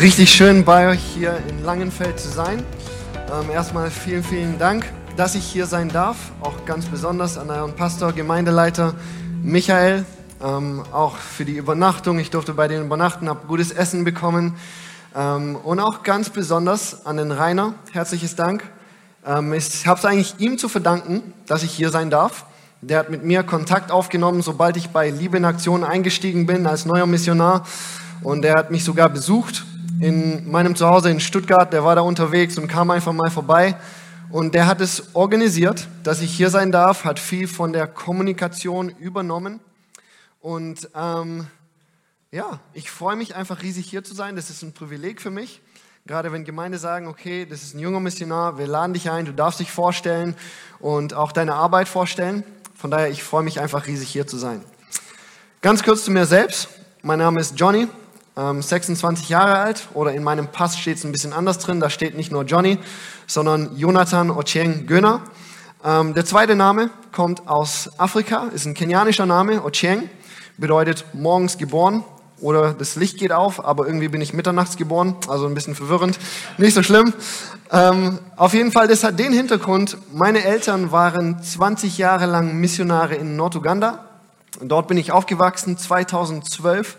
richtig 0.00 0.32
schön 0.32 0.64
bei 0.64 0.88
euch 0.88 1.00
hier 1.00 1.38
in 1.48 1.64
Langenfeld 1.64 2.18
zu 2.18 2.28
sein. 2.28 2.64
Ähm, 3.32 3.50
erstmal 3.50 3.90
vielen, 3.90 4.22
vielen 4.22 4.58
Dank, 4.58 4.84
dass 5.16 5.34
ich 5.34 5.44
hier 5.44 5.66
sein 5.66 5.88
darf. 5.88 6.16
Auch 6.40 6.64
ganz 6.64 6.86
besonders 6.86 7.36
an 7.36 7.50
euren 7.50 7.74
Pastor, 7.74 8.12
Gemeindeleiter 8.12 8.94
Michael. 9.42 10.04
Ähm, 10.42 10.82
auch 10.92 11.16
für 11.16 11.44
die 11.44 11.56
Übernachtung. 11.56 12.18
Ich 12.18 12.30
durfte 12.30 12.54
bei 12.54 12.68
denen 12.68 12.86
übernachten, 12.86 13.28
habe 13.28 13.46
gutes 13.46 13.70
Essen 13.70 14.04
bekommen. 14.04 14.54
Ähm, 15.14 15.56
und 15.56 15.80
auch 15.80 16.02
ganz 16.02 16.30
besonders 16.30 17.04
an 17.04 17.16
den 17.16 17.32
Rainer. 17.32 17.74
Herzliches 17.92 18.36
Dank. 18.36 18.62
Ähm, 19.26 19.52
ich 19.52 19.86
habe 19.86 19.98
es 19.98 20.04
eigentlich 20.04 20.34
ihm 20.38 20.58
zu 20.58 20.68
verdanken, 20.68 21.32
dass 21.46 21.62
ich 21.62 21.72
hier 21.72 21.90
sein 21.90 22.08
darf. 22.08 22.46
Der 22.80 22.98
hat 22.98 23.10
mit 23.10 23.24
mir 23.24 23.42
Kontakt 23.42 23.90
aufgenommen, 23.90 24.42
sobald 24.42 24.76
ich 24.76 24.90
bei 24.90 25.10
Liebe 25.10 25.36
in 25.36 25.44
Aktion 25.44 25.84
eingestiegen 25.84 26.46
bin 26.46 26.66
als 26.66 26.86
neuer 26.86 27.06
Missionar. 27.06 27.66
Und 28.22 28.44
er 28.44 28.56
hat 28.56 28.70
mich 28.70 28.84
sogar 28.84 29.08
besucht 29.08 29.64
in 30.02 30.50
meinem 30.50 30.74
Zuhause 30.74 31.10
in 31.10 31.20
Stuttgart. 31.20 31.72
Der 31.72 31.84
war 31.84 31.94
da 31.94 32.00
unterwegs 32.00 32.58
und 32.58 32.66
kam 32.66 32.90
einfach 32.90 33.12
mal 33.12 33.30
vorbei. 33.30 33.76
Und 34.30 34.52
der 34.52 34.66
hat 34.66 34.80
es 34.80 35.14
organisiert, 35.14 35.86
dass 36.02 36.20
ich 36.20 36.34
hier 36.34 36.50
sein 36.50 36.72
darf, 36.72 37.04
hat 37.04 37.20
viel 37.20 37.46
von 37.46 37.72
der 37.72 37.86
Kommunikation 37.86 38.88
übernommen. 38.88 39.60
Und 40.40 40.88
ähm, 40.96 41.46
ja, 42.32 42.58
ich 42.72 42.90
freue 42.90 43.14
mich 43.14 43.36
einfach 43.36 43.62
riesig 43.62 43.88
hier 43.88 44.02
zu 44.02 44.12
sein. 44.12 44.34
Das 44.34 44.50
ist 44.50 44.62
ein 44.62 44.72
Privileg 44.72 45.20
für 45.20 45.30
mich. 45.30 45.60
Gerade 46.04 46.32
wenn 46.32 46.44
Gemeinde 46.44 46.78
sagen, 46.78 47.06
okay, 47.06 47.46
das 47.48 47.62
ist 47.62 47.76
ein 47.76 47.78
junger 47.78 48.00
Missionar, 48.00 48.58
wir 48.58 48.66
laden 48.66 48.94
dich 48.94 49.08
ein, 49.08 49.24
du 49.24 49.32
darfst 49.32 49.60
dich 49.60 49.70
vorstellen 49.70 50.34
und 50.80 51.14
auch 51.14 51.30
deine 51.30 51.54
Arbeit 51.54 51.86
vorstellen. 51.86 52.42
Von 52.74 52.90
daher, 52.90 53.08
ich 53.08 53.22
freue 53.22 53.44
mich 53.44 53.60
einfach 53.60 53.86
riesig 53.86 54.08
hier 54.08 54.26
zu 54.26 54.36
sein. 54.36 54.64
Ganz 55.60 55.84
kurz 55.84 56.04
zu 56.04 56.10
mir 56.10 56.26
selbst. 56.26 56.68
Mein 57.02 57.20
Name 57.20 57.38
ist 57.38 57.54
Johnny, 57.56 57.86
26 58.34 59.24
ähm, 59.24 59.30
Jahre 59.30 59.58
alt 59.58 59.88
oder 59.92 60.14
in 60.14 60.22
meinem 60.22 60.48
Pass 60.48 60.78
steht 60.78 60.96
es 60.96 61.04
ein 61.04 61.12
bisschen 61.12 61.32
anders 61.32 61.58
drin. 61.58 61.80
Da 61.80 61.90
steht 61.90 62.16
nicht 62.16 62.32
nur 62.32 62.44
Johnny, 62.44 62.78
sondern 63.26 63.76
Jonathan 63.76 64.30
Ochieng 64.30 64.86
Göner. 64.86 65.20
Ähm, 65.84 66.14
der 66.14 66.24
zweite 66.24 66.56
Name 66.56 66.90
kommt 67.12 67.46
aus 67.48 67.90
Afrika, 67.98 68.48
ist 68.54 68.66
ein 68.66 68.74
kenianischer 68.74 69.26
Name. 69.26 69.62
Ochieng 69.64 70.08
bedeutet 70.56 71.04
morgens 71.12 71.58
geboren 71.58 72.04
oder 72.40 72.72
das 72.72 72.96
Licht 72.96 73.18
geht 73.18 73.32
auf, 73.32 73.64
aber 73.64 73.86
irgendwie 73.86 74.08
bin 74.08 74.20
ich 74.20 74.32
mitternachts 74.32 74.76
geboren, 74.76 75.16
also 75.28 75.46
ein 75.46 75.54
bisschen 75.54 75.74
verwirrend. 75.74 76.18
Nicht 76.58 76.74
so 76.74 76.82
schlimm. 76.82 77.12
Ähm, 77.70 78.18
auf 78.36 78.54
jeden 78.54 78.72
Fall, 78.72 78.88
das 78.88 79.04
hat 79.04 79.18
den 79.18 79.32
Hintergrund, 79.32 79.98
meine 80.12 80.44
Eltern 80.44 80.90
waren 80.90 81.42
20 81.42 81.98
Jahre 81.98 82.26
lang 82.26 82.56
Missionare 82.56 83.14
in 83.14 83.36
Norduganda. 83.36 84.06
Dort 84.60 84.88
bin 84.88 84.96
ich 84.96 85.12
aufgewachsen, 85.12 85.76
2012 85.76 86.96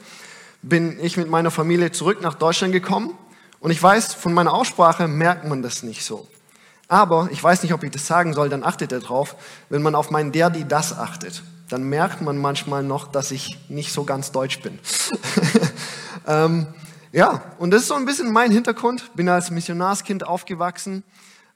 bin 0.63 0.97
ich 0.99 1.17
mit 1.17 1.29
meiner 1.29 1.51
Familie 1.51 1.91
zurück 1.91 2.21
nach 2.21 2.33
Deutschland 2.33 2.73
gekommen. 2.73 3.15
Und 3.59 3.71
ich 3.71 3.81
weiß, 3.81 4.13
von 4.13 4.33
meiner 4.33 4.53
Aussprache 4.53 5.07
merkt 5.07 5.47
man 5.47 5.61
das 5.61 5.83
nicht 5.83 6.03
so. 6.03 6.27
Aber 6.87 7.29
ich 7.31 7.43
weiß 7.43 7.63
nicht, 7.63 7.73
ob 7.73 7.83
ich 7.83 7.91
das 7.91 8.07
sagen 8.07 8.33
soll, 8.33 8.49
dann 8.49 8.63
achtet 8.63 8.91
er 8.91 8.99
drauf, 8.99 9.35
wenn 9.69 9.81
man 9.81 9.95
auf 9.95 10.09
mein 10.09 10.31
der, 10.31 10.49
die, 10.49 10.67
das 10.67 10.97
achtet. 10.97 11.43
Dann 11.69 11.83
merkt 11.83 12.21
man 12.21 12.37
manchmal 12.37 12.83
noch, 12.83 13.07
dass 13.07 13.31
ich 13.31 13.57
nicht 13.69 13.93
so 13.93 14.03
ganz 14.03 14.31
deutsch 14.31 14.61
bin. 14.61 14.79
ähm, 16.27 16.67
ja, 17.11 17.41
und 17.57 17.71
das 17.71 17.83
ist 17.83 17.87
so 17.87 17.95
ein 17.95 18.05
bisschen 18.05 18.31
mein 18.31 18.51
Hintergrund. 18.51 19.15
Bin 19.15 19.29
als 19.29 19.49
Missionarskind 19.49 20.25
aufgewachsen. 20.25 21.03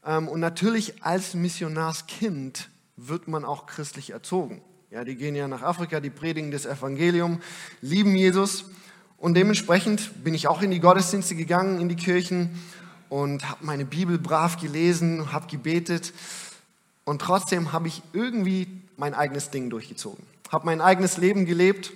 Ähm, 0.05 0.27
und 0.27 0.39
natürlich 0.39 1.03
als 1.03 1.33
Missionarskind 1.33 2.69
wird 2.95 3.27
man 3.27 3.45
auch 3.45 3.67
christlich 3.67 4.11
erzogen. 4.11 4.61
Ja, 4.89 5.03
die 5.03 5.15
gehen 5.15 5.35
ja 5.35 5.47
nach 5.47 5.61
Afrika, 5.61 5.99
die 5.99 6.09
predigen 6.09 6.51
das 6.51 6.65
Evangelium, 6.65 7.41
lieben 7.81 8.15
Jesus. 8.15 8.65
Und 9.17 9.33
dementsprechend 9.33 10.23
bin 10.23 10.33
ich 10.33 10.47
auch 10.47 10.61
in 10.61 10.71
die 10.71 10.79
Gottesdienste 10.79 11.35
gegangen, 11.35 11.81
in 11.81 11.89
die 11.89 11.95
Kirchen 11.95 12.61
und 13.09 13.49
habe 13.49 13.65
meine 13.65 13.85
Bibel 13.85 14.19
brav 14.19 14.57
gelesen, 14.57 15.31
habe 15.31 15.47
gebetet. 15.47 16.13
Und 17.03 17.21
trotzdem 17.21 17.73
habe 17.73 17.87
ich 17.87 18.03
irgendwie 18.13 18.67
mein 18.95 19.13
eigenes 19.13 19.49
Ding 19.49 19.69
durchgezogen. 19.69 20.23
Habe 20.51 20.65
mein 20.65 20.81
eigenes 20.81 21.17
Leben 21.17 21.45
gelebt, 21.45 21.91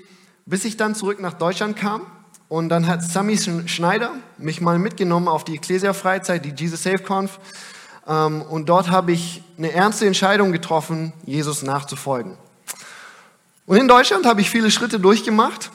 bis 0.45 0.65
ich 0.65 0.77
dann 0.77 0.95
zurück 0.95 1.19
nach 1.19 1.33
Deutschland 1.33 1.77
kam. 1.77 2.01
Und 2.49 2.69
dann 2.69 2.87
hat 2.87 3.03
Sami 3.03 3.37
Schneider 3.37 4.11
mich 4.37 4.59
mal 4.59 4.79
mitgenommen 4.79 5.27
auf 5.27 5.43
die 5.43 5.55
Ecclesia-Freizeit, 5.55 6.43
die 6.43 6.53
Jesus 6.55 6.83
Safe 6.83 6.99
Conf. 6.99 7.39
Ähm, 8.07 8.41
und 8.41 8.67
dort 8.67 8.89
habe 8.89 9.11
ich 9.11 9.43
eine 9.57 9.71
ernste 9.71 10.07
Entscheidung 10.07 10.51
getroffen, 10.51 11.13
Jesus 11.25 11.61
nachzufolgen. 11.61 12.37
Und 13.67 13.77
in 13.77 13.87
Deutschland 13.87 14.25
habe 14.25 14.41
ich 14.41 14.49
viele 14.49 14.71
Schritte 14.71 14.99
durchgemacht 14.99 15.71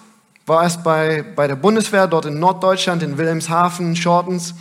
war 0.46 0.62
erst 0.62 0.84
bei, 0.84 1.24
bei 1.34 1.48
der 1.48 1.56
Bundeswehr 1.56 2.06
dort 2.06 2.24
in 2.24 2.38
Norddeutschland, 2.38 3.02
in 3.02 3.18
Wilhelmshaven, 3.18 3.96
Shortens. 3.96 4.54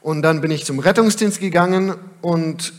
Und 0.00 0.22
dann 0.22 0.40
bin 0.40 0.50
ich 0.50 0.64
zum 0.64 0.80
Rettungsdienst 0.80 1.40
gegangen 1.40 1.94
und 2.20 2.72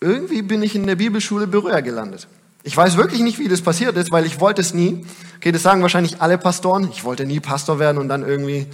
irgendwie 0.00 0.42
bin 0.42 0.62
ich 0.62 0.74
in 0.74 0.86
der 0.86 0.96
Bibelschule 0.96 1.46
Berührer 1.46 1.80
gelandet. 1.80 2.26
Ich 2.64 2.76
weiß 2.76 2.96
wirklich 2.96 3.20
nicht, 3.20 3.38
wie 3.38 3.48
das 3.48 3.60
passiert 3.60 3.96
ist, 3.96 4.10
weil 4.10 4.26
ich 4.26 4.40
wollte 4.40 4.60
es 4.60 4.74
nie. 4.74 5.06
Okay, 5.36 5.52
das 5.52 5.62
sagen 5.62 5.82
wahrscheinlich 5.82 6.20
alle 6.20 6.38
Pastoren. 6.38 6.88
Ich 6.90 7.04
wollte 7.04 7.24
nie 7.24 7.40
Pastor 7.40 7.78
werden 7.78 7.98
und 7.98 8.08
dann 8.08 8.26
irgendwie 8.26 8.66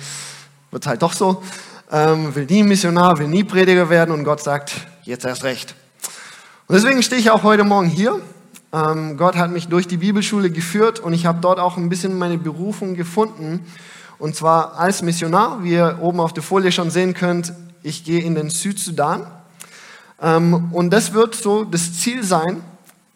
wird 0.71 0.83
es 0.85 0.87
halt 0.87 1.03
doch 1.03 1.13
so. 1.13 1.43
Ähm, 1.91 2.35
will 2.35 2.47
nie 2.47 2.63
Missionar, 2.63 3.19
will 3.19 3.29
nie 3.29 3.45
Prediger 3.45 3.89
werden 3.91 4.15
und 4.15 4.25
Gott 4.25 4.43
sagt, 4.43 4.75
jetzt 5.05 5.25
erst 5.25 5.45
recht. 5.45 5.75
Und 6.67 6.75
deswegen 6.75 7.03
stehe 7.03 7.21
ich 7.21 7.31
auch 7.31 7.43
heute 7.43 7.65
Morgen 7.65 7.89
hier 7.89 8.21
ähm, 8.73 9.17
Gott 9.17 9.37
hat 9.37 9.51
mich 9.51 9.69
durch 9.69 9.87
die 9.87 9.97
Bibelschule 9.97 10.51
geführt 10.51 11.01
und 11.01 11.13
ich 11.13 11.27
habe 11.27 11.41
dort 11.41 11.59
auch 11.59 11.77
ein 11.77 11.89
bisschen 11.89 12.19
meine 12.19 12.39
Berufung 12.39 12.95
gefunden. 12.95 13.65
Und 14.19 14.35
zwar 14.35 14.79
als 14.79 15.03
Missionar, 15.03 15.63
wie 15.63 15.73
ihr 15.73 15.99
oben 16.01 16.21
auf 16.21 16.33
der 16.33 16.43
Folie 16.43 16.73
schon 16.73 16.91
sehen 16.91 17.15
könnt, 17.15 17.53
ich 17.83 18.05
gehe 18.05 18.21
in 18.21 18.35
den 18.35 18.51
Südsudan. 18.51 19.27
Ähm, 20.21 20.71
und 20.73 20.91
das 20.91 21.15
wird 21.15 21.35
so 21.35 21.65
das 21.65 21.99
Ziel 21.99 22.25
sein, 22.25 22.63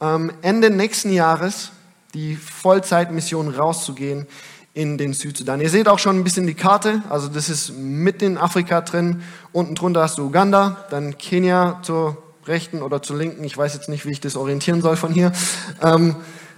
ähm, 0.01 0.33
Ende 0.43 0.71
nächsten 0.71 1.13
Jahres 1.13 1.73
die 2.15 2.37
Vollzeitmission 2.37 3.49
rauszugehen 3.49 4.27
in 4.75 4.97
den 4.97 5.13
Südsudan. 5.13 5.61
Ihr 5.61 5.71
seht 5.71 5.89
auch 5.89 5.99
schon 5.99 6.17
ein 6.17 6.25
bisschen 6.25 6.47
die 6.47 6.55
Karte, 6.55 7.03
also 7.11 7.29
das 7.29 7.49
ist 7.49 7.77
mitten 7.77 8.25
in 8.25 8.39
Afrika 8.39 8.81
drin. 8.81 9.23
Unten 9.53 9.75
drunter 9.75 10.03
hast 10.03 10.19
du 10.19 10.25
Uganda, 10.25 10.85
dann 10.91 11.19
Kenia 11.19 11.81
zur 11.83 12.22
rechten 12.47 12.83
oder 12.83 13.03
zur 13.03 13.17
linken, 13.17 13.45
ich 13.45 13.57
weiß 13.57 13.75
jetzt 13.75 13.89
nicht, 13.89 14.07
wie 14.07 14.13
ich 14.13 14.21
das 14.21 14.37
orientieren 14.37 14.83
soll 14.83 14.97
von 14.97 15.13
hier. 15.13 15.33
Ähm, 15.81 16.17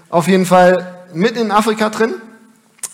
auf 0.09 0.28
jeden 0.28 0.47
Fall 0.47 1.05
mitten 1.12 1.39
in 1.39 1.50
Afrika 1.50 1.91
drin. 1.91 2.15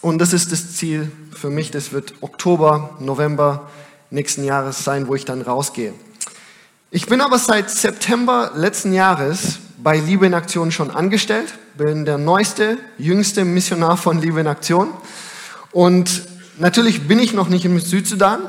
Und 0.00 0.18
das 0.18 0.32
ist 0.32 0.52
das 0.52 0.74
Ziel 0.74 1.12
für 1.32 1.50
mich. 1.50 1.70
Das 1.70 1.92
wird 1.92 2.14
Oktober, 2.20 2.96
November 3.00 3.68
nächsten 4.10 4.44
Jahres 4.44 4.82
sein, 4.82 5.08
wo 5.08 5.14
ich 5.14 5.24
dann 5.24 5.42
rausgehe. 5.42 5.92
Ich 6.90 7.06
bin 7.06 7.20
aber 7.20 7.38
seit 7.38 7.70
September 7.70 8.52
letzten 8.54 8.92
Jahres 8.92 9.58
bei 9.78 9.98
Liebe 9.98 10.26
in 10.26 10.34
Aktion 10.34 10.72
schon 10.72 10.90
angestellt. 10.90 11.54
Bin 11.76 12.04
der 12.04 12.18
neueste, 12.18 12.78
jüngste 12.98 13.44
Missionar 13.44 13.96
von 13.96 14.20
Liebe 14.20 14.40
in 14.40 14.46
Aktion. 14.46 14.88
Und 15.72 16.22
natürlich 16.58 17.06
bin 17.06 17.18
ich 17.18 17.32
noch 17.32 17.48
nicht 17.48 17.64
im 17.64 17.78
Südsudan, 17.78 18.40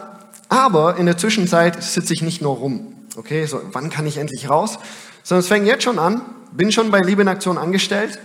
aber 0.49 0.97
in 0.97 1.05
der 1.05 1.17
Zwischenzeit 1.17 1.83
sitze 1.83 2.13
ich 2.13 2.21
nicht 2.21 2.41
nur 2.41 2.55
rum. 2.55 2.95
Okay, 3.17 3.45
so, 3.45 3.61
wann 3.73 3.89
kann 3.89 4.07
ich 4.07 4.17
endlich 4.17 4.49
raus? 4.49 4.79
Sondern 5.23 5.41
es 5.41 5.47
fängt 5.47 5.67
jetzt 5.67 5.83
schon 5.83 5.99
an, 5.99 6.21
bin 6.53 6.71
schon 6.71 6.91
bei 6.91 6.99
Liebe 6.99 7.21
in 7.21 7.27
Aktion 7.27 7.57
angestellt 7.57 8.17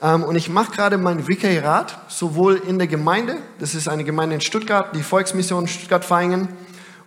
ähm, 0.00 0.22
und 0.22 0.36
ich 0.36 0.48
mache 0.48 0.70
gerade 0.70 0.96
mein 0.96 1.26
Vikariat, 1.26 1.98
sowohl 2.06 2.54
in 2.54 2.78
der 2.78 2.86
Gemeinde, 2.86 3.38
das 3.58 3.74
ist 3.74 3.88
eine 3.88 4.04
Gemeinde 4.04 4.36
in 4.36 4.40
Stuttgart, 4.40 4.94
die 4.94 5.02
Volksmission 5.02 5.66
Stuttgart-Feingen 5.66 6.48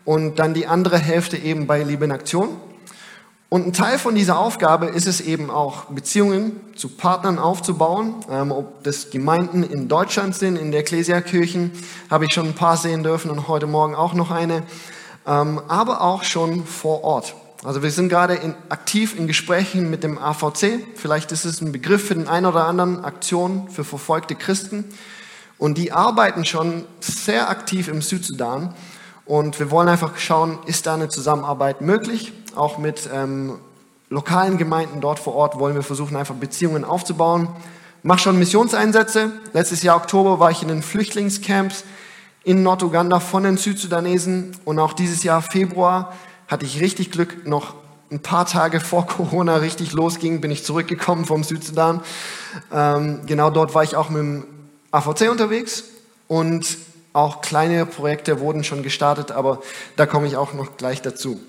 und 0.03 0.39
dann 0.39 0.53
die 0.53 0.67
andere 0.67 0.97
Hälfte 0.97 1.37
eben 1.37 1.67
bei 1.67 1.83
Liebe 1.83 2.03
in 2.03 2.11
Aktion. 2.11 2.49
Und 3.47 3.65
ein 3.65 3.73
Teil 3.73 3.97
von 3.97 4.13
dieser 4.15 4.37
Aufgabe 4.37 4.87
ist 4.87 5.07
es 5.07 5.21
eben 5.21 5.49
auch, 5.49 5.85
Beziehungen 5.85 6.59
zu 6.75 6.89
Partnern 6.89 7.39
aufzubauen. 7.39 8.15
Ähm, 8.29 8.51
ob 8.51 8.83
das 8.83 9.09
Gemeinden 9.09 9.63
in 9.63 9.87
Deutschland 9.87 10.35
sind, 10.35 10.57
in 10.57 10.71
der 10.71 10.81
Ekklesiakirchen, 10.81 11.71
habe 12.09 12.25
ich 12.25 12.33
schon 12.33 12.47
ein 12.47 12.55
paar 12.55 12.75
sehen 12.75 13.03
dürfen 13.03 13.31
und 13.31 13.47
heute 13.47 13.67
Morgen 13.67 13.95
auch 13.95 14.13
noch 14.13 14.31
eine 14.31 14.63
aber 15.25 16.01
auch 16.01 16.23
schon 16.23 16.65
vor 16.65 17.03
Ort. 17.03 17.35
Also 17.63 17.83
wir 17.83 17.91
sind 17.91 18.09
gerade 18.09 18.33
in, 18.33 18.55
aktiv 18.69 19.17
in 19.17 19.27
Gesprächen 19.27 19.89
mit 19.89 20.03
dem 20.03 20.17
AVC. 20.17 20.79
Vielleicht 20.95 21.31
ist 21.31 21.45
es 21.45 21.61
ein 21.61 21.71
Begriff 21.71 22.07
für 22.07 22.15
den 22.15 22.27
einen 22.27 22.47
oder 22.47 22.65
anderen 22.65 23.05
Aktion 23.05 23.69
für 23.69 23.83
verfolgte 23.83 24.35
Christen. 24.35 24.85
Und 25.59 25.77
die 25.77 25.91
arbeiten 25.91 26.43
schon 26.43 26.85
sehr 26.99 27.49
aktiv 27.49 27.87
im 27.87 28.01
Südsudan. 28.01 28.73
Und 29.25 29.59
wir 29.59 29.69
wollen 29.69 29.89
einfach 29.89 30.17
schauen, 30.17 30.57
ist 30.65 30.87
da 30.87 30.95
eine 30.95 31.09
Zusammenarbeit 31.09 31.81
möglich? 31.81 32.33
Auch 32.55 32.79
mit 32.79 33.07
ähm, 33.13 33.59
lokalen 34.09 34.57
Gemeinden 34.57 34.99
dort 34.99 35.19
vor 35.19 35.35
Ort 35.35 35.59
wollen 35.59 35.75
wir 35.75 35.83
versuchen, 35.83 36.17
einfach 36.17 36.35
Beziehungen 36.35 36.83
aufzubauen. 36.83 37.47
Mach 38.01 38.17
schon 38.17 38.39
Missionseinsätze. 38.39 39.31
Letztes 39.53 39.83
Jahr 39.83 39.97
Oktober 39.97 40.39
war 40.39 40.49
ich 40.49 40.63
in 40.63 40.67
den 40.67 40.81
Flüchtlingscamps 40.81 41.83
in 42.43 42.63
Norduganda 42.63 43.19
von 43.19 43.43
den 43.43 43.57
Südsudanesen. 43.57 44.57
Und 44.65 44.79
auch 44.79 44.93
dieses 44.93 45.23
Jahr 45.23 45.41
Februar 45.41 46.13
hatte 46.47 46.65
ich 46.65 46.81
richtig 46.81 47.11
Glück, 47.11 47.45
noch 47.45 47.75
ein 48.11 48.21
paar 48.21 48.45
Tage 48.45 48.79
vor 48.79 49.07
Corona 49.07 49.57
richtig 49.57 49.93
losging, 49.93 50.41
bin 50.41 50.51
ich 50.51 50.63
zurückgekommen 50.63 51.25
vom 51.25 51.43
Südsudan. 51.43 52.01
Ähm, 52.71 53.21
genau 53.25 53.49
dort 53.49 53.73
war 53.73 53.83
ich 53.83 53.95
auch 53.95 54.09
mit 54.09 54.21
dem 54.21 54.45
AVC 54.91 55.29
unterwegs. 55.29 55.85
Und 56.27 56.77
auch 57.13 57.41
kleine 57.41 57.85
Projekte 57.85 58.39
wurden 58.39 58.63
schon 58.63 58.83
gestartet, 58.83 59.31
aber 59.31 59.61
da 59.97 60.05
komme 60.05 60.27
ich 60.27 60.37
auch 60.37 60.53
noch 60.53 60.77
gleich 60.77 61.01
dazu. 61.01 61.41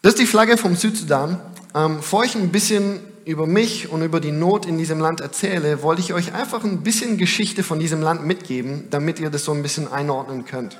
Das 0.00 0.14
ist 0.14 0.18
die 0.18 0.26
Flagge 0.26 0.56
vom 0.56 0.76
Südsudan. 0.76 1.40
Ähm, 1.74 1.96
bevor 1.96 2.24
ich 2.24 2.34
ein 2.34 2.50
bisschen 2.52 3.00
über 3.24 3.46
mich 3.46 3.88
und 3.88 4.02
über 4.02 4.20
die 4.20 4.32
Not 4.32 4.66
in 4.66 4.78
diesem 4.78 5.00
Land 5.00 5.20
erzähle, 5.20 5.82
wollte 5.82 6.02
ich 6.02 6.12
euch 6.12 6.34
einfach 6.34 6.64
ein 6.64 6.82
bisschen 6.82 7.16
Geschichte 7.16 7.62
von 7.62 7.78
diesem 7.78 8.02
Land 8.02 8.24
mitgeben, 8.24 8.84
damit 8.90 9.18
ihr 9.18 9.30
das 9.30 9.44
so 9.44 9.52
ein 9.52 9.62
bisschen 9.62 9.90
einordnen 9.90 10.44
könnt. 10.44 10.78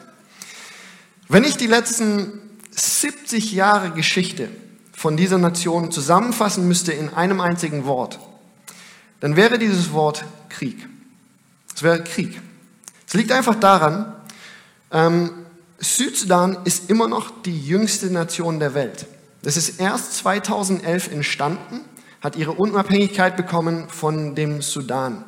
Wenn 1.29 1.45
ich 1.45 1.57
die 1.57 1.67
letzten 1.67 2.41
70 2.71 3.53
Jahre 3.53 3.91
Geschichte 3.91 4.49
von 4.93 5.17
dieser 5.17 5.39
Nation 5.39 5.91
zusammenfassen 5.91 6.69
müsste 6.69 6.93
in 6.93 7.15
einem 7.15 7.41
einzigen 7.41 7.87
Wort, 7.87 8.19
dann 9.21 9.37
wäre 9.37 9.59
dieses 9.59 9.93
Wort 9.93 10.25
Krieg. 10.51 10.87
Es 11.75 11.83
wäre 11.83 12.05
Krieg. 12.05 12.41
Es 13.07 13.15
liegt 13.15 13.33
einfach 13.33 13.55
daran, 13.55 14.13
ähm, 14.91 15.31
Südsudan 15.79 16.59
ist 16.65 16.91
immer 16.91 17.09
noch 17.09 17.43
die 17.43 17.59
jüngste 17.59 18.07
Nation 18.07 18.61
der 18.61 18.75
Welt. 18.75 19.07
Das 19.43 19.57
ist 19.57 19.81
erst 19.81 20.15
2011 20.15 21.13
entstanden, 21.13 21.81
hat 22.25 22.35
ihre 22.37 22.53
Unabhängigkeit 22.53 23.37
bekommen 23.37 23.85
von 23.91 24.35
dem 24.35 24.63
Sudan. 24.63 25.27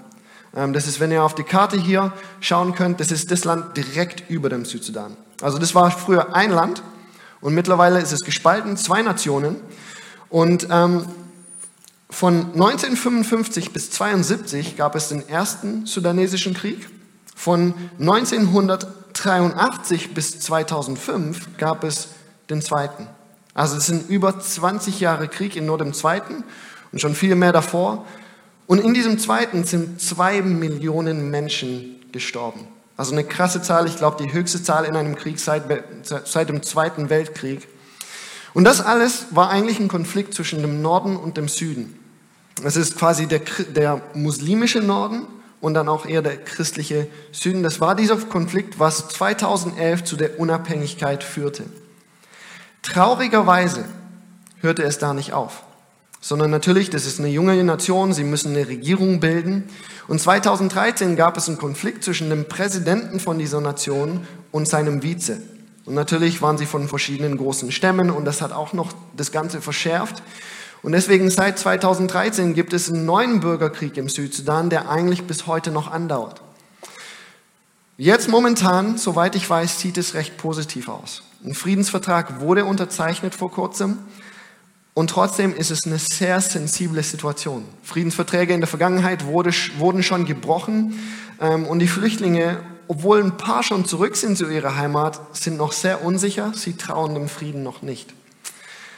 Ähm, 0.56 0.72
das 0.72 0.86
ist, 0.86 0.98
wenn 0.98 1.12
ihr 1.12 1.22
auf 1.22 1.34
die 1.34 1.42
Karte 1.42 1.76
hier 1.76 2.14
schauen 2.40 2.74
könnt, 2.74 3.00
das 3.00 3.12
ist 3.12 3.30
das 3.30 3.44
Land 3.44 3.76
direkt 3.76 4.30
über 4.30 4.48
dem 4.48 4.64
Südsudan. 4.64 5.14
Also 5.42 5.58
das 5.58 5.74
war 5.74 5.90
früher 5.90 6.34
ein 6.34 6.50
Land 6.50 6.82
und 7.42 7.54
mittlerweile 7.54 8.00
ist 8.00 8.12
es 8.12 8.24
gespalten, 8.24 8.78
zwei 8.78 9.02
Nationen. 9.02 9.56
Und 10.30 10.68
ähm, 10.70 11.04
von 12.08 12.46
1955 12.54 13.72
bis 13.72 13.92
1972 13.92 14.78
gab 14.78 14.94
es 14.94 15.10
den 15.10 15.28
ersten 15.28 15.84
sudanesischen 15.84 16.54
Krieg. 16.54 16.88
Von 17.34 17.74
1983 18.00 20.14
bis 20.14 20.40
2005 20.40 21.58
gab 21.58 21.84
es 21.84 22.08
den 22.48 22.62
zweiten. 22.62 23.06
Also 23.52 23.76
es 23.76 23.84
sind 23.84 24.08
über 24.08 24.40
20 24.40 25.00
Jahre 25.00 25.28
Krieg 25.28 25.56
in 25.56 25.66
nur 25.66 25.76
dem 25.76 25.92
zweiten 25.92 26.42
und 26.92 27.00
schon 27.00 27.14
viel 27.14 27.34
mehr 27.34 27.52
davor. 27.52 28.04
Und 28.66 28.80
in 28.80 28.94
diesem 28.94 29.18
zweiten 29.18 29.64
sind 29.64 30.00
zwei 30.00 30.42
Millionen 30.42 31.30
Menschen 31.30 31.96
gestorben. 32.12 32.66
Also 32.96 33.12
eine 33.12 33.24
krasse 33.24 33.62
Zahl, 33.62 33.86
ich 33.86 33.96
glaube 33.96 34.22
die 34.24 34.32
höchste 34.32 34.62
Zahl 34.62 34.84
in 34.84 34.96
einem 34.96 35.16
Krieg 35.16 35.38
seit, 35.38 35.64
seit 36.02 36.48
dem 36.48 36.62
Zweiten 36.62 37.10
Weltkrieg. 37.10 37.68
Und 38.54 38.64
das 38.64 38.80
alles 38.80 39.26
war 39.32 39.50
eigentlich 39.50 39.78
ein 39.78 39.88
Konflikt 39.88 40.32
zwischen 40.32 40.62
dem 40.62 40.80
Norden 40.80 41.16
und 41.16 41.36
dem 41.36 41.48
Süden. 41.48 41.98
Es 42.64 42.76
ist 42.76 42.96
quasi 42.96 43.26
der, 43.26 43.42
der 43.74 44.00
muslimische 44.14 44.80
Norden 44.80 45.26
und 45.60 45.74
dann 45.74 45.90
auch 45.90 46.06
eher 46.06 46.22
der 46.22 46.38
christliche 46.38 47.06
Süden. 47.32 47.62
Das 47.62 47.80
war 47.80 47.94
dieser 47.94 48.16
Konflikt, 48.16 48.78
was 48.78 49.08
2011 49.08 50.04
zu 50.04 50.16
der 50.16 50.40
Unabhängigkeit 50.40 51.22
führte. 51.22 51.64
Traurigerweise 52.80 53.84
hörte 54.62 54.84
es 54.84 54.96
da 54.96 55.12
nicht 55.12 55.34
auf, 55.34 55.64
sondern 56.26 56.50
natürlich, 56.50 56.90
das 56.90 57.06
ist 57.06 57.20
eine 57.20 57.28
junge 57.28 57.62
Nation, 57.62 58.12
sie 58.12 58.24
müssen 58.24 58.48
eine 58.48 58.66
Regierung 58.66 59.20
bilden. 59.20 59.62
Und 60.08 60.20
2013 60.20 61.14
gab 61.14 61.36
es 61.36 61.46
einen 61.46 61.56
Konflikt 61.56 62.02
zwischen 62.02 62.30
dem 62.30 62.46
Präsidenten 62.46 63.20
von 63.20 63.38
dieser 63.38 63.60
Nation 63.60 64.26
und 64.50 64.66
seinem 64.66 65.04
Vize. 65.04 65.40
Und 65.84 65.94
natürlich 65.94 66.42
waren 66.42 66.58
sie 66.58 66.66
von 66.66 66.88
verschiedenen 66.88 67.36
großen 67.36 67.70
Stämmen 67.70 68.10
und 68.10 68.24
das 68.24 68.42
hat 68.42 68.50
auch 68.50 68.72
noch 68.72 68.92
das 69.16 69.30
Ganze 69.30 69.60
verschärft. 69.60 70.20
Und 70.82 70.90
deswegen 70.90 71.30
seit 71.30 71.60
2013 71.60 72.54
gibt 72.54 72.72
es 72.72 72.90
einen 72.90 73.06
neuen 73.06 73.38
Bürgerkrieg 73.38 73.96
im 73.96 74.08
Südsudan, 74.08 74.68
der 74.68 74.90
eigentlich 74.90 75.28
bis 75.28 75.46
heute 75.46 75.70
noch 75.70 75.92
andauert. 75.92 76.42
Jetzt 77.98 78.28
momentan, 78.28 78.98
soweit 78.98 79.36
ich 79.36 79.48
weiß, 79.48 79.78
sieht 79.78 79.96
es 79.96 80.14
recht 80.14 80.36
positiv 80.38 80.88
aus. 80.88 81.22
Ein 81.44 81.54
Friedensvertrag 81.54 82.40
wurde 82.40 82.64
unterzeichnet 82.64 83.36
vor 83.36 83.52
kurzem 83.52 83.98
und 84.96 85.10
trotzdem 85.10 85.54
ist 85.54 85.70
es 85.70 85.84
eine 85.84 85.98
sehr 85.98 86.40
sensible 86.40 87.02
Situation. 87.02 87.66
Friedensverträge 87.82 88.54
in 88.54 88.62
der 88.62 88.66
Vergangenheit 88.66 89.26
wurde, 89.26 89.50
wurden 89.76 90.02
schon 90.02 90.24
gebrochen 90.24 90.98
ähm, 91.38 91.66
und 91.66 91.80
die 91.80 91.86
Flüchtlinge, 91.86 92.60
obwohl 92.88 93.22
ein 93.22 93.36
paar 93.36 93.62
schon 93.62 93.84
zurück 93.84 94.16
sind 94.16 94.38
zu 94.38 94.48
ihrer 94.48 94.76
Heimat, 94.76 95.20
sind 95.36 95.58
noch 95.58 95.72
sehr 95.72 96.02
unsicher. 96.02 96.54
Sie 96.54 96.78
trauen 96.78 97.12
dem 97.12 97.28
Frieden 97.28 97.62
noch 97.62 97.82
nicht. 97.82 98.14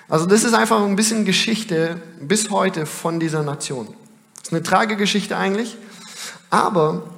Also 0.08 0.26
das 0.26 0.44
ist 0.44 0.54
einfach 0.54 0.84
ein 0.84 0.94
bisschen 0.94 1.24
Geschichte 1.24 2.00
bis 2.20 2.50
heute 2.50 2.86
von 2.86 3.18
dieser 3.18 3.42
Nation. 3.42 3.88
Das 4.36 4.44
ist 4.44 4.52
eine 4.52 4.62
Tragegeschichte 4.62 5.36
eigentlich, 5.36 5.76
aber 6.48 7.10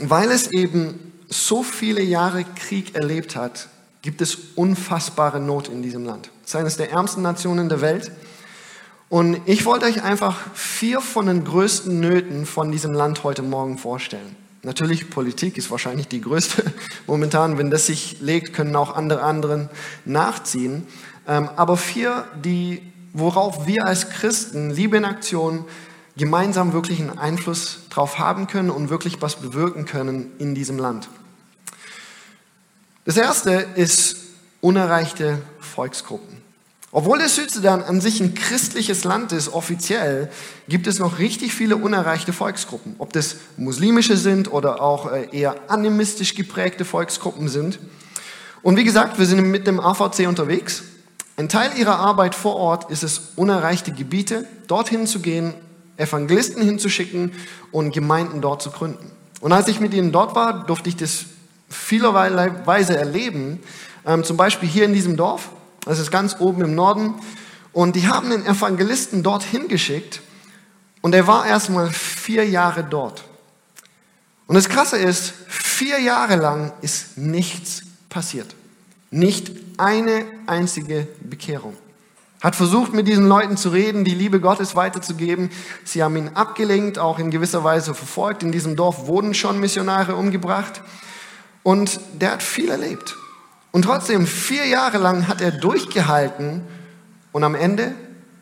weil 0.00 0.30
es 0.30 0.50
eben 0.50 1.12
so 1.28 1.62
viele 1.62 2.00
Jahre 2.00 2.44
Krieg 2.44 2.94
erlebt 2.94 3.36
hat, 3.36 3.68
gibt 4.00 4.22
es 4.22 4.38
unfassbare 4.54 5.38
Not 5.38 5.68
in 5.68 5.82
diesem 5.82 6.06
Land. 6.06 6.30
Ist 6.52 6.56
eines 6.56 6.76
der 6.76 6.90
ärmsten 6.90 7.22
Nationen 7.22 7.70
der 7.70 7.80
Welt. 7.80 8.12
Und 9.08 9.40
ich 9.46 9.64
wollte 9.64 9.86
euch 9.86 10.02
einfach 10.02 10.38
vier 10.52 11.00
von 11.00 11.24
den 11.24 11.44
größten 11.44 11.98
Nöten 11.98 12.44
von 12.44 12.70
diesem 12.70 12.92
Land 12.92 13.24
heute 13.24 13.40
Morgen 13.40 13.78
vorstellen. 13.78 14.36
Natürlich, 14.62 15.08
Politik 15.08 15.56
ist 15.56 15.70
wahrscheinlich 15.70 16.08
die 16.08 16.20
größte 16.20 16.62
momentan. 17.06 17.56
Wenn 17.56 17.70
das 17.70 17.86
sich 17.86 18.20
legt, 18.20 18.52
können 18.52 18.76
auch 18.76 18.94
andere 18.94 19.22
anderen 19.22 19.70
nachziehen. 20.04 20.86
Ähm, 21.26 21.48
aber 21.56 21.78
vier, 21.78 22.26
die, 22.44 22.82
worauf 23.14 23.66
wir 23.66 23.86
als 23.86 24.10
Christen, 24.10 24.68
Liebe 24.68 24.98
in 24.98 25.06
Aktion, 25.06 25.64
gemeinsam 26.18 26.74
wirklich 26.74 27.00
einen 27.00 27.18
Einfluss 27.18 27.78
drauf 27.88 28.18
haben 28.18 28.46
können 28.46 28.68
und 28.68 28.90
wirklich 28.90 29.22
was 29.22 29.36
bewirken 29.36 29.86
können 29.86 30.32
in 30.38 30.54
diesem 30.54 30.78
Land. 30.78 31.08
Das 33.06 33.16
erste 33.16 33.52
ist 33.74 34.18
unerreichte 34.60 35.38
Volksgruppen. 35.60 36.31
Obwohl 36.94 37.18
der 37.18 37.30
Südsudan 37.30 37.82
an 37.82 38.02
sich 38.02 38.20
ein 38.20 38.34
christliches 38.34 39.04
Land 39.04 39.32
ist, 39.32 39.48
offiziell, 39.48 40.30
gibt 40.68 40.86
es 40.86 40.98
noch 40.98 41.18
richtig 41.18 41.54
viele 41.54 41.78
unerreichte 41.78 42.34
Volksgruppen. 42.34 42.96
Ob 42.98 43.14
das 43.14 43.36
muslimische 43.56 44.18
sind 44.18 44.52
oder 44.52 44.82
auch 44.82 45.10
äh, 45.10 45.26
eher 45.32 45.56
animistisch 45.68 46.34
geprägte 46.34 46.84
Volksgruppen 46.84 47.48
sind. 47.48 47.78
Und 48.60 48.76
wie 48.76 48.84
gesagt, 48.84 49.18
wir 49.18 49.24
sind 49.24 49.40
mit 49.50 49.66
dem 49.66 49.80
AVC 49.80 50.28
unterwegs. 50.28 50.82
Ein 51.38 51.48
Teil 51.48 51.70
ihrer 51.78 51.98
Arbeit 51.98 52.34
vor 52.34 52.56
Ort 52.56 52.90
ist 52.90 53.02
es, 53.02 53.32
unerreichte 53.36 53.92
Gebiete 53.92 54.46
dorthin 54.66 55.06
zu 55.06 55.20
gehen, 55.20 55.54
Evangelisten 55.96 56.62
hinzuschicken 56.62 57.32
und 57.70 57.92
Gemeinden 57.92 58.42
dort 58.42 58.60
zu 58.60 58.70
gründen. 58.70 59.10
Und 59.40 59.52
als 59.52 59.66
ich 59.68 59.80
mit 59.80 59.94
ihnen 59.94 60.12
dort 60.12 60.34
war, 60.34 60.66
durfte 60.66 60.90
ich 60.90 60.96
das 60.96 61.24
vielerlei 61.70 62.66
Weise 62.66 62.98
erleben. 62.98 63.60
Ähm, 64.06 64.24
zum 64.24 64.36
Beispiel 64.36 64.68
hier 64.68 64.84
in 64.84 64.92
diesem 64.92 65.16
Dorf, 65.16 65.48
das 65.84 65.98
ist 65.98 66.10
ganz 66.10 66.36
oben 66.38 66.62
im 66.62 66.74
Norden. 66.74 67.14
Und 67.72 67.96
die 67.96 68.08
haben 68.08 68.30
den 68.30 68.44
Evangelisten 68.44 69.22
dorthin 69.22 69.68
geschickt 69.68 70.20
und 71.00 71.14
er 71.14 71.26
war 71.26 71.46
erstmal 71.46 71.90
vier 71.90 72.48
Jahre 72.48 72.84
dort. 72.84 73.24
Und 74.46 74.54
das 74.54 74.68
Krasse 74.68 74.98
ist, 74.98 75.32
vier 75.48 75.98
Jahre 76.00 76.36
lang 76.36 76.72
ist 76.82 77.16
nichts 77.16 77.82
passiert. 78.08 78.54
Nicht 79.10 79.52
eine 79.78 80.24
einzige 80.46 81.08
Bekehrung. 81.20 81.76
Hat 82.42 82.56
versucht, 82.56 82.92
mit 82.92 83.06
diesen 83.06 83.28
Leuten 83.28 83.56
zu 83.56 83.68
reden, 83.68 84.04
die 84.04 84.14
Liebe 84.14 84.40
Gottes 84.40 84.74
weiterzugeben. 84.74 85.50
Sie 85.84 86.02
haben 86.02 86.16
ihn 86.16 86.30
abgelenkt, 86.34 86.98
auch 86.98 87.18
in 87.18 87.30
gewisser 87.30 87.62
Weise 87.62 87.94
verfolgt. 87.94 88.42
In 88.42 88.52
diesem 88.52 88.74
Dorf 88.74 89.06
wurden 89.06 89.32
schon 89.32 89.60
Missionare 89.60 90.16
umgebracht. 90.16 90.82
Und 91.62 92.00
der 92.14 92.32
hat 92.32 92.42
viel 92.42 92.68
erlebt. 92.68 93.16
Und 93.72 93.82
trotzdem, 93.82 94.26
vier 94.26 94.66
Jahre 94.66 94.98
lang 94.98 95.26
hat 95.28 95.40
er 95.40 95.50
durchgehalten 95.50 96.62
und 97.32 97.42
am 97.42 97.54
Ende, 97.54 97.94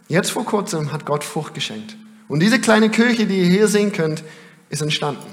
jetzt 0.09 0.33
vor 0.33 0.45
kurzem, 0.45 0.93
hat 0.93 1.07
Gott 1.07 1.25
Frucht 1.25 1.55
geschenkt. 1.55 1.97
Und 2.29 2.41
diese 2.41 2.61
kleine 2.61 2.91
Kirche, 2.91 3.27
die 3.27 3.39
ihr 3.39 3.49
hier 3.49 3.69
sehen 3.69 3.93
könnt, 3.93 4.25
ist 4.69 4.83
entstanden. 4.83 5.27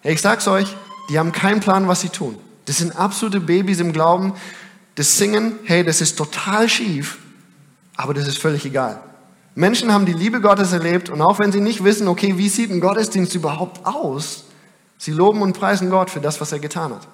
Hey, 0.00 0.14
ich 0.14 0.22
sag's 0.22 0.48
euch, 0.48 0.74
die 1.10 1.18
haben 1.18 1.32
keinen 1.32 1.60
Plan, 1.60 1.88
was 1.88 2.00
sie 2.00 2.08
tun. 2.08 2.38
Das 2.64 2.78
sind 2.78 2.96
absolute 2.96 3.40
Babys 3.40 3.80
im 3.80 3.92
Glauben. 3.92 4.32
Das 4.94 5.18
Singen, 5.18 5.58
hey, 5.64 5.84
das 5.84 6.00
ist 6.00 6.16
total 6.16 6.68
schief, 6.68 7.18
aber 7.96 8.14
das 8.14 8.26
ist 8.26 8.38
völlig 8.38 8.64
egal. 8.64 9.00
Menschen 9.54 9.92
haben 9.92 10.06
die 10.06 10.12
Liebe 10.12 10.40
Gottes 10.40 10.72
erlebt 10.72 11.10
und 11.10 11.20
auch 11.20 11.38
wenn 11.38 11.52
sie 11.52 11.60
nicht 11.60 11.84
wissen, 11.84 12.08
okay, 12.08 12.38
wie 12.38 12.48
sieht 12.48 12.70
ein 12.70 12.80
Gottesdienst 12.80 13.34
überhaupt 13.34 13.84
aus, 13.86 14.44
sie 14.98 15.12
loben 15.12 15.42
und 15.42 15.52
preisen 15.52 15.90
Gott 15.90 16.10
für 16.10 16.20
das, 16.20 16.40
was 16.40 16.50
er 16.52 16.58
getan 16.58 16.94
hat. 16.94 17.06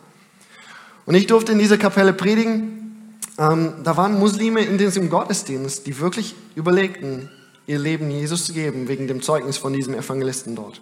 Und 1.10 1.16
ich 1.16 1.26
durfte 1.26 1.50
in 1.50 1.58
dieser 1.58 1.76
Kapelle 1.76 2.12
predigen. 2.12 3.18
Ähm, 3.36 3.72
da 3.82 3.96
waren 3.96 4.20
Muslime 4.20 4.60
in 4.60 4.78
diesem 4.78 5.10
Gottesdienst, 5.10 5.84
die 5.88 5.98
wirklich 5.98 6.36
überlegten, 6.54 7.28
ihr 7.66 7.80
Leben 7.80 8.12
Jesus 8.12 8.44
zu 8.44 8.52
geben, 8.52 8.86
wegen 8.86 9.08
dem 9.08 9.20
Zeugnis 9.20 9.56
von 9.56 9.72
diesem 9.72 9.92
Evangelisten 9.94 10.54
dort. 10.54 10.80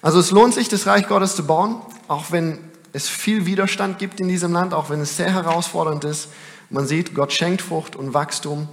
Also 0.00 0.20
es 0.20 0.30
lohnt 0.30 0.54
sich, 0.54 0.70
das 0.70 0.86
Reich 0.86 1.06
Gottes 1.06 1.36
zu 1.36 1.44
bauen, 1.44 1.82
auch 2.08 2.32
wenn 2.32 2.60
es 2.94 3.10
viel 3.10 3.44
Widerstand 3.44 3.98
gibt 3.98 4.20
in 4.20 4.28
diesem 4.28 4.54
Land, 4.54 4.72
auch 4.72 4.88
wenn 4.88 5.02
es 5.02 5.18
sehr 5.18 5.34
herausfordernd 5.34 6.04
ist. 6.04 6.28
Man 6.70 6.86
sieht, 6.86 7.14
Gott 7.14 7.34
schenkt 7.34 7.60
Frucht 7.60 7.96
und 7.96 8.14
Wachstum 8.14 8.68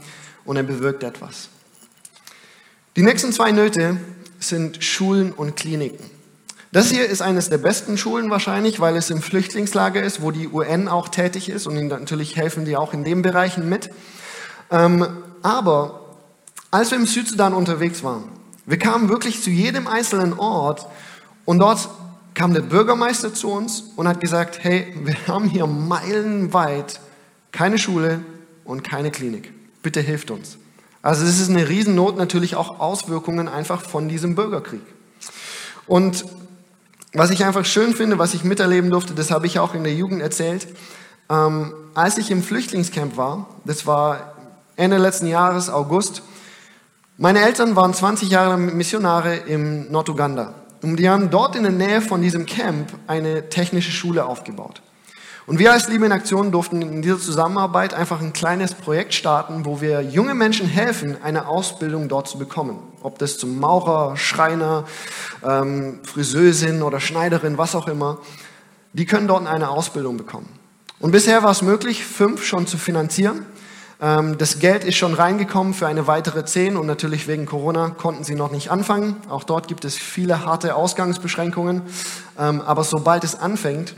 und 0.46 0.56
er 0.56 0.64
bewirkt 0.64 1.04
etwas. 1.04 1.50
Die 2.96 3.04
nächsten 3.04 3.34
zwei 3.34 3.52
Nöte 3.52 3.98
sind 4.40 4.82
Schulen 4.82 5.34
und 5.34 5.58
Kliniken. 5.58 6.17
Das 6.78 6.92
hier 6.92 7.10
ist 7.10 7.24
eines 7.24 7.50
der 7.50 7.58
besten 7.58 7.98
Schulen 7.98 8.30
wahrscheinlich, 8.30 8.80
weil 8.80 8.96
es 8.98 9.10
im 9.10 9.20
Flüchtlingslager 9.20 10.04
ist, 10.04 10.22
wo 10.22 10.30
die 10.30 10.48
UN 10.48 10.88
auch 10.88 11.10
tätig 11.10 11.50
ist 11.50 11.66
und 11.66 11.88
natürlich 11.88 12.36
helfen 12.36 12.66
die 12.66 12.78
auch 12.78 12.94
in 12.94 13.04
den 13.04 13.24
Bereichen 13.24 13.68
mit. 13.68 13.90
Ähm, 14.70 15.08
aber 15.42 16.14
als 16.70 16.92
wir 16.92 17.00
im 17.00 17.08
Südsudan 17.08 17.56
unterwegs 17.56 18.04
waren, 18.04 18.26
wir 18.68 18.78
kamen 18.78 19.10
wirklich 19.10 19.42
zu 19.42 19.50
jedem 19.50 19.88
einzelnen 19.88 20.38
Ort 20.38 20.86
und 21.46 21.58
dort 21.58 21.90
kam 22.36 22.54
der 22.54 22.62
Bürgermeister 22.62 23.34
zu 23.34 23.50
uns 23.50 23.86
und 23.96 24.08
hat 24.08 24.22
gesagt, 24.22 24.60
hey, 24.64 24.94
wir 25.04 25.16
haben 25.26 25.50
hier 25.50 25.66
meilenweit 25.66 27.00
keine 27.52 27.80
Schule 27.80 28.20
und 28.66 28.84
keine 28.84 29.10
Klinik. 29.10 29.52
Bitte 29.82 30.02
hilft 30.02 30.30
uns. 30.30 30.60
Also 31.02 31.26
es 31.26 31.40
ist 31.40 31.50
eine 31.50 31.70
Riesennot, 31.70 32.18
natürlich 32.18 32.56
auch 32.56 32.80
Auswirkungen 32.80 33.48
einfach 33.48 33.82
von 33.82 34.08
diesem 34.08 34.36
Bürgerkrieg. 34.36 34.84
Und 35.88 36.24
was 37.18 37.32
ich 37.32 37.44
einfach 37.44 37.66
schön 37.66 37.94
finde, 37.94 38.20
was 38.20 38.34
ich 38.34 38.44
miterleben 38.44 38.90
durfte, 38.90 39.14
das 39.14 39.32
habe 39.32 39.48
ich 39.48 39.60
auch 39.60 39.74
in 39.74 39.84
der 39.84 39.94
Jugend 39.94 40.22
erzählt, 40.22 40.68
ähm, 41.30 41.74
als 41.94 42.18
ich 42.18 42.32
im 42.32 42.44
Flüchtlingscamp 42.44 43.18
war, 43.18 43.48
das 43.66 43.86
war 43.86 44.34
Ende 44.76 44.98
letzten 44.98 45.28
Jahres, 45.28 45.70
August, 45.70 46.22
meine 47.18 47.42
Eltern 47.42 47.76
waren 47.76 47.94
20 47.94 48.30
Jahre 48.30 48.58
Missionare 48.58 49.36
im 49.36 49.92
Norduganda. 49.92 50.54
Und 50.84 50.98
die 50.98 51.10
haben 51.10 51.32
dort 51.32 51.56
in 51.56 51.64
der 51.64 51.72
Nähe 51.72 52.02
von 52.02 52.22
diesem 52.22 52.46
Camp 52.46 52.92
eine 53.08 53.50
technische 53.50 53.92
Schule 53.92 54.26
aufgebaut. 54.26 54.84
Und 55.48 55.60
wir 55.60 55.72
als 55.72 55.88
Liebe 55.88 56.06
in 56.06 56.12
Aktion 56.12 56.52
durften 56.52 56.82
in 56.82 57.02
dieser 57.02 57.18
Zusammenarbeit 57.18 57.94
einfach 57.94 58.20
ein 58.20 58.34
kleines 58.34 58.74
Projekt 58.74 59.14
starten, 59.14 59.64
wo 59.64 59.80
wir 59.80 60.02
junge 60.02 60.34
Menschen 60.34 60.68
helfen, 60.68 61.16
eine 61.24 61.48
Ausbildung 61.48 62.10
dort 62.10 62.28
zu 62.28 62.38
bekommen. 62.38 62.80
Ob 63.02 63.18
das 63.18 63.38
zum 63.38 63.58
Maurer, 63.58 64.18
Schreiner, 64.18 64.84
ähm, 65.46 66.02
Friseusin 66.04 66.84
oder 66.84 67.00
Schneiderin, 67.00 67.58
was 67.58 67.76
auch 67.76 67.88
immer. 67.88 68.18
Die 68.92 69.06
können 69.06 69.30
dort 69.30 69.48
eine 69.48 69.70
Ausbildung 69.70 70.18
bekommen. 70.18 70.50
Und 71.00 71.12
bisher 71.12 71.44
war 71.44 71.52
es 71.52 71.62
möglich, 71.62 72.04
fünf 72.04 72.44
schon 72.44 72.68
zu 72.68 72.78
finanzieren. 72.78 73.46
Ähm, 74.02 74.38
das 74.38 74.60
Geld 74.60 74.84
ist 74.84 74.98
schon 74.98 75.14
reingekommen 75.14 75.74
für 75.74 75.88
eine 75.88 76.08
weitere 76.08 76.44
zehn 76.44 76.76
und 76.76 76.88
natürlich 76.88 77.30
wegen 77.30 77.46
Corona 77.46 77.92
konnten 77.92 78.26
sie 78.26 78.36
noch 78.36 78.52
nicht 78.52 78.70
anfangen. 78.70 79.16
Auch 79.30 79.46
dort 79.46 79.70
gibt 79.70 79.86
es 79.86 79.96
viele 79.96 80.46
harte 80.46 80.76
Ausgangsbeschränkungen. 80.76 81.84
Ähm, 82.38 82.60
aber 82.60 82.84
sobald 82.84 83.24
es 83.24 83.36
anfängt, 83.40 83.96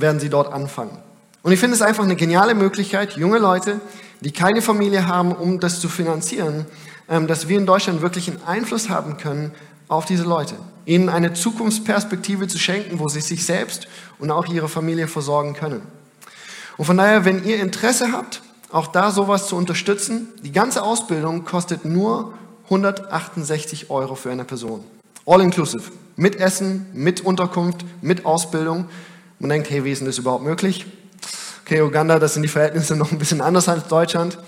werden 0.00 0.20
sie 0.20 0.28
dort 0.28 0.52
anfangen. 0.52 0.98
Und 1.42 1.52
ich 1.52 1.60
finde 1.60 1.76
es 1.76 1.82
einfach 1.82 2.04
eine 2.04 2.16
geniale 2.16 2.54
Möglichkeit, 2.54 3.16
junge 3.16 3.38
Leute, 3.38 3.80
die 4.20 4.32
keine 4.32 4.62
Familie 4.62 5.06
haben, 5.06 5.32
um 5.32 5.60
das 5.60 5.80
zu 5.80 5.88
finanzieren, 5.88 6.66
ähm, 7.08 7.26
dass 7.26 7.48
wir 7.48 7.58
in 7.58 7.66
Deutschland 7.66 8.02
wirklich 8.02 8.28
einen 8.28 8.42
Einfluss 8.44 8.88
haben 8.88 9.16
können 9.16 9.52
auf 9.88 10.06
diese 10.06 10.24
Leute. 10.24 10.56
Ihnen 10.86 11.08
eine 11.08 11.34
Zukunftsperspektive 11.34 12.48
zu 12.48 12.58
schenken, 12.58 12.98
wo 12.98 13.08
sie 13.08 13.20
sich 13.20 13.44
selbst 13.44 13.88
und 14.18 14.30
auch 14.30 14.46
ihre 14.46 14.68
Familie 14.68 15.08
versorgen 15.08 15.54
können. 15.54 15.82
Und 16.76 16.84
von 16.84 16.96
daher, 16.96 17.24
wenn 17.24 17.44
ihr 17.44 17.60
Interesse 17.60 18.12
habt, 18.12 18.42
auch 18.70 18.88
da 18.88 19.10
sowas 19.10 19.48
zu 19.48 19.56
unterstützen. 19.56 20.28
Die 20.42 20.52
ganze 20.52 20.82
Ausbildung 20.82 21.44
kostet 21.44 21.84
nur 21.84 22.34
168 22.64 23.90
Euro 23.90 24.14
für 24.14 24.30
eine 24.30 24.44
Person. 24.44 24.84
All 25.24 25.40
inclusive. 25.40 25.90
Mit 26.16 26.36
Essen, 26.36 26.86
mit 26.92 27.20
Unterkunft, 27.20 27.84
mit 28.00 28.26
Ausbildung. 28.26 28.86
Man 29.38 29.50
denkt, 29.50 29.70
hey, 29.70 29.84
wie 29.84 29.92
ist 29.92 29.98
denn 29.98 30.06
das 30.06 30.18
überhaupt 30.18 30.44
möglich? 30.44 30.86
Okay, 31.64 31.82
Uganda, 31.82 32.18
das 32.18 32.34
sind 32.34 32.42
die 32.42 32.48
Verhältnisse 32.48 32.96
noch 32.96 33.12
ein 33.12 33.18
bisschen 33.18 33.40
anders 33.40 33.68
als 33.68 33.88
Deutschland. 33.88 34.38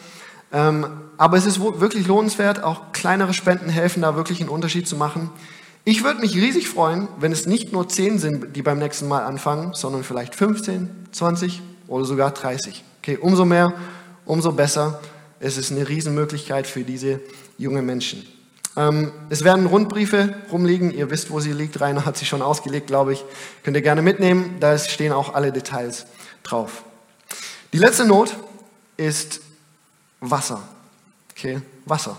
Ähm, 0.52 0.86
aber 1.16 1.36
es 1.36 1.46
ist 1.46 1.60
wirklich 1.60 2.06
lohnenswert, 2.06 2.62
auch 2.62 2.92
kleinere 2.92 3.34
Spenden 3.34 3.68
helfen, 3.68 4.02
da 4.02 4.16
wirklich 4.16 4.40
einen 4.40 4.48
Unterschied 4.48 4.86
zu 4.86 4.96
machen. 4.96 5.30
Ich 5.84 6.04
würde 6.04 6.20
mich 6.20 6.36
riesig 6.36 6.68
freuen, 6.68 7.08
wenn 7.18 7.32
es 7.32 7.46
nicht 7.46 7.72
nur 7.72 7.88
10 7.88 8.18
sind, 8.18 8.56
die 8.56 8.62
beim 8.62 8.78
nächsten 8.78 9.08
Mal 9.08 9.24
anfangen, 9.24 9.74
sondern 9.74 10.04
vielleicht 10.04 10.34
15, 10.34 10.88
20 11.12 11.62
oder 11.86 12.04
sogar 12.04 12.30
30. 12.30 12.84
Okay, 13.02 13.16
umso 13.16 13.44
mehr, 13.44 13.72
umso 14.24 14.52
besser. 14.52 15.00
Es 15.40 15.56
ist 15.56 15.72
eine 15.72 15.88
Riesenmöglichkeit 15.88 16.66
für 16.66 16.84
diese 16.84 17.20
jungen 17.56 17.84
Menschen. 17.84 18.26
Ähm, 18.78 19.10
es 19.28 19.42
werden 19.42 19.66
Rundbriefe 19.66 20.34
rumliegen. 20.52 20.92
Ihr 20.92 21.10
wisst, 21.10 21.32
wo 21.32 21.40
sie 21.40 21.52
liegt. 21.52 21.80
Rainer 21.80 22.06
hat 22.06 22.16
sie 22.16 22.26
schon 22.26 22.42
ausgelegt, 22.42 22.86
glaube 22.86 23.12
ich. 23.12 23.24
Könnt 23.64 23.76
ihr 23.76 23.82
gerne 23.82 24.02
mitnehmen. 24.02 24.58
Da 24.60 24.78
stehen 24.78 25.12
auch 25.12 25.34
alle 25.34 25.50
Details 25.50 26.06
drauf. 26.44 26.84
Die 27.72 27.78
letzte 27.78 28.04
Not 28.04 28.36
ist 28.96 29.40
Wasser. 30.20 30.62
Okay, 31.32 31.60
Wasser. 31.86 32.16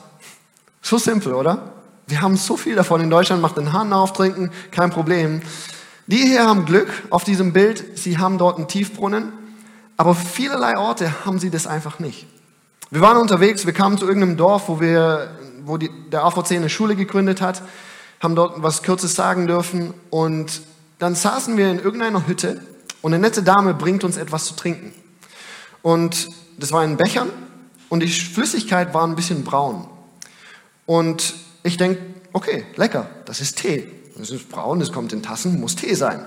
So 0.82 0.98
simpel, 0.98 1.34
oder? 1.34 1.72
Wir 2.08 2.22
haben 2.22 2.36
so 2.36 2.58
viel 2.58 2.76
davon 2.76 3.00
in 3.00 3.10
Deutschland. 3.10 3.42
Macht 3.42 3.56
den 3.56 3.72
Hahn 3.72 3.94
auf, 3.94 4.12
trinken, 4.12 4.52
kein 4.72 4.90
Problem. 4.90 5.42
Die 6.08 6.18
hier 6.18 6.46
haben 6.46 6.66
Glück 6.66 6.90
auf 7.10 7.24
diesem 7.24 7.54
Bild. 7.54 7.98
Sie 7.98 8.18
haben 8.18 8.38
dort 8.38 8.58
einen 8.58 8.68
Tiefbrunnen. 8.68 9.32
Aber 9.96 10.14
vielerlei 10.14 10.78
Orte 10.78 11.26
haben 11.26 11.40
sie 11.40 11.52
das 11.52 11.68
einfach 11.68 12.00
nicht. 12.00 12.28
Wir 12.92 13.02
waren 13.02 13.18
unterwegs, 13.18 13.66
wir 13.68 13.74
kamen 13.74 13.98
zu 13.98 14.08
irgendeinem 14.08 14.36
Dorf, 14.36 14.68
wo, 14.68 14.80
wir, 14.80 15.30
wo 15.70 15.78
die, 15.78 15.90
der 16.12 16.26
AVC 16.26 16.54
eine 16.54 16.70
Schule 16.70 16.96
gegründet 16.96 17.42
hat, 17.42 17.62
haben 18.20 18.36
dort 18.36 18.62
was 18.62 18.84
Kurzes 18.84 19.16
sagen 19.16 19.48
dürfen 19.48 19.94
und 20.10 20.62
dann 20.98 21.16
saßen 21.16 21.56
wir 21.58 21.72
in 21.72 21.80
irgendeiner 21.80 22.28
Hütte 22.28 22.62
und 23.02 23.14
eine 23.14 23.22
nette 23.22 23.44
Dame 23.44 23.74
bringt 23.74 24.04
uns 24.04 24.18
etwas 24.18 24.46
zu 24.46 24.56
trinken. 24.56 24.94
Und 25.82 26.28
das 26.58 26.72
war 26.72 26.84
in 26.84 26.98
Bechern 26.98 27.30
und 27.88 28.02
die 28.02 28.10
Flüssigkeit 28.10 28.94
war 28.94 29.06
ein 29.08 29.16
bisschen 29.16 29.44
braun. 29.44 29.88
Und 30.86 31.36
ich 31.64 31.78
denke, 31.78 32.02
okay, 32.34 32.66
lecker, 32.76 33.10
das 33.26 33.40
ist 33.40 33.60
Tee. 33.60 33.90
Das 34.18 34.32
ist 34.32 34.50
braun, 34.50 34.80
das 34.80 34.92
kommt 34.92 35.14
in 35.14 35.24
Tassen, 35.24 35.60
muss 35.60 35.76
Tee 35.78 35.94
sein. 35.94 36.26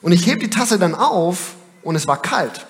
Und 0.00 0.10
ich 0.10 0.26
heb 0.26 0.40
die 0.40 0.50
Tasse 0.50 0.78
dann 0.78 0.96
auf 0.96 1.54
und 1.82 1.94
es 1.94 2.08
war 2.08 2.20
kalt. 2.20 2.66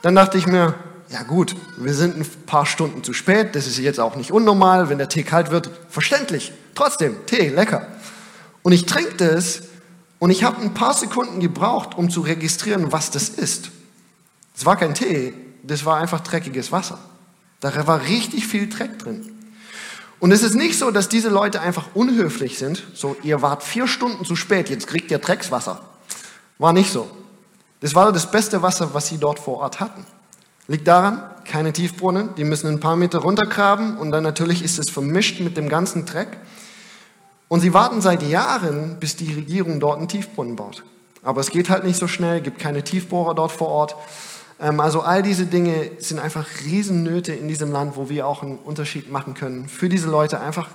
Dann 0.00 0.14
dachte 0.14 0.38
ich 0.38 0.46
mir, 0.46 0.74
ja 1.12 1.22
gut, 1.24 1.54
wir 1.76 1.92
sind 1.92 2.16
ein 2.16 2.26
paar 2.46 2.64
Stunden 2.64 3.04
zu 3.04 3.12
spät, 3.12 3.54
das 3.54 3.66
ist 3.66 3.78
jetzt 3.78 4.00
auch 4.00 4.16
nicht 4.16 4.32
unnormal, 4.32 4.88
wenn 4.88 4.96
der 4.96 5.10
Tee 5.10 5.22
kalt 5.22 5.50
wird, 5.50 5.70
verständlich. 5.90 6.52
Trotzdem, 6.74 7.26
Tee, 7.26 7.48
lecker. 7.48 7.86
Und 8.62 8.72
ich 8.72 8.86
trinke 8.86 9.16
das 9.16 9.64
und 10.18 10.30
ich 10.30 10.42
habe 10.42 10.62
ein 10.62 10.72
paar 10.72 10.94
Sekunden 10.94 11.38
gebraucht, 11.38 11.98
um 11.98 12.08
zu 12.08 12.22
registrieren, 12.22 12.92
was 12.92 13.10
das 13.10 13.28
ist. 13.28 13.70
Es 14.56 14.64
war 14.64 14.76
kein 14.76 14.94
Tee, 14.94 15.34
das 15.62 15.84
war 15.84 15.98
einfach 15.98 16.20
dreckiges 16.20 16.72
Wasser. 16.72 16.98
Da 17.60 17.86
war 17.86 18.02
richtig 18.02 18.46
viel 18.46 18.68
Dreck 18.68 18.98
drin. 18.98 19.30
Und 20.18 20.32
es 20.32 20.42
ist 20.42 20.54
nicht 20.54 20.78
so, 20.78 20.90
dass 20.90 21.08
diese 21.08 21.28
Leute 21.28 21.60
einfach 21.60 21.94
unhöflich 21.94 22.56
sind, 22.56 22.84
so 22.94 23.16
ihr 23.22 23.42
wart 23.42 23.62
vier 23.62 23.86
Stunden 23.86 24.24
zu 24.24 24.34
spät, 24.34 24.70
jetzt 24.70 24.86
kriegt 24.86 25.10
ihr 25.10 25.18
Dreckswasser. 25.18 25.82
War 26.58 26.72
nicht 26.72 26.90
so. 26.90 27.10
Das 27.80 27.94
war 27.94 28.12
das 28.12 28.30
beste 28.30 28.62
Wasser, 28.62 28.94
was 28.94 29.08
sie 29.08 29.18
dort 29.18 29.40
vor 29.40 29.58
Ort 29.58 29.80
hatten. 29.80 30.06
Liegt 30.68 30.86
daran, 30.86 31.22
keine 31.44 31.72
Tiefbrunnen, 31.72 32.30
die 32.36 32.44
müssen 32.44 32.68
ein 32.68 32.80
paar 32.80 32.96
Meter 32.96 33.18
runtergraben 33.18 33.98
und 33.98 34.10
dann 34.12 34.22
natürlich 34.22 34.62
ist 34.62 34.78
es 34.78 34.90
vermischt 34.90 35.40
mit 35.40 35.56
dem 35.56 35.68
ganzen 35.68 36.06
Dreck. 36.06 36.28
Und 37.48 37.60
sie 37.60 37.74
warten 37.74 38.00
seit 38.00 38.22
Jahren, 38.22 38.96
bis 38.98 39.16
die 39.16 39.34
Regierung 39.34 39.80
dort 39.80 39.98
einen 39.98 40.08
Tiefbrunnen 40.08 40.56
baut. 40.56 40.84
Aber 41.22 41.40
es 41.40 41.50
geht 41.50 41.68
halt 41.68 41.84
nicht 41.84 41.98
so 41.98 42.08
schnell, 42.08 42.40
gibt 42.40 42.58
keine 42.58 42.82
Tiefbohrer 42.82 43.34
dort 43.34 43.52
vor 43.52 43.68
Ort. 43.68 43.96
Ähm, 44.60 44.80
also 44.80 45.02
all 45.02 45.22
diese 45.22 45.46
Dinge 45.46 45.90
sind 45.98 46.18
einfach 46.18 46.46
Riesennöte 46.64 47.32
in 47.32 47.48
diesem 47.48 47.70
Land, 47.70 47.96
wo 47.96 48.08
wir 48.08 48.26
auch 48.26 48.42
einen 48.42 48.56
Unterschied 48.56 49.10
machen 49.10 49.34
können. 49.34 49.68
Für 49.68 49.88
diese 49.88 50.08
Leute 50.08 50.40
einfach 50.40 50.70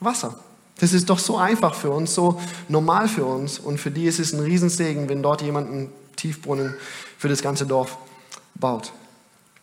Wasser. 0.00 0.38
Das 0.80 0.92
ist 0.92 1.10
doch 1.10 1.18
so 1.18 1.36
einfach 1.36 1.74
für 1.74 1.90
uns, 1.90 2.14
so 2.14 2.40
normal 2.68 3.08
für 3.08 3.24
uns. 3.24 3.58
Und 3.58 3.78
für 3.78 3.90
die 3.90 4.06
ist 4.06 4.18
es 4.18 4.32
ein 4.32 4.40
Riesensegen, 4.40 5.08
wenn 5.08 5.22
dort 5.22 5.42
jemand 5.42 5.70
einen 5.70 5.92
Tiefbrunnen 6.16 6.74
für 7.18 7.28
das 7.28 7.42
ganze 7.42 7.66
Dorf 7.66 7.98
baut. 8.54 8.92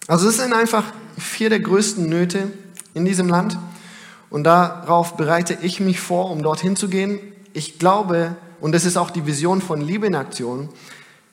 Also 0.10 0.28
es 0.28 0.38
sind 0.38 0.54
einfach 0.54 0.86
vier 1.20 1.52
der 1.52 1.60
größten 1.60 2.10
Nöte 2.10 2.52
in 2.96 3.06
diesem 3.06 3.30
Land. 3.30 3.60
Und 4.32 4.44
darauf 4.44 5.16
bereite 5.18 5.60
ich 5.62 5.80
mich 5.80 6.00
vor, 6.00 6.32
um 6.32 6.42
dorthin 6.42 6.76
zu 6.76 6.88
gehen. 6.88 7.20
Ich 7.54 7.78
glaube, 7.78 8.36
und 8.60 8.72
das 8.74 8.86
ist 8.86 8.98
auch 8.98 9.12
die 9.12 9.28
Vision 9.28 9.62
von 9.62 9.82
Liebe 9.82 10.08
in 10.08 10.16
Aktion, 10.16 10.70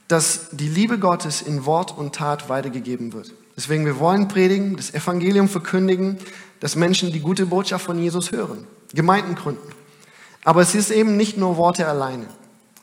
dass 0.08 0.50
die 0.52 0.68
Liebe 0.68 0.98
Gottes 0.98 1.40
in 1.40 1.64
Wort 1.64 1.96
und 1.96 2.14
Tat 2.14 2.50
weitergegeben 2.50 3.14
wird. 3.14 3.32
Deswegen, 3.56 3.86
wir 3.86 3.98
wollen 3.98 4.28
predigen, 4.28 4.76
das 4.76 4.92
Evangelium 4.92 5.48
verkündigen, 5.48 6.18
dass 6.60 6.76
Menschen 6.76 7.10
die 7.10 7.20
gute 7.20 7.46
Botschaft 7.46 7.86
von 7.86 7.98
Jesus 7.98 8.30
hören, 8.30 8.66
Gemeinden 8.92 9.36
gründen. 9.36 9.72
Aber 10.44 10.60
es 10.60 10.74
ist 10.74 10.90
eben 10.90 11.16
nicht 11.16 11.38
nur 11.38 11.56
Worte 11.56 11.88
alleine 11.88 12.26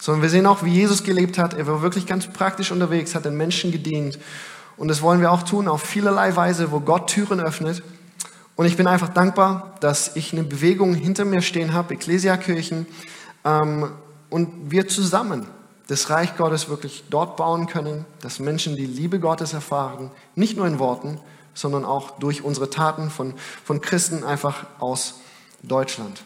sondern 0.03 0.21
wir 0.21 0.29
sehen 0.29 0.45
auch, 0.47 0.63
wie 0.63 0.69
Jesus 0.69 1.05
gelebt 1.05 1.37
hat. 1.37 1.53
Er 1.53 1.65
war 1.65 1.81
wirklich 1.81 2.05
ganz 2.05 2.27
praktisch 2.27 2.73
unterwegs, 2.73 3.15
hat 3.15 3.23
den 3.23 3.37
Menschen 3.37 3.71
gedient. 3.71 4.19
Und 4.77 4.87
das 4.87 5.01
wollen 5.01 5.21
wir 5.21 5.31
auch 5.31 5.43
tun 5.43 5.67
auf 5.67 5.81
vielerlei 5.81 6.35
Weise, 6.35 6.71
wo 6.71 6.79
Gott 6.79 7.07
Türen 7.07 7.39
öffnet. 7.39 7.83
Und 8.55 8.65
ich 8.65 8.77
bin 8.77 8.87
einfach 8.87 9.09
dankbar, 9.09 9.75
dass 9.79 10.15
ich 10.15 10.33
eine 10.33 10.43
Bewegung 10.43 10.93
hinter 10.93 11.25
mir 11.25 11.41
stehen 11.41 11.73
habe, 11.73 11.93
Ekklesiakirchen, 11.93 12.85
ähm, 13.45 13.91
und 14.29 14.71
wir 14.71 14.87
zusammen 14.87 15.47
das 15.87 16.09
Reich 16.09 16.35
Gottes 16.37 16.69
wirklich 16.69 17.03
dort 17.09 17.37
bauen 17.37 17.67
können, 17.67 18.05
dass 18.21 18.39
Menschen 18.39 18.75
die 18.75 18.85
Liebe 18.85 19.19
Gottes 19.19 19.53
erfahren, 19.53 20.09
nicht 20.33 20.57
nur 20.57 20.65
in 20.65 20.79
Worten, 20.79 21.19
sondern 21.53 21.85
auch 21.85 22.17
durch 22.17 22.41
unsere 22.41 22.69
Taten 22.69 23.11
von, 23.11 23.35
von 23.63 23.79
Christen 23.79 24.23
einfach 24.23 24.65
aus 24.79 25.19
Deutschland. 25.61 26.23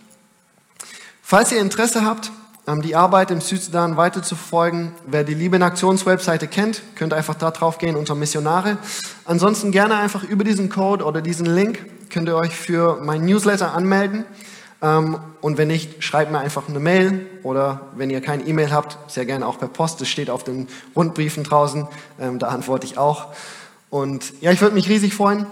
Falls 1.22 1.52
ihr 1.52 1.60
Interesse 1.60 2.06
habt, 2.06 2.32
die 2.76 2.96
Arbeit 2.96 3.32
im 3.32 3.40
Südsudan 3.40 3.96
weiter 3.96 4.22
zu 4.22 4.36
verfolgen. 4.36 4.92
Wer 5.06 5.24
die 5.24 5.34
Liebe 5.34 5.56
in 5.56 5.64
Aktions-Webseite 5.64 6.48
kennt, 6.48 6.82
könnt 6.96 7.14
einfach 7.14 7.36
da 7.36 7.52
drauf 7.52 7.78
gehen 7.78 7.96
unter 7.96 8.14
Missionare. 8.14 8.78
Ansonsten 9.24 9.72
gerne 9.72 9.96
einfach 9.96 10.24
über 10.24 10.44
diesen 10.44 10.70
Code 10.70 11.06
oder 11.06 11.22
diesen 11.22 11.46
Link 11.46 11.86
könnt 12.10 12.28
ihr 12.28 12.36
euch 12.36 12.56
für 12.56 13.00
mein 13.02 13.24
Newsletter 13.24 13.74
anmelden. 13.74 14.26
Ähm, 14.82 15.18
und 15.40 15.58
wenn 15.58 15.70
nicht, 15.70 16.04
schreibt 16.04 16.32
mir 16.32 16.40
einfach 16.40 16.68
eine 16.68 16.80
Mail 16.80 17.26
oder 17.44 17.88
wenn 17.96 18.10
ihr 18.10 18.20
kein 18.20 18.46
E-Mail 18.46 18.72
habt, 18.72 18.98
sehr 19.10 19.26
gerne 19.26 19.48
auch 19.48 19.60
per 19.60 19.70
Post. 19.70 20.02
Das 20.02 20.10
steht 20.10 20.30
auf 20.30 20.44
den 20.44 20.68
Rundbriefen 20.94 21.44
draußen. 21.44 21.88
Ähm, 22.20 22.38
da 22.38 22.50
antworte 22.50 22.86
ich 22.86 22.98
auch. 22.98 23.28
Und 23.90 24.34
ja, 24.42 24.52
ich 24.52 24.60
würde 24.60 24.76
mich 24.76 24.90
riesig 24.90 25.14
freuen, 25.14 25.46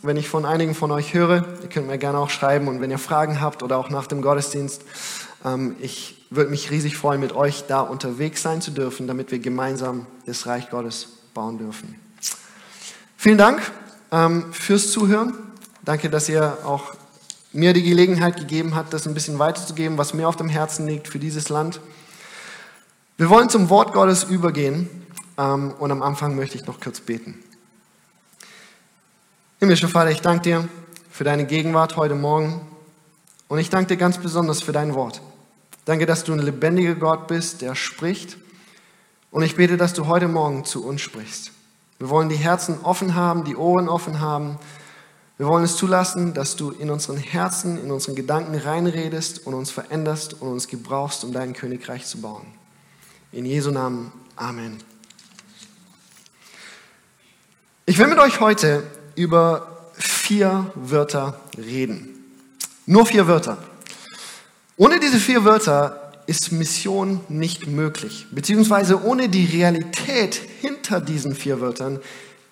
wenn 0.00 0.16
ich 0.16 0.28
von 0.28 0.46
einigen 0.46 0.74
von 0.74 0.90
euch 0.90 1.12
höre. 1.12 1.44
Ihr 1.62 1.68
könnt 1.68 1.86
mir 1.86 1.98
gerne 1.98 2.18
auch 2.18 2.30
schreiben 2.30 2.68
und 2.68 2.80
wenn 2.80 2.90
ihr 2.90 2.98
Fragen 2.98 3.42
habt 3.42 3.62
oder 3.62 3.76
auch 3.76 3.90
nach 3.90 4.06
dem 4.06 4.22
Gottesdienst. 4.22 4.82
Ähm, 5.44 5.76
ich 5.80 6.26
würde 6.30 6.50
mich 6.50 6.70
riesig 6.70 6.96
freuen, 6.96 7.20
mit 7.20 7.32
euch 7.32 7.64
da 7.66 7.80
unterwegs 7.80 8.42
sein 8.42 8.62
zu 8.62 8.70
dürfen, 8.70 9.06
damit 9.06 9.30
wir 9.30 9.38
gemeinsam 9.38 10.06
das 10.26 10.46
Reich 10.46 10.70
Gottes 10.70 11.08
bauen 11.34 11.58
dürfen. 11.58 11.94
Vielen 13.16 13.38
Dank 13.38 13.60
fürs 14.50 14.90
Zuhören. 14.90 15.34
Danke, 15.84 16.10
dass 16.10 16.28
ihr 16.28 16.58
auch 16.64 16.94
mir 17.52 17.72
die 17.72 17.82
Gelegenheit 17.82 18.36
gegeben 18.36 18.74
hat, 18.74 18.92
das 18.92 19.06
ein 19.06 19.14
bisschen 19.14 19.38
weiterzugeben, 19.38 19.98
was 19.98 20.14
mir 20.14 20.28
auf 20.28 20.36
dem 20.36 20.48
Herzen 20.48 20.86
liegt 20.86 21.08
für 21.08 21.18
dieses 21.18 21.48
Land. 21.48 21.80
Wir 23.16 23.28
wollen 23.28 23.48
zum 23.48 23.68
Wort 23.68 23.92
Gottes 23.92 24.24
übergehen 24.24 24.88
ähm, 25.38 25.74
und 25.78 25.90
am 25.90 26.02
Anfang 26.02 26.34
möchte 26.34 26.56
ich 26.56 26.66
noch 26.66 26.80
kurz 26.80 27.00
beten. 27.00 27.42
Himmlischer 29.60 29.88
Vater, 29.88 30.10
ich 30.10 30.22
danke 30.22 30.42
dir 30.42 30.68
für 31.10 31.24
deine 31.24 31.44
Gegenwart 31.44 31.96
heute 31.96 32.14
Morgen 32.14 32.60
und 33.48 33.58
ich 33.58 33.70
danke 33.70 33.88
dir 33.88 33.96
ganz 33.96 34.18
besonders 34.18 34.62
für 34.62 34.72
dein 34.72 34.94
Wort. 34.94 35.20
Danke, 35.84 36.06
dass 36.06 36.24
du 36.24 36.32
ein 36.32 36.38
lebendiger 36.38 36.94
Gott 36.94 37.26
bist, 37.26 37.62
der 37.62 37.74
spricht 37.74 38.36
und 39.30 39.42
ich 39.42 39.56
bete, 39.56 39.76
dass 39.76 39.94
du 39.94 40.06
heute 40.06 40.28
Morgen 40.28 40.64
zu 40.64 40.84
uns 40.84 41.00
sprichst. 41.00 41.50
Wir 41.98 42.08
wollen 42.08 42.28
die 42.28 42.36
Herzen 42.36 42.80
offen 42.82 43.14
haben, 43.14 43.44
die 43.44 43.56
Ohren 43.56 43.88
offen 43.88 44.20
haben, 44.20 44.58
wir 45.38 45.48
wollen 45.48 45.64
es 45.64 45.76
zulassen, 45.76 46.34
dass 46.34 46.54
du 46.54 46.70
in 46.70 46.88
unseren 46.88 47.16
Herzen, 47.16 47.82
in 47.82 47.90
unseren 47.90 48.14
Gedanken 48.14 48.54
reinredest 48.54 49.44
und 49.44 49.54
uns 49.54 49.72
veränderst 49.72 50.40
und 50.40 50.48
uns 50.48 50.68
gebrauchst, 50.68 51.24
um 51.24 51.32
dein 51.32 51.52
Königreich 51.52 52.06
zu 52.06 52.20
bauen. 52.20 52.46
In 53.32 53.44
Jesu 53.44 53.72
Namen. 53.72 54.12
Amen. 54.36 54.78
Ich 57.86 57.98
will 57.98 58.06
mit 58.06 58.18
euch 58.18 58.38
heute 58.38 58.84
über 59.16 59.90
vier 59.94 60.70
Wörter 60.76 61.40
reden. 61.56 62.08
Nur 62.86 63.06
vier 63.06 63.26
Wörter. 63.26 63.58
Ohne 64.76 65.00
diese 65.00 65.18
vier 65.18 65.44
Wörter 65.44 66.12
ist 66.26 66.52
Mission 66.52 67.20
nicht 67.28 67.66
möglich. 67.66 68.26
Beziehungsweise 68.30 69.04
ohne 69.04 69.28
die 69.28 69.44
Realität 69.44 70.40
hinter 70.60 71.00
diesen 71.00 71.34
vier 71.34 71.60
Wörtern 71.60 72.00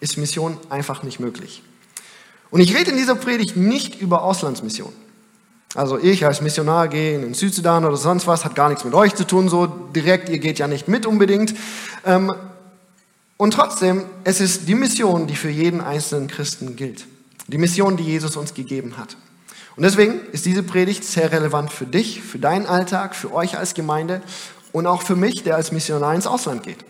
ist 0.00 0.16
Mission 0.16 0.56
einfach 0.68 1.02
nicht 1.02 1.20
möglich. 1.20 1.62
Und 2.50 2.60
ich 2.60 2.76
rede 2.76 2.90
in 2.90 2.96
dieser 2.96 3.14
Predigt 3.14 3.56
nicht 3.56 4.00
über 4.00 4.22
Auslandsmission. 4.22 4.92
Also 5.74 5.98
ich 5.98 6.26
als 6.26 6.40
Missionar 6.40 6.88
gehe 6.88 7.14
in 7.14 7.22
den 7.22 7.34
Südsudan 7.34 7.84
oder 7.84 7.96
sonst 7.96 8.26
was, 8.26 8.44
hat 8.44 8.56
gar 8.56 8.68
nichts 8.68 8.84
mit 8.84 8.92
euch 8.92 9.14
zu 9.14 9.24
tun, 9.24 9.48
so 9.48 9.66
direkt, 9.66 10.28
ihr 10.28 10.38
geht 10.38 10.58
ja 10.58 10.66
nicht 10.66 10.88
mit 10.88 11.06
unbedingt. 11.06 11.54
Ähm, 12.04 12.34
und 13.36 13.54
trotzdem, 13.54 14.04
es 14.24 14.40
ist 14.40 14.68
die 14.68 14.74
Mission, 14.74 15.28
die 15.28 15.36
für 15.36 15.48
jeden 15.48 15.80
einzelnen 15.80 16.26
Christen 16.26 16.74
gilt. 16.74 17.06
Die 17.46 17.58
Mission, 17.58 17.96
die 17.96 18.02
Jesus 18.02 18.36
uns 18.36 18.52
gegeben 18.52 18.98
hat. 18.98 19.16
Und 19.80 19.84
deswegen 19.84 20.20
ist 20.32 20.44
diese 20.44 20.62
Predigt 20.62 21.04
sehr 21.04 21.32
relevant 21.32 21.72
für 21.72 21.86
dich, 21.86 22.20
für 22.20 22.38
deinen 22.38 22.66
Alltag, 22.66 23.16
für 23.16 23.32
euch 23.32 23.56
als 23.56 23.72
Gemeinde 23.72 24.20
und 24.72 24.86
auch 24.86 25.00
für 25.00 25.16
mich, 25.16 25.42
der 25.42 25.56
als 25.56 25.72
Missionar 25.72 26.14
ins 26.14 26.26
Ausland 26.26 26.64
geht. 26.64 26.84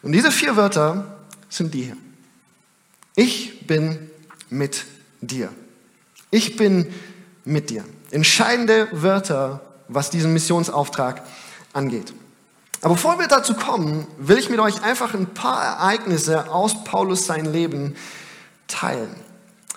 Und 0.00 0.12
diese 0.12 0.32
vier 0.32 0.56
Wörter 0.56 1.18
sind 1.50 1.74
die 1.74 1.82
hier. 1.82 1.96
Ich 3.16 3.66
bin 3.66 4.10
mit 4.48 4.86
dir. 5.20 5.50
Ich 6.30 6.56
bin 6.56 6.86
mit 7.44 7.68
dir. 7.68 7.84
Entscheidende 8.12 8.88
Wörter, 8.92 9.60
was 9.86 10.08
diesen 10.08 10.32
Missionsauftrag 10.32 11.22
angeht. 11.74 12.14
Aber 12.80 12.94
bevor 12.94 13.18
wir 13.18 13.28
dazu 13.28 13.52
kommen, 13.52 14.06
will 14.16 14.38
ich 14.38 14.48
mit 14.48 14.58
euch 14.58 14.82
einfach 14.82 15.12
ein 15.12 15.34
paar 15.34 15.62
Ereignisse 15.62 16.50
aus 16.50 16.82
Paulus 16.82 17.26
sein 17.26 17.44
Leben 17.44 17.94
teilen. 18.68 19.14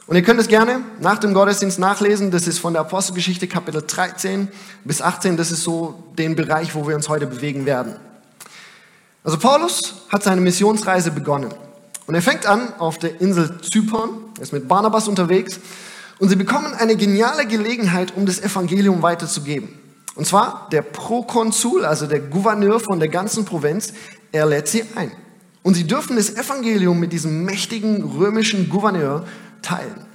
Und 0.06 0.18
ihr 0.18 0.22
könnt 0.24 0.40
es 0.40 0.48
gerne 0.48 0.82
nach 1.00 1.18
dem 1.18 1.34
Gottesdienst 1.34 1.80
nachlesen. 1.80 2.30
Das 2.30 2.46
ist 2.46 2.60
von 2.60 2.74
der 2.74 2.82
Apostelgeschichte 2.82 3.48
Kapitel 3.48 3.82
13 3.86 4.50
bis 4.84 5.02
18. 5.02 5.38
Das 5.38 5.52
ist 5.52 5.64
so 5.64 6.04
den 6.18 6.36
Bereich, 6.36 6.76
wo 6.76 6.88
wir 6.88 6.96
uns 6.96 7.08
heute 7.08 7.26
bewegen 7.26 7.66
werden. 7.66 7.96
Also 9.24 9.38
Paulus 9.38 10.04
hat 10.10 10.24
seine 10.24 10.42
Missionsreise 10.42 11.12
begonnen. 11.12 11.54
Und 12.06 12.16
er 12.16 12.22
fängt 12.22 12.46
an 12.46 12.74
auf 12.80 12.98
der 12.98 13.22
Insel 13.22 13.62
Zypern, 13.62 14.10
er 14.38 14.44
ist 14.44 14.52
mit 14.52 14.68
Barnabas 14.68 15.08
unterwegs 15.08 15.62
und 16.20 16.28
sie 16.28 16.36
bekommen 16.36 16.74
eine 16.74 16.98
geniale 16.98 17.46
Gelegenheit, 17.46 18.14
um 18.18 18.26
das 18.26 18.42
Evangelium 18.42 19.02
weiterzugeben. 19.02 19.70
Und 20.16 20.28
zwar 20.28 20.68
der 20.74 20.82
Prokonsul, 20.82 21.86
also 21.86 22.06
der 22.06 22.20
Gouverneur 22.20 22.82
von 22.82 23.00
der 23.00 23.08
ganzen 23.08 23.46
Provinz, 23.46 23.94
er 24.34 24.46
lädt 24.46 24.68
sie 24.68 24.84
ein. 24.96 25.12
Und 25.64 25.76
sie 25.76 25.88
dürfen 25.88 26.18
das 26.18 26.36
Evangelium 26.36 27.00
mit 27.00 27.14
diesem 27.14 27.46
mächtigen 27.46 28.04
römischen 28.04 28.68
Gouverneur 28.68 29.26
teilen. 29.64 30.06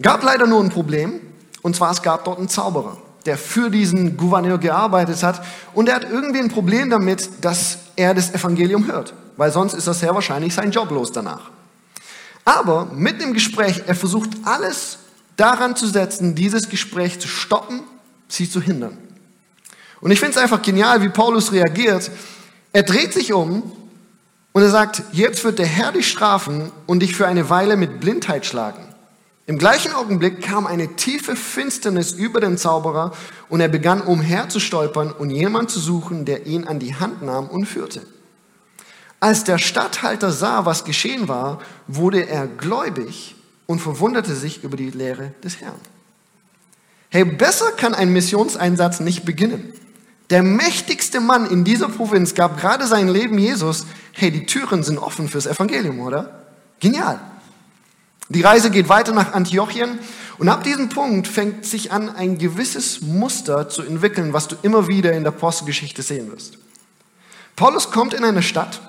Gab 0.00 0.22
leider 0.22 0.46
nur 0.46 0.62
ein 0.62 0.70
Problem, 0.70 1.20
und 1.62 1.74
zwar 1.74 1.90
es 1.90 2.02
gab 2.02 2.24
dort 2.24 2.38
einen 2.38 2.48
Zauberer, 2.48 2.96
der 3.26 3.36
für 3.36 3.70
diesen 3.70 4.16
Gouverneur 4.16 4.58
gearbeitet 4.58 5.22
hat 5.22 5.42
und 5.74 5.88
er 5.88 5.96
hat 5.96 6.04
irgendwie 6.10 6.40
ein 6.40 6.48
Problem 6.48 6.88
damit, 6.88 7.28
dass 7.40 7.78
er 7.96 8.14
das 8.14 8.32
Evangelium 8.32 8.86
hört 8.86 9.12
weil 9.40 9.50
sonst 9.50 9.72
ist 9.72 9.86
er 9.86 9.94
sehr 9.94 10.14
wahrscheinlich 10.14 10.52
sein 10.52 10.70
Job 10.70 10.90
los 10.90 11.12
danach. 11.12 11.48
Aber 12.44 12.84
mit 12.94 13.22
dem 13.22 13.32
Gespräch, 13.32 13.84
er 13.86 13.94
versucht 13.94 14.28
alles 14.44 14.98
daran 15.38 15.74
zu 15.76 15.86
setzen, 15.86 16.34
dieses 16.34 16.68
Gespräch 16.68 17.18
zu 17.18 17.26
stoppen, 17.26 17.80
sie 18.28 18.50
zu 18.50 18.60
hindern. 18.60 18.98
Und 20.02 20.10
ich 20.10 20.20
finde 20.20 20.36
es 20.36 20.42
einfach 20.42 20.60
genial, 20.60 21.00
wie 21.00 21.08
Paulus 21.08 21.52
reagiert. 21.52 22.10
Er 22.74 22.82
dreht 22.82 23.14
sich 23.14 23.32
um 23.32 23.72
und 24.52 24.62
er 24.62 24.70
sagt, 24.70 25.02
jetzt 25.12 25.44
wird 25.44 25.58
der 25.58 25.66
Herr 25.66 25.92
dich 25.92 26.08
strafen 26.08 26.72
und 26.86 27.00
dich 27.00 27.14
für 27.14 27.26
eine 27.26 27.50
Weile 27.50 27.76
mit 27.76 28.00
Blindheit 28.00 28.46
schlagen. 28.46 28.82
Im 29.46 29.58
gleichen 29.58 29.92
Augenblick 29.92 30.42
kam 30.42 30.66
eine 30.66 30.94
tiefe 30.96 31.34
Finsternis 31.34 32.12
über 32.12 32.40
den 32.40 32.56
Zauberer 32.56 33.12
und 33.48 33.60
er 33.60 33.68
begann 33.68 34.00
umherzustolpern 34.00 35.10
und 35.10 35.30
jemand 35.30 35.70
zu 35.70 35.80
suchen, 35.80 36.24
der 36.24 36.46
ihn 36.46 36.68
an 36.68 36.78
die 36.78 36.94
Hand 36.94 37.22
nahm 37.22 37.48
und 37.48 37.66
führte. 37.66 38.02
Als 39.18 39.44
der 39.44 39.58
Statthalter 39.58 40.32
sah, 40.32 40.66
was 40.66 40.84
geschehen 40.84 41.28
war, 41.28 41.60
wurde 41.86 42.28
er 42.28 42.46
gläubig 42.46 43.34
und 43.66 43.80
verwunderte 43.80 44.34
sich 44.34 44.64
über 44.64 44.76
die 44.76 44.90
Lehre 44.90 45.34
des 45.44 45.60
Herrn. 45.60 45.80
Hey, 47.10 47.24
besser 47.24 47.72
kann 47.72 47.92
ein 47.92 48.12
Missionseinsatz 48.12 49.00
nicht 49.00 49.24
beginnen. 49.24 49.72
Der 50.30 50.42
mächtigste 50.42 51.20
Mann 51.20 51.50
in 51.50 51.64
dieser 51.64 51.88
Provinz 51.88 52.34
gab 52.34 52.60
gerade 52.60 52.86
sein 52.86 53.08
Leben 53.08 53.38
Jesus. 53.38 53.84
Hey, 54.12 54.30
die 54.30 54.46
Türen 54.46 54.82
sind 54.82 54.98
offen 54.98 55.28
fürs 55.28 55.46
Evangelium, 55.46 56.00
oder? 56.00 56.44
Genial. 56.78 57.20
Die 58.28 58.42
Reise 58.42 58.70
geht 58.70 58.88
weiter 58.88 59.12
nach 59.12 59.32
Antiochien 59.32 59.98
und 60.38 60.48
ab 60.48 60.62
diesem 60.62 60.88
Punkt 60.88 61.26
fängt 61.26 61.66
sich 61.66 61.90
an, 61.90 62.08
ein 62.08 62.38
gewisses 62.38 63.00
Muster 63.00 63.68
zu 63.68 63.82
entwickeln, 63.82 64.32
was 64.32 64.46
du 64.46 64.56
immer 64.62 64.86
wieder 64.86 65.12
in 65.12 65.24
der 65.24 65.32
Apostelgeschichte 65.32 66.02
sehen 66.02 66.30
wirst. 66.30 66.58
Paulus 67.56 67.90
kommt 67.90 68.14
in 68.14 68.24
eine 68.24 68.42
Stadt 68.42 68.80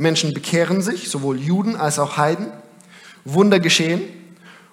Menschen 0.00 0.32
bekehren 0.32 0.80
sich, 0.80 1.10
sowohl 1.10 1.38
Juden 1.38 1.76
als 1.76 1.98
auch 1.98 2.16
Heiden. 2.16 2.46
Wunder 3.26 3.60
geschehen. 3.60 4.00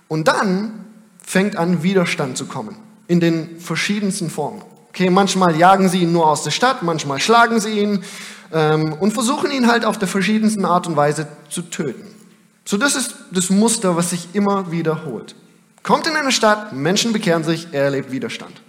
Und 0.07 0.29
dann 0.29 0.85
fängt 1.21 1.57
an, 1.57 1.83
Widerstand 1.83 2.37
zu 2.37 2.45
kommen. 2.45 2.77
In 3.09 3.19
den 3.19 3.59
verschiedensten 3.59 4.29
Formen. 4.29 4.61
Okay, 4.97 5.11
manchmal 5.11 5.55
jagen 5.55 5.89
sie 5.89 6.01
ihn 6.01 6.11
nur 6.11 6.25
aus 6.25 6.41
der 6.41 6.49
Stadt, 6.49 6.81
manchmal 6.81 7.19
schlagen 7.19 7.59
sie 7.59 7.81
ihn 7.81 8.03
ähm, 8.51 8.93
und 8.93 9.11
versuchen 9.11 9.51
ihn 9.51 9.67
halt 9.67 9.85
auf 9.85 9.99
der 9.99 10.07
verschiedensten 10.07 10.65
Art 10.65 10.87
und 10.87 10.95
Weise 10.95 11.27
zu 11.51 11.61
töten. 11.61 12.15
So, 12.65 12.77
das 12.77 12.95
ist 12.95 13.13
das 13.29 13.51
Muster, 13.51 13.95
was 13.95 14.09
sich 14.09 14.29
immer 14.33 14.71
wiederholt. 14.71 15.35
Kommt 15.83 16.07
in 16.07 16.15
eine 16.15 16.31
Stadt, 16.31 16.73
Menschen 16.73 17.13
bekehren 17.13 17.43
sich, 17.43 17.67
er 17.73 17.83
erlebt 17.83 18.11
Widerstand. 18.11 18.59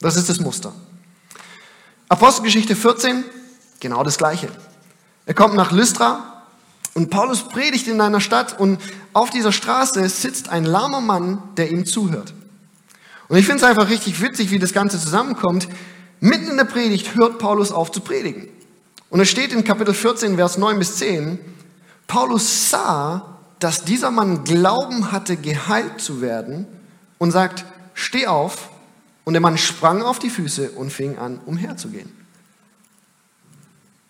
Das 0.00 0.16
ist 0.16 0.28
das 0.28 0.40
Muster. 0.40 0.72
Apostelgeschichte 2.08 2.74
14, 2.74 3.22
genau 3.78 4.02
das 4.02 4.18
Gleiche. 4.18 4.48
Er 5.26 5.34
kommt 5.34 5.54
nach 5.54 5.70
Lystra 5.70 6.42
und 6.94 7.08
Paulus 7.08 7.42
predigt 7.44 7.86
in 7.86 8.00
einer 8.00 8.20
Stadt 8.20 8.58
und 8.58 8.80
auf 9.12 9.30
dieser 9.30 9.52
Straße 9.52 10.08
sitzt 10.08 10.48
ein 10.48 10.64
lahmer 10.64 11.00
Mann, 11.00 11.40
der 11.56 11.70
ihm 11.70 11.86
zuhört. 11.86 12.34
Und 13.28 13.36
ich 13.36 13.46
finde 13.46 13.62
es 13.62 13.68
einfach 13.68 13.90
richtig 13.90 14.22
witzig, 14.22 14.50
wie 14.50 14.58
das 14.58 14.72
Ganze 14.72 14.98
zusammenkommt. 14.98 15.68
Mitten 16.20 16.48
in 16.48 16.56
der 16.56 16.64
Predigt 16.64 17.14
hört 17.14 17.38
Paulus 17.38 17.72
auf 17.72 17.92
zu 17.92 18.00
predigen. 18.00 18.48
Und 19.10 19.20
es 19.20 19.28
steht 19.28 19.52
in 19.52 19.64
Kapitel 19.64 19.94
14, 19.94 20.36
Vers 20.36 20.58
9 20.58 20.78
bis 20.78 20.96
10, 20.96 21.38
Paulus 22.06 22.70
sah, 22.70 23.38
dass 23.58 23.84
dieser 23.84 24.10
Mann 24.10 24.44
Glauben 24.44 25.12
hatte, 25.12 25.36
geheilt 25.36 26.00
zu 26.00 26.20
werden 26.20 26.66
und 27.18 27.30
sagt, 27.30 27.64
steh 27.94 28.26
auf 28.26 28.70
Und 29.24 29.34
der 29.34 29.42
Mann 29.42 29.58
sprang 29.58 30.00
auf 30.00 30.18
die 30.18 30.30
Füße 30.30 30.70
und 30.70 30.90
fing 30.90 31.18
an, 31.18 31.38
umherzugehen. 31.44 32.10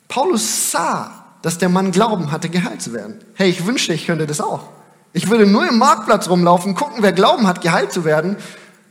Paulus 0.07 0.70
sah, 0.70 1.24
dass 1.42 1.59
der 1.59 1.68
Mann 1.68 1.90
Glauben 1.90 2.31
hatte, 2.31 2.48
geheilt 2.48 2.83
zu 2.83 2.92
werden. 2.92 3.18
Hey, 3.35 3.50
ich 3.50 3.66
wünschte, 3.66 3.92
ich 3.92 4.07
könnte 4.07 4.28
das 4.28 4.40
auch. 4.40 4.68
Ich 5.12 5.28
würde 5.28 5.44
nur 5.44 5.68
im 5.68 5.78
Marktplatz 5.78 6.28
rumlaufen, 6.28 6.76
gucken, 6.76 6.98
wer 7.02 7.12
Glauben 7.12 7.48
hat, 7.48 7.62
geheilt 7.62 7.92
zu 7.92 8.04
werden. 8.04 8.37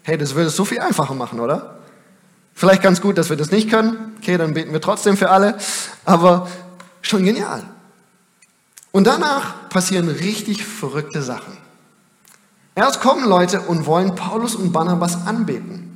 Hey, 0.07 0.17
das 0.17 0.35
würde 0.35 0.47
es 0.47 0.55
so 0.55 0.63
viel 0.63 0.79
einfacher 0.79 1.13
machen, 1.13 1.41
oder? 1.41 1.79
Vielleicht 2.53 2.81
ganz 2.81 3.01
gut, 3.01 3.17
dass 3.17 3.29
wir 3.29 3.35
das 3.35 3.51
nicht 3.51 3.69
können. 3.69 4.15
Okay, 4.21 4.37
dann 4.37 4.53
beten 4.53 4.71
wir 4.71 4.79
trotzdem 4.79 5.17
für 5.17 5.29
alle. 5.29 5.57
Aber 6.05 6.47
schon 7.01 7.25
genial. 7.25 7.61
Und 8.93 9.05
danach 9.05 9.67
passieren 9.67 10.07
richtig 10.07 10.65
verrückte 10.65 11.21
Sachen. 11.21 11.57
Erst 12.73 13.01
kommen 13.01 13.27
Leute 13.27 13.59
und 13.59 13.85
wollen 13.85 14.15
Paulus 14.15 14.55
und 14.55 14.71
Barnabas 14.71 15.27
anbeten. 15.27 15.91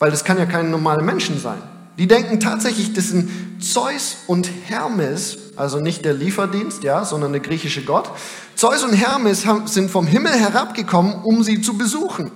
Weil 0.00 0.10
das 0.10 0.24
kann 0.24 0.38
ja 0.38 0.46
keine 0.46 0.68
normale 0.68 1.04
Menschen 1.04 1.40
sein. 1.40 1.62
Die 1.98 2.08
denken 2.08 2.40
tatsächlich, 2.40 2.94
das 2.94 3.10
sind 3.10 3.62
Zeus 3.62 4.16
und 4.26 4.50
Hermes, 4.64 5.38
also 5.54 5.78
nicht 5.78 6.04
der 6.04 6.14
Lieferdienst, 6.14 6.82
ja, 6.82 7.04
sondern 7.04 7.30
der 7.30 7.40
griechische 7.40 7.84
Gott. 7.84 8.10
Zeus 8.56 8.82
und 8.82 8.94
Hermes 8.94 9.46
sind 9.66 9.88
vom 9.88 10.08
Himmel 10.08 10.32
herabgekommen, 10.32 11.14
um 11.22 11.44
sie 11.44 11.62
zu 11.62 11.78
besuchen. 11.78 12.32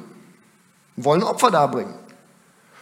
Wollen 0.97 1.23
Opfer 1.23 1.51
darbringen. 1.51 1.95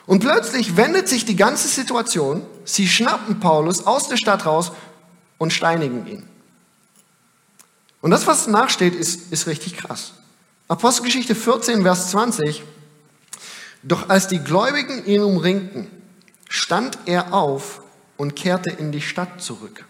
Und 0.07 0.21
plötzlich 0.21 0.77
wendet 0.77 1.09
sich 1.09 1.25
die 1.25 1.37
ganze 1.37 1.69
Situation. 1.69 2.43
Sie 2.65 2.89
schnappen 2.89 3.41
Paulus 3.41 3.87
aus 3.87 4.09
der 4.09 4.17
Stadt 4.17 4.47
raus 4.47 4.73
und 5.39 5.53
steinigen 5.53 6.07
ihn. 6.07 6.29
Und 8.01 8.11
das, 8.11 8.27
was 8.27 8.47
nachsteht, 8.47 8.95
ist, 8.95 9.33
ist 9.33 9.47
richtig 9.47 9.77
krass. 9.79 10.13
Apostelgeschichte 10.69 11.35
14, 11.35 11.83
Vers 11.83 12.11
20. 12.11 12.63
Doch 13.83 14.09
als 14.09 14.29
die 14.29 14.41
Gläubigen 14.41 15.05
ihn 15.07 15.23
umringten, 15.23 15.91
stand 16.49 16.99
er 17.07 17.33
auf 17.33 17.83
und 18.17 18.37
kehrte 18.37 18.71
in 18.71 18.93
die 18.93 19.01
Stadt 19.01 19.43
zurück. 19.43 19.85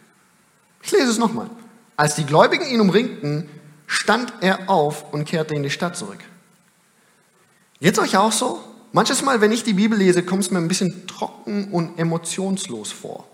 Ich 0.82 0.92
lese 0.92 1.10
es 1.10 1.18
nochmal. 1.18 1.50
Als 1.96 2.14
die 2.14 2.24
Gläubigen 2.24 2.66
ihn 2.66 2.80
umringten, 2.80 3.48
stand 3.86 4.32
er 4.40 4.68
auf 4.68 5.12
und 5.12 5.24
kehrte 5.24 5.54
in 5.54 5.62
die 5.62 5.70
Stadt 5.70 5.96
zurück. 5.96 6.18
Jetzt 7.80 7.98
euch 7.98 8.16
auch 8.16 8.32
so? 8.32 8.60
Manches 8.92 9.22
Mal, 9.22 9.40
wenn 9.40 9.52
ich 9.52 9.64
die 9.64 9.72
Bibel 9.72 9.98
lese, 9.98 10.22
kommt 10.22 10.44
es 10.44 10.50
mir 10.50 10.58
ein 10.58 10.68
bisschen 10.68 11.06
trocken 11.06 11.72
und 11.72 11.98
emotionslos 11.98 12.92
vor. 12.92 13.26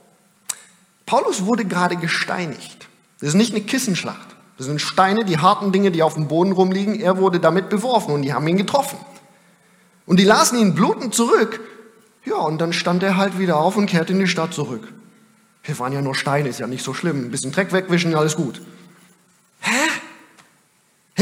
Paulus 1.06 1.44
wurde 1.44 1.64
gerade 1.64 1.96
gesteinigt. 1.96 2.88
Das 3.20 3.30
ist 3.30 3.34
nicht 3.34 3.54
eine 3.54 3.62
Kissenschlacht. 3.62 4.36
Das 4.56 4.66
sind 4.66 4.80
Steine, 4.80 5.24
die 5.24 5.38
harten 5.38 5.72
Dinge, 5.72 5.90
die 5.90 6.02
auf 6.02 6.14
dem 6.14 6.28
Boden 6.28 6.52
rumliegen. 6.52 7.00
Er 7.00 7.18
wurde 7.18 7.40
damit 7.40 7.68
beworfen 7.68 8.14
und 8.14 8.22
die 8.22 8.32
haben 8.32 8.46
ihn 8.46 8.56
getroffen. 8.56 8.98
Und 10.06 10.18
die 10.18 10.24
lasen 10.24 10.58
ihn 10.58 10.74
blutend 10.74 11.14
zurück. 11.14 11.60
Ja, 12.24 12.36
und 12.36 12.58
dann 12.60 12.72
stand 12.72 13.02
er 13.02 13.16
halt 13.16 13.38
wieder 13.38 13.56
auf 13.58 13.76
und 13.76 13.86
kehrte 13.86 14.12
in 14.12 14.18
die 14.18 14.26
Stadt 14.28 14.54
zurück. 14.54 14.92
Wir 15.62 15.78
waren 15.78 15.92
ja 15.92 16.02
nur 16.02 16.14
Steine, 16.14 16.48
ist 16.48 16.60
ja 16.60 16.66
nicht 16.66 16.84
so 16.84 16.94
schlimm. 16.94 17.24
Ein 17.24 17.30
bisschen 17.30 17.52
Dreck 17.52 17.72
wegwischen, 17.72 18.14
alles 18.14 18.36
gut. 18.36 18.60
Hä? 19.60 19.88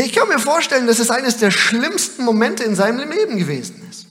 Ich 0.04 0.12
kann 0.12 0.28
mir 0.28 0.38
vorstellen, 0.38 0.87
dass 0.87 0.98
es 0.98 1.11
eines 1.11 1.38
der 1.38 1.50
schlimmsten 1.50 2.24
Momente 2.24 2.62
in 2.62 2.76
seinem 2.76 3.11
Leben 3.11 3.37
gewesen 3.37 3.82
ist. 3.90 4.06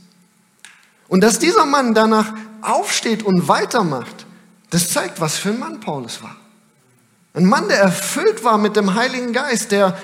Und 1.08 1.22
dass 1.22 1.40
dieser 1.40 1.66
Mann 1.66 1.94
danach 1.94 2.34
aufsteht 2.62 3.24
und 3.24 3.48
weitermacht, 3.48 4.26
das 4.70 4.90
zeigt, 4.90 5.22
was 5.22 5.38
für 5.38 5.50
ein 5.50 5.60
Mann 5.60 5.80
Paulus 5.80 6.22
war. 6.22 6.36
Ein 7.34 7.46
Mann, 7.46 7.70
der 7.70 7.80
erfüllt 7.80 8.44
war 8.44 8.58
mit 8.58 8.76
dem 8.76 8.96
Heiligen 8.96 9.32
Geist, 9.32 9.72
der 9.72 9.98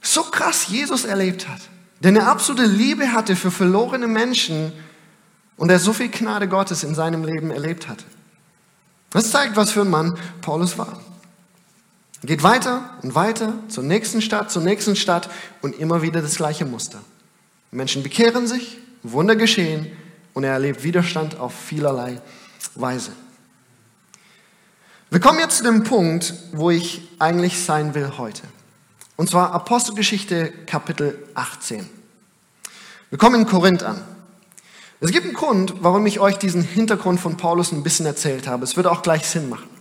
so 0.00 0.22
krass 0.22 0.68
Jesus 0.68 1.04
erlebt 1.04 1.48
hat, 1.48 1.60
der 2.00 2.08
eine 2.08 2.26
absolute 2.26 2.64
Liebe 2.64 3.12
hatte 3.12 3.36
für 3.36 3.50
verlorene 3.50 4.06
Menschen 4.06 4.72
und 5.56 5.68
der 5.68 5.78
so 5.78 5.92
viel 5.92 6.08
Gnade 6.08 6.48
Gottes 6.48 6.84
in 6.84 6.94
seinem 6.94 7.24
Leben 7.24 7.50
erlebt 7.50 7.88
hatte. 7.88 8.04
Das 9.10 9.30
zeigt, 9.30 9.56
was 9.56 9.72
für 9.72 9.82
ein 9.82 9.90
Mann 9.90 10.18
Paulus 10.40 10.78
war. 10.78 11.00
Geht 12.24 12.44
weiter 12.44 12.98
und 13.02 13.16
weiter 13.16 13.54
zur 13.68 13.82
nächsten 13.82 14.22
Stadt, 14.22 14.50
zur 14.50 14.62
nächsten 14.62 14.94
Stadt 14.94 15.28
und 15.60 15.76
immer 15.78 16.02
wieder 16.02 16.22
das 16.22 16.36
gleiche 16.36 16.64
Muster. 16.64 17.00
Menschen 17.72 18.02
bekehren 18.02 18.46
sich, 18.46 18.78
Wunder 19.02 19.34
geschehen 19.34 19.90
und 20.32 20.44
er 20.44 20.52
erlebt 20.52 20.84
Widerstand 20.84 21.40
auf 21.40 21.52
vielerlei 21.52 22.20
Weise. 22.76 23.10
Wir 25.10 25.20
kommen 25.20 25.40
jetzt 25.40 25.58
zu 25.58 25.64
dem 25.64 25.82
Punkt, 25.82 26.32
wo 26.52 26.70
ich 26.70 27.02
eigentlich 27.18 27.62
sein 27.62 27.94
will 27.94 28.12
heute. 28.18 28.42
Und 29.16 29.28
zwar 29.28 29.52
Apostelgeschichte 29.52 30.52
Kapitel 30.66 31.18
18. 31.34 31.88
Wir 33.10 33.18
kommen 33.18 33.42
in 33.42 33.46
Korinth 33.46 33.82
an. 33.82 34.00
Es 35.00 35.10
gibt 35.10 35.24
einen 35.24 35.34
Grund, 35.34 35.74
warum 35.80 36.06
ich 36.06 36.20
euch 36.20 36.38
diesen 36.38 36.62
Hintergrund 36.62 37.20
von 37.20 37.36
Paulus 37.36 37.72
ein 37.72 37.82
bisschen 37.82 38.06
erzählt 38.06 38.46
habe. 38.46 38.62
Es 38.62 38.76
würde 38.76 38.90
auch 38.90 39.02
gleich 39.02 39.26
Sinn 39.26 39.48
machen. 39.48 39.71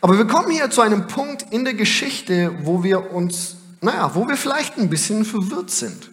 Aber 0.00 0.16
wir 0.16 0.26
kommen 0.26 0.50
hier 0.50 0.70
zu 0.70 0.80
einem 0.80 1.06
Punkt 1.06 1.46
in 1.50 1.64
der 1.64 1.74
Geschichte, 1.74 2.56
wo 2.62 2.82
wir 2.82 3.12
uns, 3.12 3.56
naja, 3.80 4.14
wo 4.14 4.26
wir 4.26 4.36
vielleicht 4.36 4.78
ein 4.78 4.88
bisschen 4.88 5.24
verwirrt 5.24 5.70
sind. 5.70 6.10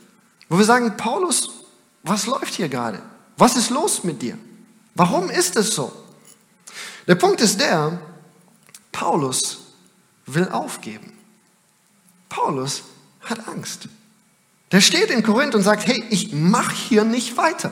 Wo 0.50 0.58
wir 0.58 0.66
sagen, 0.66 0.98
Paulus, 0.98 1.52
was 2.04 2.26
läuft 2.26 2.54
hier 2.54 2.70
gerade? 2.70 3.02
Was 3.38 3.56
ist 3.56 3.70
los 3.70 4.04
mit 4.04 4.22
dir? 4.22 4.38
Warum 4.96 5.30
ist 5.30 5.56
es 5.56 5.74
so? 5.74 5.92
Der 7.08 7.16
Punkt 7.16 7.40
ist 7.40 7.62
der, 7.62 8.00
Paulus 8.92 9.60
will 10.26 10.50
aufgeben. 10.50 11.14
Paulus 12.30 12.84
hat 13.22 13.48
Angst. 13.48 13.88
Der 14.72 14.82
steht 14.82 15.10
in 15.10 15.24
Korinth 15.24 15.56
und 15.56 15.64
sagt, 15.64 15.88
hey, 15.88 16.04
ich 16.10 16.34
mache 16.34 16.76
hier 16.76 17.06
nicht 17.06 17.38
weiter. 17.38 17.72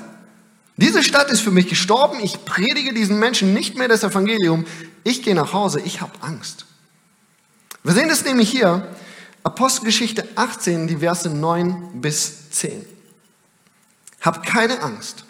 Diese 0.77 1.03
Stadt 1.03 1.31
ist 1.31 1.39
für 1.39 1.51
mich 1.51 1.67
gestorben, 1.67 2.19
ich 2.21 2.43
predige 2.43 2.93
diesen 2.93 3.17
Menschen 3.17 3.53
nicht 3.53 3.77
mehr 3.77 3.87
das 3.87 4.03
Evangelium, 4.03 4.65
ich 5.03 5.23
gehe 5.23 5.35
nach 5.35 5.53
Hause, 5.53 5.79
ich 5.79 6.01
habe 6.01 6.11
Angst. 6.21 6.65
Wir 7.83 7.93
sehen 7.93 8.09
das 8.09 8.25
nämlich 8.25 8.49
hier, 8.49 8.87
Apostelgeschichte 9.43 10.27
18, 10.35 10.87
die 10.87 10.97
Verse 10.97 11.29
9 11.29 12.01
bis 12.01 12.49
10. 12.49 12.85
Hab 14.19 14.45
keine 14.45 14.81
Angst, 14.81 15.23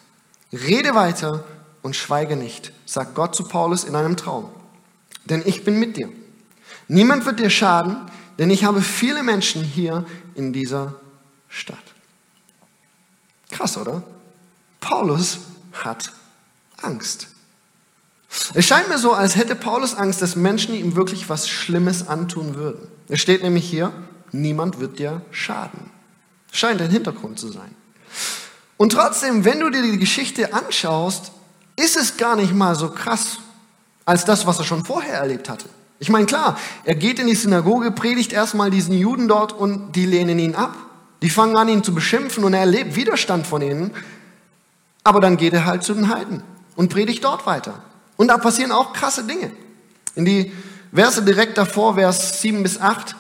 Rede 0.54 0.96
weiter 0.96 1.44
und 1.82 1.96
schweige 1.96 2.36
nicht, 2.36 2.72
sagt 2.86 3.14
Gott 3.14 3.36
zu 3.36 3.44
Paulus 3.44 3.84
in 3.84 3.96
einem 3.96 4.16
Traum. 4.16 4.50
Denn 5.26 5.44
ich 5.46 5.64
bin 5.64 5.80
mit 5.80 5.98
dir. 5.98 6.10
Niemand 6.88 7.26
wird 7.26 7.40
dir 7.40 7.50
schaden, 7.50 7.98
denn 8.40 8.50
ich 8.50 8.64
habe 8.64 8.82
viele 8.82 9.22
Menschen 9.22 9.64
hier 9.64 10.06
in 10.34 10.54
dieser 10.54 10.96
Stadt. 11.50 11.78
Krass, 13.52 13.78
oder? 13.78 14.02
Paulus 14.86 15.40
hat 15.74 16.12
Angst. 16.80 17.28
Es 18.54 18.66
scheint 18.66 18.88
mir 18.88 19.00
so, 19.00 19.14
als 19.14 19.36
hätte 19.36 19.56
Paulus 19.56 19.96
Angst, 19.96 20.22
dass 20.22 20.36
Menschen 20.36 20.76
ihm 20.76 20.96
wirklich 20.96 21.28
was 21.28 21.50
Schlimmes 21.50 22.08
antun 22.08 22.54
würden. 22.54 22.88
Es 23.10 23.20
steht 23.20 23.42
nämlich 23.42 23.68
hier, 23.68 23.92
niemand 24.32 24.80
wird 24.80 25.00
dir 25.00 25.22
schaden. 25.32 25.90
Scheint 26.52 26.82
ein 26.82 26.92
Hintergrund 26.92 27.40
zu 27.40 27.48
sein. 27.48 27.76
Und 28.78 28.92
trotzdem, 28.92 29.44
wenn 29.44 29.60
du 29.60 29.72
dir 29.72 29.82
die 29.82 29.98
Geschichte 29.98 30.54
anschaust, 30.54 31.32
ist 31.76 31.98
es 31.98 32.18
gar 32.18 32.36
nicht 32.36 32.54
mal 32.54 32.76
so 32.76 32.90
krass 32.90 33.40
als 34.06 34.24
das, 34.24 34.46
was 34.46 34.60
er 34.60 34.66
schon 34.66 34.86
vorher 34.86 35.16
erlebt 35.16 35.50
hatte. 35.50 35.68
Ich 35.98 36.10
meine, 36.10 36.28
klar, 36.28 36.60
er 36.84 36.94
geht 36.94 37.18
in 37.18 37.26
die 37.26 37.34
Synagoge, 37.34 37.90
predigt 37.90 38.34
erstmal 38.34 38.70
diesen 38.70 38.96
Juden 38.96 39.28
dort 39.28 39.52
und 39.52 39.94
die 39.94 40.06
lehnen 40.06 40.38
ihn 40.38 40.54
ab. 40.54 40.78
Die 41.24 41.32
fangen 41.32 41.58
an, 41.58 41.70
ihn 41.70 41.84
zu 41.84 41.96
beschimpfen 41.96 42.44
und 42.44 42.54
er 42.54 42.60
erlebt 42.60 42.96
Widerstand 42.96 43.48
von 43.48 43.64
ihnen. 43.64 43.92
Aber 45.06 45.22
dann 45.22 45.38
geht 45.38 45.54
er 45.54 45.66
halt 45.66 45.84
zu 45.84 45.94
den 45.94 46.10
Heiden 46.10 46.44
und 46.76 46.90
predigt 46.90 47.24
dort 47.24 47.46
weiter. 47.46 47.82
Und 48.18 48.28
da 48.28 48.38
passieren 48.38 48.74
auch 48.74 48.92
krasse 48.92 49.24
Dinge. 49.24 49.52
In 50.16 50.26
die 50.26 50.52
Verse 50.94 51.24
direkt 51.24 51.58
davor, 51.58 51.96
Vers 51.96 52.42
7 52.42 52.62
bis 52.62 52.82
8. 52.82 53.16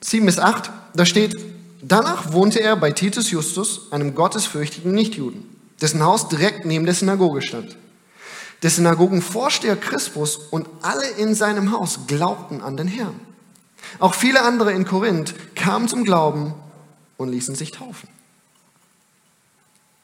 7 0.00 0.24
bis 0.24 0.38
8, 0.38 0.70
da 0.94 1.04
steht, 1.04 1.36
Danach 1.82 2.32
wohnte 2.32 2.60
er 2.60 2.76
bei 2.76 2.90
Titus 2.90 3.30
Justus, 3.30 3.92
einem 3.92 4.14
gottesfürchtigen 4.14 4.92
Nichtjuden, 4.92 5.44
dessen 5.80 6.02
Haus 6.02 6.28
direkt 6.28 6.64
neben 6.64 6.84
der 6.86 6.94
Synagoge 6.94 7.40
stand. 7.40 7.76
Der 8.62 8.70
Synagogenvorsteher 8.70 9.76
Crispus 9.76 10.36
und 10.50 10.68
alle 10.82 11.08
in 11.10 11.36
seinem 11.36 11.70
Haus 11.70 12.00
glaubten 12.08 12.60
an 12.62 12.76
den 12.76 12.88
Herrn. 12.88 13.20
Auch 14.00 14.14
viele 14.14 14.42
andere 14.42 14.72
in 14.72 14.84
Korinth 14.84 15.34
kamen 15.54 15.86
zum 15.86 16.04
Glauben 16.04 16.54
und 17.16 17.28
ließen 17.28 17.54
sich 17.54 17.70
taufen. 17.70 18.08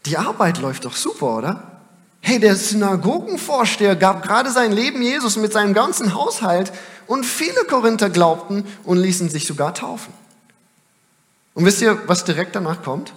Die 0.07 0.19
Arbeit 0.19 0.59
läuft 0.59 0.85
doch 0.85 0.97
super, 0.97 1.37
oder? 1.37 1.81
Hey, 2.21 2.39
der 2.39 2.57
Synagogenvorsteher 2.57 3.97
gab 3.97 4.23
gerade 4.23 4.51
sein 4.51 4.73
Leben 4.73 5.03
Jesus 5.03 5.37
mit 5.37 5.53
seinem 5.53 5.75
ganzen 5.75 6.15
Haushalt 6.15 6.73
und 7.07 7.25
viele 7.25 7.65
Korinther 7.65 8.11
glaubten 8.11 8.65
und 8.85 8.99
ließen 8.99 9.29
sich 9.29 9.47
sogar 9.47 9.75
taufen. 9.75 10.13
Und 11.53 11.65
wisst 11.65 11.83
ihr, 11.83 12.03
was 12.07 12.25
direkt 12.25 12.57
danach 12.57 12.83
kommt? 12.83 13.13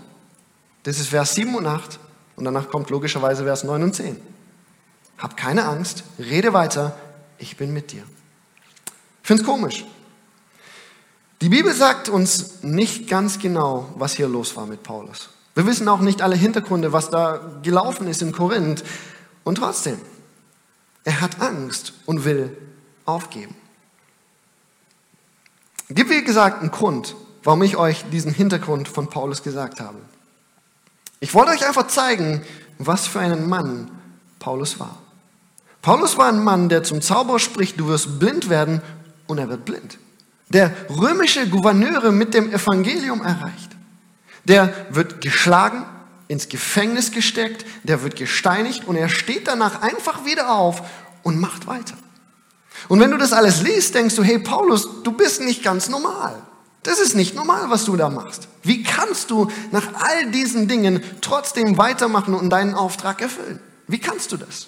Das 0.84 1.00
ist 1.00 1.08
Vers 1.10 1.36
7 1.36 1.56
und 1.56 1.66
8 1.66 2.00
und 2.36 2.46
danach 2.46 2.70
kommt 2.70 2.90
logischerweise 2.90 3.44
Vers 3.44 3.64
9 3.64 3.84
und 3.84 3.96
10. 3.96 4.18
Hab 5.18 5.36
keine 5.36 5.66
Angst, 5.66 6.04
rede 6.20 6.54
weiter, 6.54 6.96
ich 7.38 7.58
bin 7.58 7.74
mit 7.74 7.92
dir. 7.92 8.04
Es 9.28 9.44
komisch. 9.44 9.86
Die 11.42 11.50
Bibel 11.50 11.74
sagt 11.74 12.08
uns 12.10 12.64
nicht 12.64 13.10
ganz 13.10 13.40
genau, 13.40 13.90
was 13.96 14.16
hier 14.16 14.28
los 14.28 14.56
war 14.56 14.66
mit 14.66 14.84
Paulus. 14.84 15.30
Wir 15.58 15.66
wissen 15.66 15.88
auch 15.88 16.02
nicht 16.02 16.22
alle 16.22 16.36
Hintergründe, 16.36 16.94
was 16.94 17.10
da 17.10 17.40
gelaufen 17.64 18.08
ist 18.08 18.22
in 18.22 18.32
Korinth. 18.32 18.84
Und 19.44 19.56
trotzdem, 19.56 20.00
er 21.04 21.20
hat 21.20 21.42
Angst 21.42 21.94
und 22.06 22.26
will 22.26 22.56
aufgeben. 23.08 23.56
Gibt 25.90 26.12
wie 26.12 26.24
gesagt 26.24 26.62
einen 26.62 26.70
Grund, 26.70 27.16
warum 27.44 27.64
ich 27.64 27.76
euch 27.76 28.06
diesen 28.12 28.32
Hintergrund 28.32 28.88
von 28.88 29.10
Paulus 29.10 29.42
gesagt 29.42 29.80
habe. 29.80 29.98
Ich 31.22 31.34
wollte 31.34 31.54
euch 31.54 31.66
einfach 31.66 31.88
zeigen, 31.88 32.44
was 32.78 33.08
für 33.08 33.20
einen 33.20 33.50
Mann 33.50 33.90
Paulus 34.38 34.80
war. 34.80 35.00
Paulus 35.82 36.20
war 36.20 36.28
ein 36.28 36.44
Mann, 36.44 36.70
der 36.70 36.84
zum 36.84 37.02
Zauberer 37.02 37.40
spricht, 37.40 37.80
du 37.80 37.88
wirst 37.88 38.20
blind 38.20 38.50
werden 38.50 38.84
und 39.26 39.40
er 39.40 39.50
wird 39.50 39.66
blind. 39.66 39.98
Der 40.50 40.72
römische 40.88 41.50
Gouverneure 41.50 42.12
mit 42.12 42.36
dem 42.36 42.54
Evangelium 42.54 43.24
erreicht. 43.24 43.77
Der 44.48 44.74
wird 44.90 45.22
geschlagen, 45.22 45.86
ins 46.28 46.50
Gefängnis 46.50 47.12
gesteckt, 47.12 47.66
der 47.84 48.04
wird 48.04 48.16
gesteinigt 48.16 48.86
und 48.86 48.96
er 48.96 49.10
steht 49.10 49.48
danach 49.48 49.82
einfach 49.82 50.26
wieder 50.26 50.52
auf 50.52 50.82
und 51.24 51.40
macht 51.40 51.68
weiter. 51.68 51.96
Und 52.88 53.00
wenn 53.00 53.12
du 53.12 53.18
das 53.18 53.34
alles 53.34 53.62
liest, 53.62 53.96
denkst 53.96 54.16
du, 54.16 54.24
hey 54.24 54.40
Paulus, 54.40 55.04
du 55.04 55.12
bist 55.12 55.42
nicht 55.42 55.64
ganz 55.64 55.90
normal. 55.90 56.36
Das 56.84 57.00
ist 57.00 57.16
nicht 57.16 57.36
normal, 57.36 57.70
was 57.70 57.84
du 57.86 57.98
da 57.98 58.10
machst. 58.10 58.48
Wie 58.64 58.84
kannst 58.84 59.32
du 59.32 59.52
nach 59.72 59.88
all 59.96 60.32
diesen 60.32 60.68
Dingen 60.68 61.04
trotzdem 61.20 61.78
weitermachen 61.78 62.34
und 62.34 62.50
deinen 62.50 62.76
Auftrag 62.76 63.22
erfüllen? 63.22 63.60
Wie 63.88 64.00
kannst 64.00 64.32
du 64.32 64.38
das? 64.38 64.68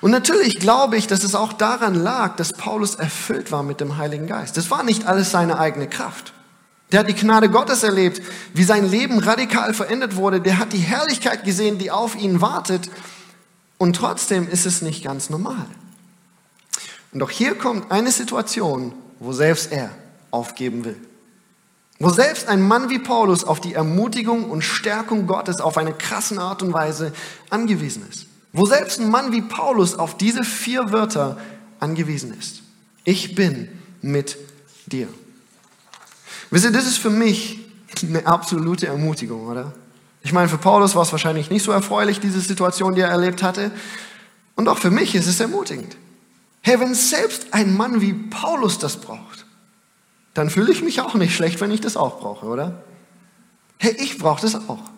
Und 0.00 0.10
natürlich 0.10 0.60
glaube 0.60 0.96
ich, 0.96 1.06
dass 1.06 1.24
es 1.24 1.34
auch 1.34 1.52
daran 1.52 1.94
lag, 1.94 2.36
dass 2.36 2.52
Paulus 2.52 2.94
erfüllt 2.94 3.52
war 3.52 3.62
mit 3.62 3.80
dem 3.80 3.96
Heiligen 3.98 4.26
Geist. 4.26 4.56
Das 4.56 4.70
war 4.70 4.82
nicht 4.82 5.06
alles 5.06 5.30
seine 5.30 5.58
eigene 5.58 5.88
Kraft. 5.88 6.32
Der 6.90 7.00
hat 7.00 7.08
die 7.08 7.14
Gnade 7.14 7.50
Gottes 7.50 7.82
erlebt, 7.82 8.22
wie 8.54 8.64
sein 8.64 8.88
Leben 8.88 9.18
radikal 9.18 9.74
verändert 9.74 10.16
wurde. 10.16 10.40
Der 10.40 10.58
hat 10.58 10.72
die 10.72 10.78
Herrlichkeit 10.78 11.44
gesehen, 11.44 11.78
die 11.78 11.90
auf 11.90 12.16
ihn 12.16 12.40
wartet. 12.40 12.90
Und 13.76 13.96
trotzdem 13.96 14.48
ist 14.48 14.66
es 14.66 14.80
nicht 14.80 15.04
ganz 15.04 15.28
normal. 15.28 15.66
Und 17.12 17.22
auch 17.22 17.30
hier 17.30 17.54
kommt 17.56 17.90
eine 17.90 18.10
Situation, 18.10 18.92
wo 19.20 19.32
selbst 19.32 19.70
er 19.72 19.90
aufgeben 20.30 20.84
will. 20.84 20.96
Wo 21.98 22.10
selbst 22.10 22.48
ein 22.48 22.62
Mann 22.62 22.90
wie 22.90 23.00
Paulus 23.00 23.44
auf 23.44 23.60
die 23.60 23.74
Ermutigung 23.74 24.50
und 24.50 24.62
Stärkung 24.62 25.26
Gottes 25.26 25.60
auf 25.60 25.76
eine 25.76 25.92
krasse 25.92 26.40
Art 26.40 26.62
und 26.62 26.72
Weise 26.72 27.12
angewiesen 27.50 28.04
ist. 28.08 28.26
Wo 28.52 28.66
selbst 28.66 29.00
ein 29.00 29.10
Mann 29.10 29.32
wie 29.32 29.42
Paulus 29.42 29.94
auf 29.94 30.16
diese 30.16 30.44
vier 30.44 30.92
Wörter 30.92 31.38
angewiesen 31.80 32.36
ist. 32.38 32.62
Ich 33.04 33.34
bin 33.34 33.68
mit 34.00 34.38
dir. 34.86 35.08
Wisst 36.50 36.64
ihr, 36.64 36.72
das 36.72 36.86
ist 36.86 36.98
für 36.98 37.10
mich 37.10 37.60
eine 38.02 38.26
absolute 38.26 38.86
Ermutigung, 38.86 39.46
oder? 39.46 39.72
Ich 40.22 40.32
meine, 40.32 40.48
für 40.48 40.58
Paulus 40.58 40.94
war 40.94 41.02
es 41.02 41.12
wahrscheinlich 41.12 41.50
nicht 41.50 41.62
so 41.62 41.72
erfreulich, 41.72 42.20
diese 42.20 42.40
Situation, 42.40 42.94
die 42.94 43.00
er 43.00 43.08
erlebt 43.08 43.42
hatte. 43.42 43.70
Und 44.56 44.68
auch 44.68 44.78
für 44.78 44.90
mich 44.90 45.14
ist 45.14 45.26
es 45.26 45.40
ermutigend. 45.40 45.96
Hey, 46.62 46.80
wenn 46.80 46.94
selbst 46.94 47.48
ein 47.52 47.76
Mann 47.76 48.00
wie 48.00 48.12
Paulus 48.12 48.78
das 48.78 48.96
braucht, 48.96 49.46
dann 50.34 50.50
fühle 50.50 50.72
ich 50.72 50.82
mich 50.82 51.00
auch 51.00 51.14
nicht 51.14 51.34
schlecht, 51.34 51.60
wenn 51.60 51.70
ich 51.70 51.80
das 51.80 51.96
auch 51.96 52.20
brauche, 52.20 52.46
oder? 52.46 52.82
Hey, 53.78 53.96
ich 53.98 54.18
brauche 54.18 54.42
das 54.42 54.54
auch. 54.68 54.90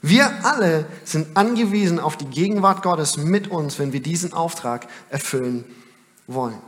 Wir 0.00 0.44
alle 0.44 0.86
sind 1.04 1.36
angewiesen 1.36 1.98
auf 1.98 2.16
die 2.16 2.26
Gegenwart 2.26 2.82
Gottes 2.82 3.16
mit 3.16 3.48
uns, 3.48 3.78
wenn 3.78 3.92
wir 3.92 4.00
diesen 4.00 4.32
Auftrag 4.32 4.86
erfüllen 5.10 5.64
wollen. 6.26 6.58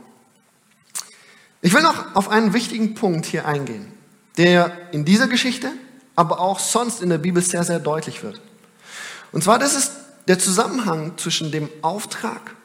Ich 1.61 1.73
will 1.73 1.81
noch 1.81 2.15
auf 2.15 2.29
einen 2.29 2.53
wichtigen 2.53 2.95
Punkt 2.95 3.25
hier 3.25 3.45
eingehen, 3.45 3.93
der 4.41 4.71
in 4.91 5.05
dieser 5.05 5.27
Geschichte, 5.27 5.71
aber 6.15 6.39
auch 6.39 6.57
sonst 6.57 6.99
in 7.03 7.09
der 7.09 7.19
Bibel 7.19 7.43
sehr, 7.43 7.63
sehr 7.63 7.79
deutlich 7.79 8.23
wird. 8.23 8.41
Und 9.31 9.43
zwar, 9.43 9.59
das 9.59 9.75
ist 9.75 9.91
der 10.27 10.39
Zusammenhang 10.39 11.15
zwischen 11.17 11.51
dem 11.51 11.69
Auftrag 11.83 12.55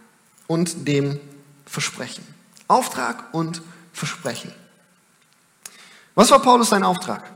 und 0.46 0.88
dem 0.88 1.20
Versprechen. 1.66 2.26
Auftrag 2.66 3.34
und 3.34 3.60
Versprechen. 3.92 4.52
Was 6.14 6.30
war 6.30 6.40
Paulus 6.40 6.70
sein 6.70 6.82
Auftrag? 6.82 7.30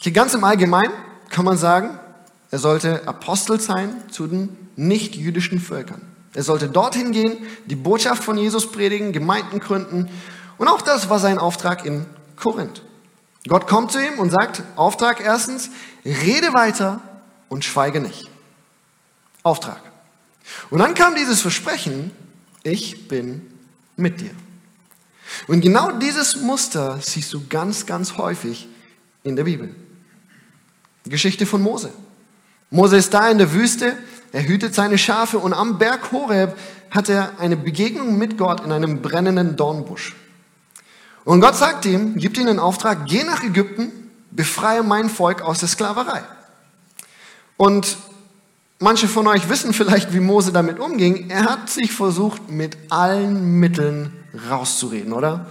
Hier 0.00 0.10
ganz 0.10 0.34
im 0.34 0.42
Allgemeinen 0.42 0.92
kann 1.30 1.44
man 1.44 1.56
sagen, 1.56 1.96
er 2.50 2.58
sollte 2.58 3.06
Apostel 3.06 3.60
sein 3.60 4.02
zu 4.10 4.26
den 4.26 4.56
nicht-jüdischen 4.74 5.60
Völkern. 5.60 6.02
Er 6.34 6.42
sollte 6.42 6.68
dorthin 6.68 7.12
gehen, 7.12 7.46
die 7.66 7.76
Botschaft 7.76 8.24
von 8.24 8.36
Jesus 8.36 8.72
predigen, 8.72 9.12
Gemeinden 9.12 9.60
gründen. 9.60 10.10
Und 10.58 10.66
auch 10.66 10.82
das 10.82 11.08
war 11.08 11.20
sein 11.20 11.38
Auftrag 11.38 11.84
in 11.84 12.06
Korinth. 12.34 12.82
Gott 13.48 13.66
kommt 13.66 13.92
zu 13.92 13.98
ihm 13.98 14.18
und 14.18 14.30
sagt, 14.30 14.62
Auftrag 14.76 15.20
erstens, 15.20 15.70
rede 16.04 16.54
weiter 16.54 17.00
und 17.48 17.64
schweige 17.64 18.00
nicht. 18.00 18.30
Auftrag. 19.42 19.80
Und 20.70 20.78
dann 20.78 20.94
kam 20.94 21.14
dieses 21.14 21.42
Versprechen, 21.42 22.10
ich 22.62 23.08
bin 23.08 23.42
mit 23.96 24.20
dir. 24.20 24.30
Und 25.46 25.60
genau 25.60 25.92
dieses 25.92 26.36
Muster 26.36 26.98
siehst 27.00 27.32
du 27.32 27.46
ganz, 27.48 27.86
ganz 27.86 28.16
häufig 28.16 28.68
in 29.22 29.36
der 29.36 29.44
Bibel. 29.44 29.74
Geschichte 31.04 31.44
von 31.44 31.62
Mose. 31.62 31.92
Mose 32.70 32.96
ist 32.96 33.12
da 33.12 33.28
in 33.30 33.38
der 33.38 33.52
Wüste, 33.52 33.96
er 34.32 34.46
hütet 34.48 34.74
seine 34.74 34.98
Schafe 34.98 35.38
und 35.38 35.52
am 35.52 35.78
Berg 35.78 36.12
Horeb 36.12 36.56
hat 36.90 37.08
er 37.08 37.38
eine 37.38 37.56
Begegnung 37.56 38.18
mit 38.18 38.38
Gott 38.38 38.64
in 38.64 38.72
einem 38.72 39.02
brennenden 39.02 39.56
Dornbusch. 39.56 40.16
Und 41.24 41.40
Gott 41.40 41.56
sagt 41.56 41.86
ihm, 41.86 42.16
gibt 42.16 42.36
ihm 42.38 42.46
den 42.46 42.58
Auftrag, 42.58 43.06
geh 43.06 43.24
nach 43.24 43.42
Ägypten, 43.42 43.92
befreie 44.30 44.82
mein 44.82 45.08
Volk 45.08 45.42
aus 45.42 45.60
der 45.60 45.68
Sklaverei. 45.68 46.22
Und 47.56 47.96
Manche 48.80 49.06
von 49.06 49.26
euch 49.28 49.48
wissen 49.48 49.72
vielleicht, 49.72 50.12
wie 50.12 50.20
Mose 50.20 50.52
damit 50.52 50.78
umging. 50.80 51.30
Er 51.30 51.44
hat 51.44 51.70
sich 51.70 51.92
versucht, 51.92 52.50
mit 52.50 52.76
allen 52.90 53.58
Mitteln 53.58 54.12
rauszureden, 54.50 55.12
oder? 55.12 55.46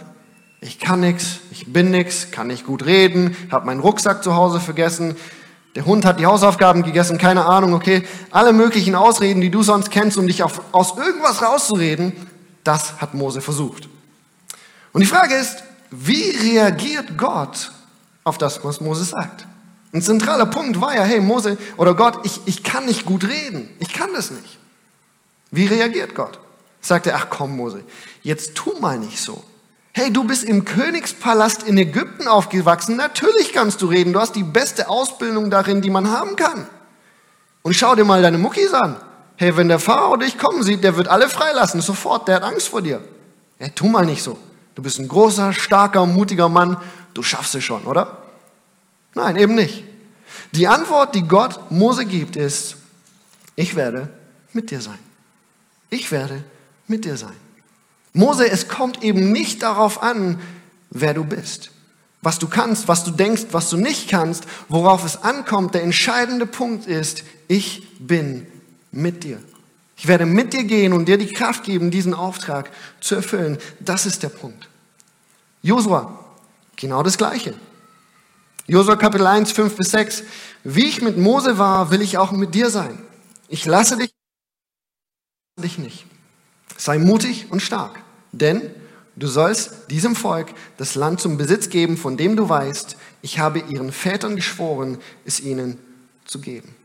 Ich 0.59 0.77
kann 0.77 0.99
nichts, 0.99 1.39
ich 1.49 1.71
bin 1.71 1.89
nichts, 1.89 2.31
kann 2.31 2.47
nicht 2.47 2.65
gut 2.65 2.85
reden, 2.85 3.35
habe 3.49 3.65
meinen 3.65 3.79
Rucksack 3.79 4.23
zu 4.23 4.35
Hause 4.35 4.59
vergessen, 4.59 5.15
der 5.75 5.85
Hund 5.85 6.05
hat 6.05 6.19
die 6.19 6.27
Hausaufgaben 6.27 6.83
gegessen, 6.83 7.17
keine 7.17 7.45
Ahnung, 7.45 7.73
okay. 7.73 8.03
Alle 8.29 8.53
möglichen 8.53 8.93
Ausreden, 8.93 9.41
die 9.41 9.49
du 9.49 9.63
sonst 9.63 9.89
kennst, 9.89 10.17
um 10.17 10.27
dich 10.27 10.43
auf, 10.43 10.61
aus 10.71 10.95
irgendwas 10.97 11.41
rauszureden, 11.41 12.13
das 12.63 13.01
hat 13.01 13.15
Mose 13.15 13.41
versucht. 13.41 13.89
Und 14.93 15.01
die 15.01 15.07
Frage 15.07 15.35
ist, 15.35 15.63
wie 15.91 16.29
reagiert 16.29 17.17
Gott 17.17 17.71
auf 18.23 18.37
das, 18.37 18.63
was 18.63 18.79
Mose 18.79 19.03
sagt? 19.03 19.45
Ein 19.91 20.01
zentraler 20.01 20.45
Punkt 20.45 20.81
war 20.81 20.95
ja, 20.95 21.03
hey 21.03 21.19
Mose 21.19 21.57
oder 21.77 21.93
Gott, 21.93 22.19
ich, 22.23 22.41
ich 22.45 22.63
kann 22.63 22.85
nicht 22.85 23.05
gut 23.05 23.25
reden. 23.27 23.69
Ich 23.79 23.93
kann 23.93 24.13
das 24.13 24.31
nicht. 24.31 24.57
Wie 25.51 25.67
reagiert 25.67 26.15
Gott? 26.15 26.39
Sagt 26.81 27.05
er, 27.05 27.15
ach 27.15 27.27
komm 27.29 27.55
Mose, 27.55 27.83
jetzt 28.23 28.55
tu 28.55 28.73
mal 28.79 28.97
nicht 28.97 29.19
so. 29.19 29.43
Hey, 29.95 30.11
du 30.11 30.23
bist 30.23 30.43
im 30.43 30.65
Königspalast 30.65 31.63
in 31.63 31.77
Ägypten 31.77 32.27
aufgewachsen. 32.27 32.95
Natürlich 32.95 33.53
kannst 33.53 33.79
du 33.83 33.85
reden. 33.85 34.13
Du 34.13 34.19
hast 34.19 34.35
die 34.35 34.41
beste 34.41 34.89
Ausbildung 34.89 35.51
darin, 35.51 35.83
die 35.83 35.91
man 35.91 36.09
haben 36.09 36.35
kann. 36.35 36.67
Und 37.61 37.75
schau 37.75 37.93
dir 37.93 38.03
mal 38.03 38.23
deine 38.23 38.39
Muckis 38.39 38.73
an. 38.73 38.95
Hey, 39.35 39.55
wenn 39.55 39.67
der 39.67 39.77
Pharao 39.77 40.17
dich 40.17 40.39
kommen 40.39 40.63
sieht, 40.63 40.83
der 40.83 40.97
wird 40.97 41.07
alle 41.07 41.29
freilassen. 41.29 41.81
Sofort, 41.81 42.27
der 42.27 42.37
hat 42.37 42.43
Angst 42.43 42.69
vor 42.69 42.81
dir. 42.81 43.01
Hey, 43.59 43.69
tu 43.69 43.87
mal 43.87 44.03
nicht 44.03 44.23
so. 44.23 44.39
Du 44.75 44.81
bist 44.81 44.99
ein 44.99 45.07
großer, 45.07 45.53
starker, 45.53 46.05
mutiger 46.05 46.49
Mann. 46.49 46.77
Du 47.13 47.23
schaffst 47.23 47.55
es 47.55 47.63
schon, 47.63 47.83
oder? 47.83 48.23
Nein, 49.13 49.35
eben 49.35 49.55
nicht. 49.55 49.83
Die 50.53 50.67
Antwort, 50.67 51.15
die 51.15 51.27
Gott 51.27 51.71
Mose 51.71 52.05
gibt, 52.05 52.35
ist, 52.35 52.77
ich 53.55 53.75
werde 53.75 54.09
mit 54.53 54.71
dir 54.71 54.81
sein. 54.81 54.99
Ich 55.89 56.11
werde 56.11 56.43
mit 56.87 57.05
dir 57.05 57.17
sein. 57.17 57.35
Mose, 58.13 58.49
es 58.49 58.67
kommt 58.67 59.03
eben 59.03 59.31
nicht 59.31 59.63
darauf 59.63 60.01
an, 60.01 60.39
wer 60.89 61.13
du 61.13 61.23
bist, 61.23 61.71
was 62.21 62.39
du 62.39 62.47
kannst, 62.47 62.87
was 62.87 63.03
du 63.03 63.11
denkst, 63.11 63.47
was 63.51 63.69
du 63.69 63.77
nicht 63.77 64.09
kannst, 64.09 64.45
worauf 64.69 65.03
es 65.03 65.23
ankommt. 65.23 65.73
Der 65.73 65.83
entscheidende 65.83 66.45
Punkt 66.45 66.85
ist, 66.87 67.23
ich 67.47 67.87
bin 67.99 68.47
mit 68.91 69.23
dir. 69.23 69.39
Ich 70.03 70.09
werde 70.09 70.25
mit 70.25 70.51
dir 70.51 70.65
gehen 70.65 70.91
und 70.91 71.05
dir 71.05 71.17
die 71.17 71.31
Kraft 71.31 71.63
geben, 71.63 71.89
diesen 71.89 72.13
Auftrag 72.13 72.69
zu 72.99 73.15
erfüllen. 73.15 73.57
Das 73.79 74.05
ist 74.05 74.21
der 74.21 74.27
Punkt. 74.27 74.67
Josua, 75.61 76.19
genau 76.75 77.03
das 77.03 77.17
Gleiche. 77.17 77.53
Josua 78.67 78.97
Kapitel 78.97 79.25
1, 79.25 79.53
5 79.53 79.77
bis 79.77 79.91
6. 79.91 80.23
Wie 80.65 80.89
ich 80.89 81.01
mit 81.01 81.17
Mose 81.17 81.57
war, 81.57 81.89
will 81.89 82.01
ich 82.01 82.17
auch 82.17 82.33
mit 82.33 82.53
dir 82.53 82.69
sein. 82.69 83.01
Ich 83.47 83.65
lasse 83.65 83.95
dich, 83.95 84.11
dich 85.55 85.77
nicht. 85.77 86.05
Sei 86.75 86.97
mutig 86.97 87.49
und 87.49 87.61
stark, 87.61 88.01
denn 88.33 88.61
du 89.15 89.27
sollst 89.27 89.89
diesem 89.89 90.17
Volk 90.17 90.49
das 90.75 90.95
Land 90.95 91.21
zum 91.21 91.37
Besitz 91.37 91.69
geben, 91.69 91.95
von 91.95 92.17
dem 92.17 92.35
du 92.35 92.49
weißt, 92.49 92.97
ich 93.21 93.39
habe 93.39 93.59
ihren 93.59 93.93
Vätern 93.93 94.35
geschworen, 94.35 94.97
es 95.23 95.39
ihnen 95.39 95.79
zu 96.25 96.41
geben. 96.41 96.75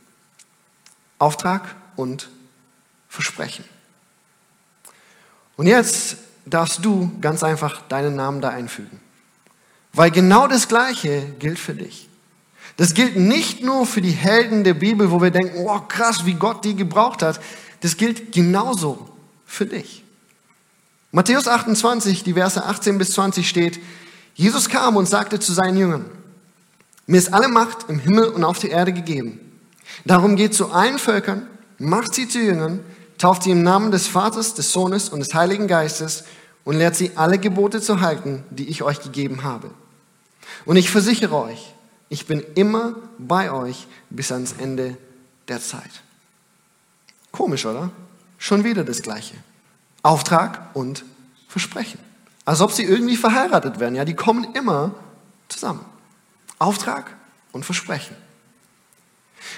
Auftrag 1.19 1.75
und 1.97 2.29
Versprechen. 3.19 3.65
Und 5.57 5.67
jetzt 5.67 6.19
darfst 6.47 6.85
du 6.85 7.11
ganz 7.21 7.43
einfach 7.43 7.83
deinen 7.89 8.15
Namen 8.15 8.41
da 8.41 8.51
einfügen. 8.51 9.01
Weil 9.93 10.13
genau 10.13 10.47
das 10.47 10.69
Gleiche 10.69 11.27
gilt 11.41 11.59
für 11.59 11.75
dich. 11.75 12.09
Das 12.77 12.95
gilt 12.95 13.17
nicht 13.17 13.61
nur 13.65 13.87
für 13.87 14.01
die 14.01 14.13
Helden 14.13 14.63
der 14.63 14.75
Bibel, 14.75 15.11
wo 15.11 15.21
wir 15.21 15.33
denken, 15.33 15.67
oh 15.67 15.81
krass, 15.81 16.27
wie 16.27 16.35
Gott 16.35 16.65
die 16.65 16.77
gebraucht 16.77 17.23
hat. 17.23 17.41
Das 17.81 17.97
gilt 17.97 18.31
genauso 18.31 19.09
für 19.45 19.67
dich. 19.67 20.05
Matthäus 21.11 21.49
28, 21.49 22.23
die 22.23 22.35
Verse 22.35 22.65
18 22.65 22.99
bis 22.99 23.11
20 23.15 23.49
steht, 23.49 23.81
Jesus 24.35 24.69
kam 24.69 24.97
und 24.97 25.09
sagte 25.09 25.41
zu 25.41 25.53
seinen 25.53 25.77
Jüngern, 25.77 26.05
mir 27.09 27.19
ist 27.19 27.35
alle 27.35 27.49
Macht 27.49 27.87
im 27.89 27.99
Himmel 27.99 28.27
und 28.27 28.45
auf 28.45 28.61
der 28.61 28.71
Erde 28.71 28.93
gegeben. 28.93 29.41
Darum 30.05 30.37
geht 30.37 30.55
zu 30.55 30.71
allen 30.71 31.01
Völkern, 31.01 31.49
macht 31.79 32.15
sie 32.15 32.29
zu 32.29 32.39
Jüngern, 32.39 32.79
tauft 33.19 33.43
sie 33.43 33.51
im 33.51 33.63
Namen 33.63 33.91
des 33.91 34.07
Vaters, 34.07 34.55
des 34.55 34.73
Sohnes 34.73 35.09
und 35.09 35.21
des 35.21 35.35
Heiligen 35.35 35.67
Geistes 35.67 36.25
und 36.65 36.77
lehrt 36.77 36.97
sie 36.97 37.13
alle 37.17 37.39
Gebote 37.39 37.81
zu 37.81 38.01
halten, 38.01 38.45
die 38.51 38.69
ich 38.69 38.83
euch 38.83 39.01
gegeben 39.01 39.43
habe. 39.43 39.71
Und 40.65 40.77
ich 40.77 40.91
versichere 40.91 41.37
euch, 41.37 41.75
ich 42.09 42.27
bin 42.27 42.45
immer 42.55 42.95
bei 43.19 43.53
euch 43.53 43.87
bis 44.11 44.33
ans 44.33 44.55
Ende 44.59 44.97
der 45.49 45.61
Zeit. 45.61 45.91
Komisch, 47.33 47.67
oder? 47.67 47.91
Schon 48.39 48.65
wieder 48.65 48.85
das 48.85 49.03
Gleiche. 49.03 49.35
Auftrag 50.03 50.75
und 50.75 51.05
Versprechen. 51.49 51.99
Als 52.45 52.61
ob 52.61 52.73
sie 52.73 52.85
irgendwie 52.85 53.17
verheiratet 53.17 53.81
werden. 53.81 53.95
Ja, 53.95 54.05
die 54.05 54.15
kommen 54.15 54.55
immer 54.55 54.95
zusammen. 55.49 55.85
Auftrag 56.59 57.15
und 57.53 57.65
Versprechen. 57.65 58.17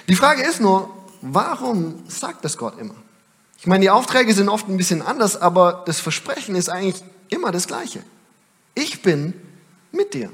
Die 0.07 0.15
Frage 0.15 0.43
ist 0.43 0.59
nur, 0.59 0.89
warum 1.21 2.03
sagt 2.07 2.43
das 2.43 2.57
Gott 2.57 2.77
immer? 2.79 2.95
Ich 3.61 3.67
meine, 3.67 3.83
die 3.83 3.91
Aufträge 3.91 4.33
sind 4.33 4.49
oft 4.49 4.67
ein 4.67 4.75
bisschen 4.75 5.03
anders, 5.03 5.39
aber 5.39 5.83
das 5.85 5.99
Versprechen 5.99 6.55
ist 6.55 6.67
eigentlich 6.67 7.03
immer 7.29 7.51
das 7.51 7.67
Gleiche. 7.67 8.01
Ich 8.73 9.03
bin 9.03 9.35
mit 9.91 10.15
dir. 10.15 10.31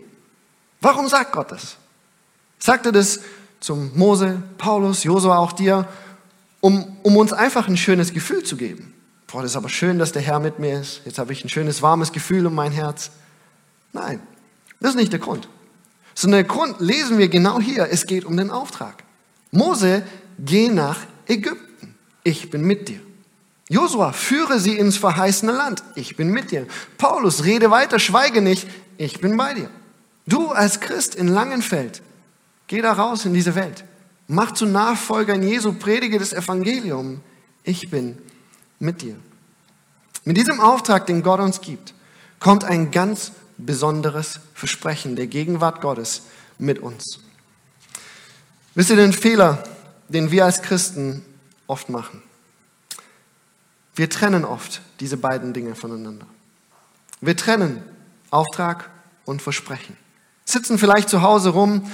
Warum 0.80 1.10
sagt 1.10 1.34
Gott 1.34 1.52
das? 1.52 1.76
Sagt 2.58 2.86
er 2.86 2.94
das 2.94 3.20
zum 3.60 3.92
Mose, 3.98 4.42
Paulus, 4.58 5.04
Josua, 5.04 5.40
auch 5.40 5.52
dir, 5.52 5.90
um, 6.62 6.98
um 7.04 7.18
uns 7.18 7.34
einfach 7.34 7.68
ein 7.68 7.76
schönes 7.76 8.14
Gefühl 8.14 8.44
zu 8.44 8.56
geben? 8.56 8.94
Boah, 9.28 9.42
das 9.42 9.52
ist 9.52 9.58
aber 9.58 9.68
schön, 9.68 10.00
dass 10.00 10.14
der 10.14 10.22
Herr 10.22 10.40
mit 10.40 10.60
mir 10.60 10.80
ist. 10.80 11.02
Jetzt 11.04 11.20
habe 11.20 11.34
ich 11.34 11.44
ein 11.44 11.50
schönes, 11.50 11.82
warmes 11.82 12.14
Gefühl 12.14 12.48
um 12.48 12.56
mein 12.56 12.72
Herz. 12.72 13.12
Nein, 13.92 14.22
das 14.80 14.92
ist 14.92 14.96
nicht 14.96 15.12
der 15.12 15.20
Grund. 15.20 15.50
Sondern 16.16 16.46
der 16.46 16.48
Grund 16.48 16.80
lesen 16.80 17.18
wir 17.18 17.28
genau 17.28 17.60
hier. 17.60 17.90
Es 17.92 18.06
geht 18.06 18.24
um 18.24 18.38
den 18.38 18.52
Auftrag. 18.52 19.04
Mose, 19.52 20.04
geh 20.40 20.70
nach 20.70 21.02
Ägypten. 21.28 21.94
Ich 22.24 22.50
bin 22.50 22.62
mit 22.62 22.88
dir. 22.88 23.02
Josua, 23.70 24.14
führe 24.14 24.60
sie 24.60 24.78
ins 24.78 24.98
verheißene 24.98 25.52
Land. 25.52 25.84
Ich 25.96 26.16
bin 26.16 26.30
mit 26.30 26.52
dir. 26.52 26.68
Paulus, 26.98 27.44
rede 27.44 27.70
weiter, 27.70 28.00
schweige 28.00 28.42
nicht. 28.42 28.68
Ich 28.98 29.20
bin 29.20 29.36
bei 29.36 29.54
dir. 29.54 29.70
Du 30.26 30.50
als 30.50 30.80
Christ 30.80 31.16
in 31.16 31.28
Langenfeld, 31.28 32.02
geh 32.68 32.82
da 32.82 32.94
raus 32.94 33.26
in 33.26 33.34
diese 33.34 33.56
Welt. 33.56 33.84
Mach 34.28 34.54
zu 34.54 34.66
Nachfolgern 34.66 35.44
Jesu, 35.44 35.74
predige 35.74 36.20
das 36.20 36.34
Evangelium. 36.34 37.22
Ich 37.64 37.90
bin 37.90 38.18
mit 38.80 39.02
dir. 39.02 39.16
Mit 40.26 40.38
diesem 40.38 40.60
Auftrag, 40.60 41.06
den 41.06 41.24
Gott 41.24 41.40
uns 41.40 41.62
gibt, 41.62 41.94
kommt 42.40 42.66
ein 42.66 42.92
ganz 42.92 43.32
besonderes 43.58 44.40
Versprechen 44.54 45.16
der 45.16 45.28
Gegenwart 45.28 45.82
Gottes 45.82 46.24
mit 46.58 46.80
uns. 46.80 47.20
Wisst 48.76 48.90
ihr 48.90 48.96
den 48.96 49.14
Fehler, 49.14 49.64
den 50.10 50.32
wir 50.32 50.46
als 50.46 50.62
Christen 50.62 51.26
oft 51.68 51.90
machen? 51.90 52.22
Wir 53.98 54.10
trennen 54.10 54.46
oft 54.46 54.82
diese 55.02 55.18
beiden 55.18 55.52
Dinge 55.52 55.76
voneinander. 55.76 56.26
Wir 57.20 57.36
trennen 57.36 57.84
Auftrag 58.32 58.90
und 59.26 59.42
Versprechen 59.42 59.98
sitzen 60.46 60.78
vielleicht 60.78 61.10
zu 61.10 61.22
Hause 61.22 61.50
rum 61.50 61.92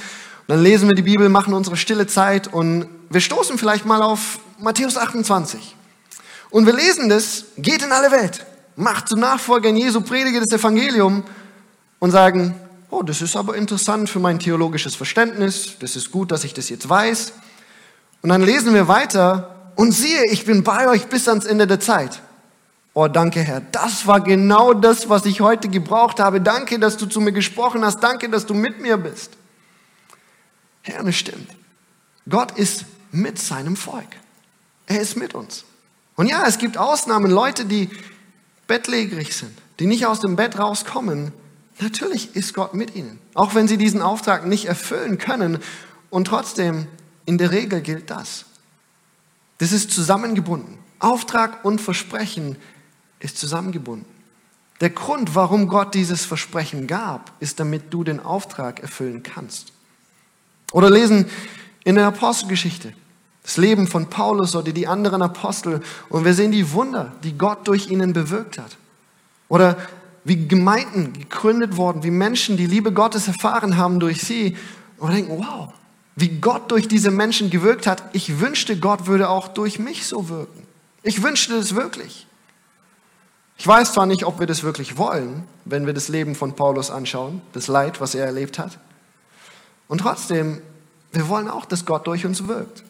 dann 0.48 0.62
lesen 0.62 0.90
wir 0.90 0.96
die 0.96 1.04
Bibel, 1.04 1.30
machen 1.30 1.54
unsere 1.54 1.78
stille 1.78 2.06
Zeit 2.06 2.52
und 2.52 2.88
wir 3.10 3.22
stoßen 3.22 3.58
vielleicht 3.58 3.86
mal 3.86 4.02
auf 4.02 4.40
Matthäus 4.60 4.98
28. 4.98 5.76
Und 6.50 6.66
wir 6.66 6.74
lesen 6.74 7.10
das, 7.10 7.46
geht 7.58 7.82
in 7.82 7.92
alle 7.92 8.12
Welt, 8.12 8.46
macht 8.76 9.08
zu 9.08 9.16
Nachfolgern 9.16 9.76
Jesu, 9.78 10.02
predige 10.02 10.42
das 10.42 10.52
Evangelium 10.52 11.24
und 12.00 12.12
sagen, 12.12 12.56
oh, 12.90 13.04
das 13.04 13.22
ist 13.22 13.36
aber 13.36 13.56
interessant 13.56 14.10
für 14.10 14.20
mein 14.20 14.38
theologisches 14.38 14.96
Verständnis, 14.96 15.78
das 15.80 15.96
ist 15.96 16.12
gut, 16.12 16.32
dass 16.32 16.44
ich 16.44 16.54
das 16.54 16.70
jetzt 16.70 16.90
weiß. 16.90 17.32
Und 18.22 18.30
dann 18.30 18.42
lesen 18.42 18.74
wir 18.74 18.88
weiter 18.88 19.53
und 19.76 19.92
siehe, 19.92 20.24
ich 20.32 20.46
bin 20.46 20.64
bei 20.64 20.88
euch 20.88 21.08
bis 21.08 21.28
ans 21.28 21.46
Ende 21.46 21.68
der 21.68 21.80
Zeit. 21.80 22.22
Oh, 22.94 23.08
danke 23.08 23.40
Herr, 23.42 23.62
das 23.72 24.06
war 24.06 24.22
genau 24.22 24.74
das, 24.74 25.10
was 25.10 25.26
ich 25.26 25.42
heute 25.42 25.68
gebraucht 25.68 26.20
habe. 26.20 26.42
Danke, 26.42 26.78
dass 26.78 26.98
du 26.98 27.08
zu 27.08 27.22
mir 27.22 27.32
gesprochen 27.32 27.84
hast. 27.84 28.02
Danke, 28.02 28.30
dass 28.30 28.46
du 28.46 28.54
mit 28.54 28.80
mir 28.80 28.98
bist. 28.98 29.32
Herr, 30.84 31.04
das 31.04 31.16
stimmt. 31.16 31.50
Gott 32.30 32.52
ist 32.58 32.86
mit 33.12 33.40
seinem 33.40 33.76
Volk. 33.76 34.08
Er 34.86 35.02
ist 35.02 35.18
mit 35.18 35.34
uns. 35.34 35.64
Und 36.16 36.28
ja, 36.28 36.46
es 36.48 36.60
gibt 36.60 36.78
Ausnahmen, 36.78 37.32
Leute, 37.32 37.66
die 37.66 37.90
bettlägerig 38.68 39.36
sind, 39.36 39.58
die 39.80 39.88
nicht 39.88 40.06
aus 40.06 40.20
dem 40.20 40.36
Bett 40.36 40.60
rauskommen. 40.60 41.32
Natürlich 41.80 42.36
ist 42.36 42.54
Gott 42.54 42.76
mit 42.76 42.96
ihnen, 42.96 43.20
auch 43.34 43.56
wenn 43.56 43.68
sie 43.68 43.78
diesen 43.78 44.02
Auftrag 44.02 44.46
nicht 44.46 44.66
erfüllen 44.66 45.18
können. 45.18 45.60
Und 46.12 46.26
trotzdem, 46.26 46.88
in 47.26 47.40
der 47.40 47.52
Regel 47.52 47.82
gilt 47.82 48.12
das. 48.12 48.46
Das 49.64 49.72
ist 49.72 49.92
zusammengebunden. 49.92 50.78
Auftrag 51.00 51.64
und 51.64 51.80
Versprechen 51.80 52.58
ist 53.22 53.38
zusammengebunden. 53.38 54.06
Der 54.82 54.90
Grund, 54.90 55.36
warum 55.36 55.70
Gott 55.70 55.96
dieses 55.96 56.26
Versprechen 56.26 56.86
gab, 56.86 57.32
ist, 57.40 57.62
damit 57.62 57.84
du 57.94 58.04
den 58.04 58.20
Auftrag 58.20 58.82
erfüllen 58.82 59.24
kannst. 59.24 59.72
Oder 60.74 60.90
lesen 60.90 61.28
in 61.86 61.96
der 61.96 62.08
Apostelgeschichte 62.08 62.94
das 63.42 63.56
Leben 63.56 63.88
von 63.88 64.10
Paulus 64.10 64.54
oder 64.54 64.74
die 64.74 64.86
anderen 64.86 65.22
Apostel 65.22 65.82
und 66.10 66.26
wir 66.26 66.34
sehen 66.34 66.52
die 66.52 66.74
Wunder, 66.74 67.14
die 67.24 67.38
Gott 67.38 67.66
durch 67.66 67.90
ihnen 67.90 68.12
bewirkt 68.12 68.58
hat. 68.58 68.76
Oder 69.48 69.78
wie 70.26 70.46
Gemeinden 70.46 71.14
gegründet 71.14 71.78
wurden, 71.78 72.04
wie 72.04 72.12
Menschen 72.12 72.58
die 72.58 72.68
Liebe 72.68 72.92
Gottes 72.92 73.30
erfahren 73.30 73.78
haben 73.78 74.02
durch 74.02 74.24
sie 74.24 74.58
und 74.98 75.14
denken, 75.14 75.38
wow, 75.38 75.72
wie 76.16 76.30
Gott 76.40 76.72
durch 76.72 76.88
diese 76.88 77.12
Menschen 77.12 77.50
gewirkt 77.50 77.88
hat. 77.88 78.04
Ich 78.14 78.40
wünschte, 78.40 78.78
Gott 78.78 79.08
würde 79.08 79.30
auch 79.30 79.48
durch 79.48 79.80
mich 79.80 80.06
so 80.06 80.30
wirken. 80.30 80.68
Ich 81.02 81.24
wünschte 81.24 81.56
es 81.56 81.76
wirklich. 81.76 82.28
Ich 83.58 83.68
weiß 83.68 83.94
zwar 83.94 84.06
nicht, 84.06 84.26
ob 84.26 84.40
wir 84.40 84.48
das 84.48 84.64
wirklich 84.64 84.98
wollen, 84.98 85.48
wenn 85.66 85.86
wir 85.86 85.94
das 85.94 86.08
Leben 86.08 86.36
von 86.36 86.56
Paulus 86.56 86.92
anschauen, 86.92 87.42
das 87.54 87.68
Leid, 87.68 88.02
was 88.02 88.16
er 88.16 88.26
erlebt 88.26 88.60
hat. 88.60 88.78
Und 89.88 90.00
trotzdem, 90.00 90.62
wir 91.12 91.28
wollen 91.28 91.50
auch, 91.50 91.66
dass 91.66 91.86
Gott 91.86 92.08
durch 92.08 92.26
uns 92.26 92.48
wirkt. 92.48 92.84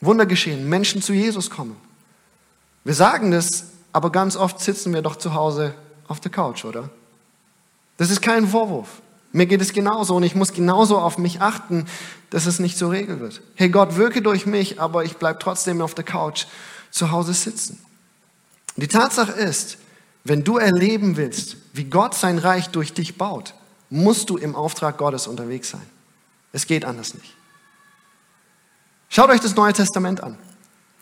Wunder 0.00 0.26
geschehen, 0.26 0.68
Menschen 0.68 1.00
zu 1.00 1.12
Jesus 1.12 1.48
kommen. 1.48 1.76
Wir 2.84 2.94
sagen 2.94 3.30
das, 3.30 3.66
aber 3.92 4.10
ganz 4.10 4.36
oft 4.36 4.58
sitzen 4.58 4.92
wir 4.92 5.02
doch 5.02 5.16
zu 5.16 5.34
Hause 5.34 5.74
auf 6.08 6.18
der 6.18 6.32
Couch, 6.32 6.64
oder? 6.64 6.90
Das 7.98 8.10
ist 8.10 8.20
kein 8.20 8.48
Vorwurf. 8.48 9.00
Mir 9.32 9.46
geht 9.46 9.62
es 9.62 9.72
genauso 9.72 10.14
und 10.16 10.22
ich 10.22 10.34
muss 10.34 10.52
genauso 10.52 10.98
auf 10.98 11.16
mich 11.16 11.40
achten, 11.40 11.86
dass 12.30 12.46
es 12.46 12.58
nicht 12.58 12.76
zur 12.76 12.92
Regel 12.92 13.18
wird. 13.20 13.40
Hey 13.54 13.70
Gott, 13.70 13.96
wirke 13.96 14.20
durch 14.20 14.44
mich, 14.46 14.80
aber 14.80 15.04
ich 15.04 15.16
bleibe 15.16 15.38
trotzdem 15.38 15.80
auf 15.80 15.94
der 15.94 16.04
Couch 16.04 16.44
zu 16.90 17.10
Hause 17.10 17.32
sitzen. 17.32 17.82
Die 18.76 18.88
Tatsache 18.88 19.32
ist, 19.32 19.78
wenn 20.24 20.44
du 20.44 20.58
erleben 20.58 21.16
willst, 21.16 21.56
wie 21.72 21.84
Gott 21.84 22.14
sein 22.14 22.38
Reich 22.38 22.68
durch 22.68 22.92
dich 22.92 23.16
baut, 23.16 23.54
musst 23.90 24.30
du 24.30 24.36
im 24.36 24.54
Auftrag 24.54 24.98
Gottes 24.98 25.26
unterwegs 25.26 25.70
sein. 25.70 25.86
Es 26.52 26.66
geht 26.66 26.84
anders 26.84 27.14
nicht. 27.14 27.34
Schaut 29.08 29.30
euch 29.30 29.40
das 29.40 29.56
Neue 29.56 29.72
Testament 29.72 30.22
an. 30.22 30.38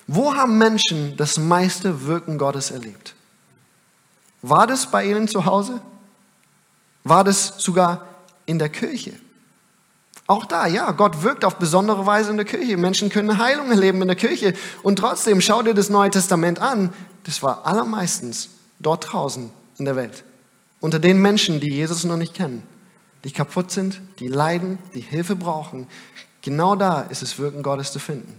Wo 0.06 0.34
haben 0.34 0.58
Menschen 0.58 1.16
das 1.16 1.38
meiste 1.38 2.06
Wirken 2.06 2.38
Gottes 2.38 2.70
erlebt? 2.70 3.14
War 4.42 4.66
das 4.66 4.90
bei 4.90 5.04
ihnen 5.04 5.28
zu 5.28 5.44
Hause? 5.44 5.80
War 7.04 7.22
das 7.22 7.54
sogar 7.58 8.06
in 8.51 8.59
der 8.59 8.69
Kirche? 8.69 9.13
Auch 10.27 10.44
da, 10.44 10.67
ja, 10.67 10.90
Gott 10.92 11.23
wirkt 11.23 11.44
auf 11.44 11.57
besondere 11.57 12.07
Weise 12.07 12.31
in 12.31 12.37
der 12.37 12.46
Kirche. 12.46 12.77
Menschen 12.77 13.09
können 13.09 13.38
Heilung 13.38 13.71
erleben 13.71 14.03
in 14.03 14.09
der 14.09 14.17
Kirche. 14.17 14.55
Und 14.83 14.96
trotzdem, 14.96 15.40
schau 15.40 15.63
dir 15.63 15.75
das 15.75 15.90
Neue 15.90 16.11
Testament 16.11 16.61
an 16.61 16.90
das 17.25 17.42
war 17.42 17.67
allermeistens 17.67 18.51
dort 18.79 19.13
draußen 19.13 19.51
in 19.79 19.85
der 19.85 19.96
Welt. 19.96 20.25
Unter 20.81 20.98
den 20.98 21.21
Menschen, 21.21 21.61
die 21.61 21.71
Jesus 21.71 22.05
noch 22.05 22.17
nicht 22.17 22.35
kennen, 22.35 22.63
die 23.25 23.33
kaputt 23.33 23.71
sind, 23.71 24.01
die 24.19 24.29
leiden, 24.29 24.79
die 24.94 25.01
Hilfe 25.01 25.37
brauchen. 25.37 25.87
Genau 26.42 26.75
da 26.75 27.03
ist 27.03 27.23
das 27.23 27.38
Wirken 27.38 27.63
Gottes 27.63 27.92
zu 27.92 27.98
finden. 27.98 28.38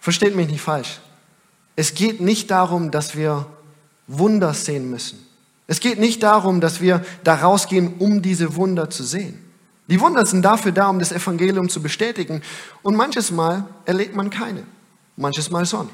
Versteht 0.00 0.34
mich 0.34 0.48
nicht 0.48 0.62
falsch. 0.62 1.00
Es 1.76 1.94
geht 1.94 2.20
nicht 2.20 2.50
darum, 2.50 2.90
dass 2.90 3.16
wir 3.16 3.46
Wunder 4.06 4.54
sehen 4.54 4.90
müssen. 4.90 5.26
Es 5.70 5.78
geht 5.78 6.00
nicht 6.00 6.24
darum, 6.24 6.60
dass 6.60 6.80
wir 6.80 7.04
da 7.22 7.36
rausgehen, 7.36 7.94
um 8.00 8.22
diese 8.22 8.56
Wunder 8.56 8.90
zu 8.90 9.04
sehen. 9.04 9.38
Die 9.86 10.00
Wunder 10.00 10.26
sind 10.26 10.42
dafür 10.42 10.72
da, 10.72 10.88
um 10.88 10.98
das 10.98 11.12
Evangelium 11.12 11.68
zu 11.68 11.80
bestätigen. 11.80 12.42
Und 12.82 12.96
manches 12.96 13.30
Mal 13.30 13.68
erlebt 13.84 14.16
man 14.16 14.30
keine. 14.30 14.64
Manches 15.16 15.48
Mal 15.48 15.64
schon. 15.66 15.88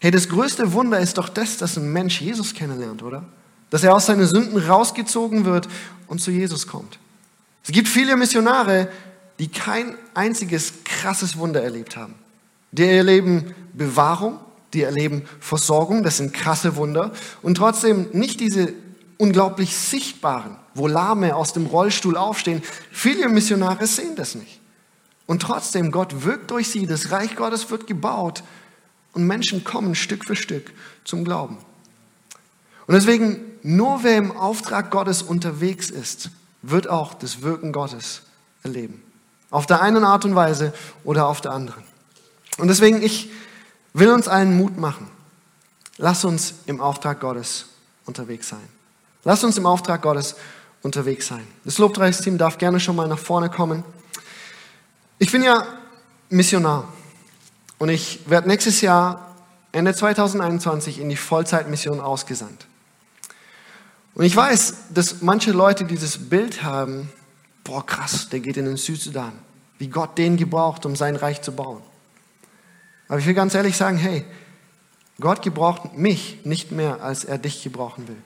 Hey, 0.00 0.10
das 0.10 0.30
größte 0.30 0.72
Wunder 0.72 1.00
ist 1.00 1.18
doch 1.18 1.28
das, 1.28 1.58
dass 1.58 1.76
ein 1.76 1.92
Mensch 1.92 2.22
Jesus 2.22 2.54
kennenlernt, 2.54 3.02
oder? 3.02 3.26
Dass 3.68 3.84
er 3.84 3.94
aus 3.94 4.06
seinen 4.06 4.26
Sünden 4.26 4.56
rausgezogen 4.56 5.44
wird 5.44 5.68
und 6.06 6.22
zu 6.22 6.30
Jesus 6.30 6.66
kommt. 6.66 6.98
Es 7.62 7.72
gibt 7.72 7.88
viele 7.88 8.16
Missionare, 8.16 8.88
die 9.38 9.48
kein 9.48 9.98
einziges 10.14 10.72
krasses 10.82 11.36
Wunder 11.36 11.62
erlebt 11.62 11.94
haben. 11.98 12.14
Die 12.72 12.84
erleben 12.84 13.54
Bewahrung, 13.74 14.38
die 14.72 14.80
erleben 14.80 15.24
Versorgung, 15.40 16.02
das 16.02 16.16
sind 16.16 16.32
krasse 16.32 16.76
Wunder 16.76 17.12
und 17.42 17.56
trotzdem 17.56 18.06
nicht 18.12 18.40
diese 18.40 18.72
unglaublich 19.24 19.74
sichtbaren, 19.74 20.56
wo 20.74 20.86
Lahme 20.86 21.34
aus 21.34 21.54
dem 21.54 21.64
Rollstuhl 21.64 22.16
aufstehen. 22.16 22.62
Viele 22.92 23.28
Missionare 23.30 23.86
sehen 23.86 24.16
das 24.16 24.34
nicht. 24.34 24.60
Und 25.26 25.40
trotzdem, 25.40 25.90
Gott 25.90 26.24
wirkt 26.24 26.50
durch 26.50 26.68
sie, 26.68 26.86
das 26.86 27.10
Reich 27.10 27.34
Gottes 27.34 27.70
wird 27.70 27.86
gebaut 27.86 28.44
und 29.14 29.26
Menschen 29.26 29.64
kommen 29.64 29.94
Stück 29.94 30.26
für 30.26 30.36
Stück 30.36 30.72
zum 31.04 31.24
Glauben. 31.24 31.56
Und 32.86 32.94
deswegen, 32.94 33.40
nur 33.62 34.02
wer 34.02 34.18
im 34.18 34.36
Auftrag 34.36 34.90
Gottes 34.90 35.22
unterwegs 35.22 35.88
ist, 35.88 36.28
wird 36.60 36.88
auch 36.88 37.14
das 37.14 37.40
Wirken 37.40 37.72
Gottes 37.72 38.22
erleben. 38.62 39.02
Auf 39.50 39.64
der 39.64 39.80
einen 39.80 40.04
Art 40.04 40.26
und 40.26 40.34
Weise 40.34 40.74
oder 41.04 41.28
auf 41.28 41.40
der 41.40 41.52
anderen. 41.52 41.82
Und 42.58 42.68
deswegen, 42.68 43.02
ich 43.02 43.30
will 43.94 44.10
uns 44.10 44.28
allen 44.28 44.56
Mut 44.56 44.76
machen. 44.76 45.08
Lass 45.96 46.26
uns 46.26 46.54
im 46.66 46.82
Auftrag 46.82 47.20
Gottes 47.20 47.66
unterwegs 48.04 48.48
sein. 48.48 48.73
Lass 49.24 49.42
uns 49.42 49.56
im 49.56 49.66
Auftrag 49.66 50.02
Gottes 50.02 50.36
unterwegs 50.82 51.26
sein. 51.26 51.46
Das 51.64 51.78
Lobpreisteam 51.78 52.36
darf 52.38 52.58
gerne 52.58 52.78
schon 52.78 52.94
mal 52.94 53.08
nach 53.08 53.18
vorne 53.18 53.48
kommen. 53.48 53.82
Ich 55.18 55.32
bin 55.32 55.42
ja 55.42 55.66
Missionar 56.28 56.88
und 57.78 57.88
ich 57.88 58.20
werde 58.28 58.48
nächstes 58.48 58.82
Jahr, 58.82 59.34
Ende 59.72 59.94
2021, 59.94 61.00
in 61.00 61.08
die 61.08 61.16
Vollzeitmission 61.16 62.00
ausgesandt. 62.00 62.66
Und 64.14 64.24
ich 64.24 64.36
weiß, 64.36 64.74
dass 64.90 65.22
manche 65.22 65.50
Leute 65.50 65.84
dieses 65.84 66.28
Bild 66.28 66.62
haben, 66.62 67.10
boah 67.64 67.84
krass, 67.84 68.28
der 68.28 68.40
geht 68.40 68.56
in 68.56 68.66
den 68.66 68.76
Südsudan, 68.76 69.32
wie 69.78 69.88
Gott 69.88 70.16
den 70.18 70.36
gebraucht, 70.36 70.86
um 70.86 70.94
sein 70.94 71.16
Reich 71.16 71.42
zu 71.42 71.52
bauen. 71.52 71.82
Aber 73.08 73.18
ich 73.18 73.26
will 73.26 73.34
ganz 73.34 73.54
ehrlich 73.54 73.76
sagen, 73.76 73.96
hey, 73.96 74.24
Gott 75.20 75.42
gebraucht 75.42 75.96
mich 75.96 76.44
nicht 76.44 76.70
mehr, 76.72 77.02
als 77.02 77.24
er 77.24 77.38
dich 77.38 77.62
gebrauchen 77.62 78.06
will. 78.06 78.22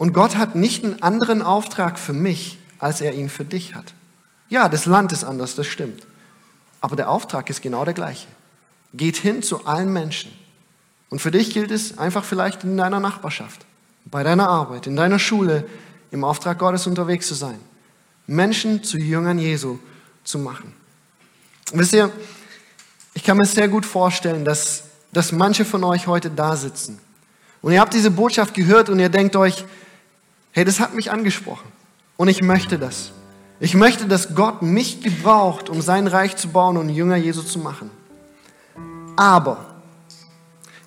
Und 0.00 0.14
Gott 0.14 0.36
hat 0.36 0.54
nicht 0.54 0.82
einen 0.82 1.02
anderen 1.02 1.42
Auftrag 1.42 1.98
für 1.98 2.14
mich, 2.14 2.56
als 2.78 3.02
er 3.02 3.12
ihn 3.12 3.28
für 3.28 3.44
dich 3.44 3.74
hat. 3.74 3.92
Ja, 4.48 4.70
das 4.70 4.86
Land 4.86 5.12
ist 5.12 5.24
anders, 5.24 5.56
das 5.56 5.66
stimmt. 5.66 6.06
Aber 6.80 6.96
der 6.96 7.10
Auftrag 7.10 7.50
ist 7.50 7.60
genau 7.60 7.84
der 7.84 7.92
gleiche. 7.92 8.26
Geht 8.94 9.18
hin 9.18 9.42
zu 9.42 9.66
allen 9.66 9.92
Menschen. 9.92 10.32
Und 11.10 11.20
für 11.20 11.30
dich 11.30 11.52
gilt 11.52 11.70
es 11.70 11.98
einfach 11.98 12.24
vielleicht 12.24 12.64
in 12.64 12.78
deiner 12.78 12.98
Nachbarschaft, 12.98 13.66
bei 14.06 14.22
deiner 14.22 14.48
Arbeit, 14.48 14.86
in 14.86 14.96
deiner 14.96 15.18
Schule, 15.18 15.68
im 16.10 16.24
Auftrag 16.24 16.58
Gottes 16.58 16.86
unterwegs 16.86 17.26
zu 17.26 17.34
sein. 17.34 17.60
Menschen 18.26 18.82
zu 18.82 18.96
Jüngern 18.96 19.38
Jesu 19.38 19.78
zu 20.24 20.38
machen. 20.38 20.72
Wisst 21.74 21.92
ihr, 21.92 22.10
ich 23.12 23.22
kann 23.22 23.36
mir 23.36 23.44
sehr 23.44 23.68
gut 23.68 23.84
vorstellen, 23.84 24.46
dass, 24.46 24.84
dass 25.12 25.30
manche 25.30 25.66
von 25.66 25.84
euch 25.84 26.06
heute 26.06 26.30
da 26.30 26.56
sitzen. 26.56 26.98
Und 27.60 27.74
ihr 27.74 27.80
habt 27.82 27.92
diese 27.92 28.10
Botschaft 28.10 28.54
gehört 28.54 28.88
und 28.88 28.98
ihr 28.98 29.10
denkt 29.10 29.36
euch, 29.36 29.66
hey, 30.52 30.64
das 30.64 30.80
hat 30.80 30.94
mich 30.94 31.10
angesprochen. 31.10 31.70
Und 32.16 32.28
ich 32.28 32.42
möchte 32.42 32.78
das. 32.78 33.12
Ich 33.60 33.74
möchte, 33.74 34.06
dass 34.06 34.34
Gott 34.34 34.62
mich 34.62 35.02
gebraucht, 35.02 35.68
um 35.68 35.82
sein 35.82 36.06
Reich 36.06 36.36
zu 36.36 36.48
bauen 36.48 36.76
und 36.76 36.88
Jünger 36.88 37.16
Jesu 37.16 37.42
zu 37.42 37.58
machen. 37.58 37.90
Aber, 39.16 39.82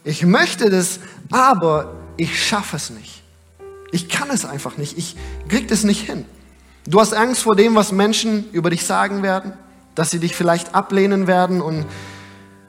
ich 0.03 0.26
möchte 0.26 0.70
das, 0.70 0.99
aber 1.32 1.95
ich 2.18 2.43
schaffe 2.43 2.78
es 2.78 2.89
nicht. 2.89 3.24
Ich 3.91 4.09
kann 4.09 4.30
es 4.32 4.43
einfach 4.43 4.78
nicht. 4.78 4.97
Ich 4.97 5.16
kriege 5.47 5.68
das 5.68 5.84
nicht 5.84 6.01
hin. 6.01 6.26
Du 6.88 6.99
hast 6.99 7.14
Angst 7.14 7.43
vor 7.43 7.55
dem, 7.55 7.76
was 7.76 7.91
Menschen 7.91 8.49
über 8.51 8.70
dich 8.70 8.86
sagen 8.86 9.22
werden, 9.24 9.53
dass 9.95 10.09
sie 10.09 10.20
dich 10.20 10.36
vielleicht 10.36 10.74
ablehnen 10.74 11.28
werden 11.28 11.61
und 11.61 11.86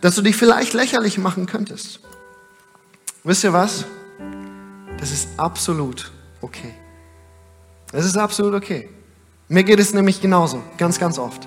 dass 0.02 0.14
du 0.14 0.22
dich 0.22 0.36
vielleicht 0.36 0.74
lächerlich 0.74 1.16
machen 1.16 1.46
könntest. 1.46 2.00
Wisst 3.24 3.42
ihr 3.42 3.54
was? 3.54 3.86
Das 4.98 5.10
ist 5.10 5.28
absolut 5.38 6.12
okay. 6.42 6.74
Das 7.94 8.04
ist 8.04 8.16
absolut 8.16 8.54
okay. 8.54 8.88
Mir 9.48 9.62
geht 9.62 9.78
es 9.78 9.94
nämlich 9.94 10.20
genauso, 10.20 10.60
ganz, 10.78 10.98
ganz 10.98 11.16
oft. 11.16 11.46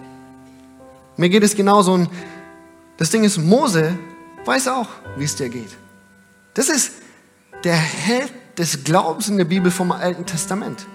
Mir 1.17 1.27
geht 1.27 1.43
es 1.43 1.55
genauso 1.55 1.91
und 1.91 2.09
das 2.95 3.09
Ding 3.09 3.25
ist, 3.25 3.37
Mose 3.37 3.99
weiß 4.45 4.69
auch, 4.69 4.87
wie 5.17 5.25
es 5.25 5.35
dir 5.35 5.49
geht. 5.49 5.75
Das 6.53 6.69
ist 6.69 6.93
der 7.65 7.75
Held 7.75 8.31
des 8.57 8.85
Glaubens 8.85 9.27
in 9.27 9.37
der 9.37 9.43
Bibel 9.43 9.69
vom 9.71 9.91
Alten 9.91 10.25
Testament. 10.25 10.87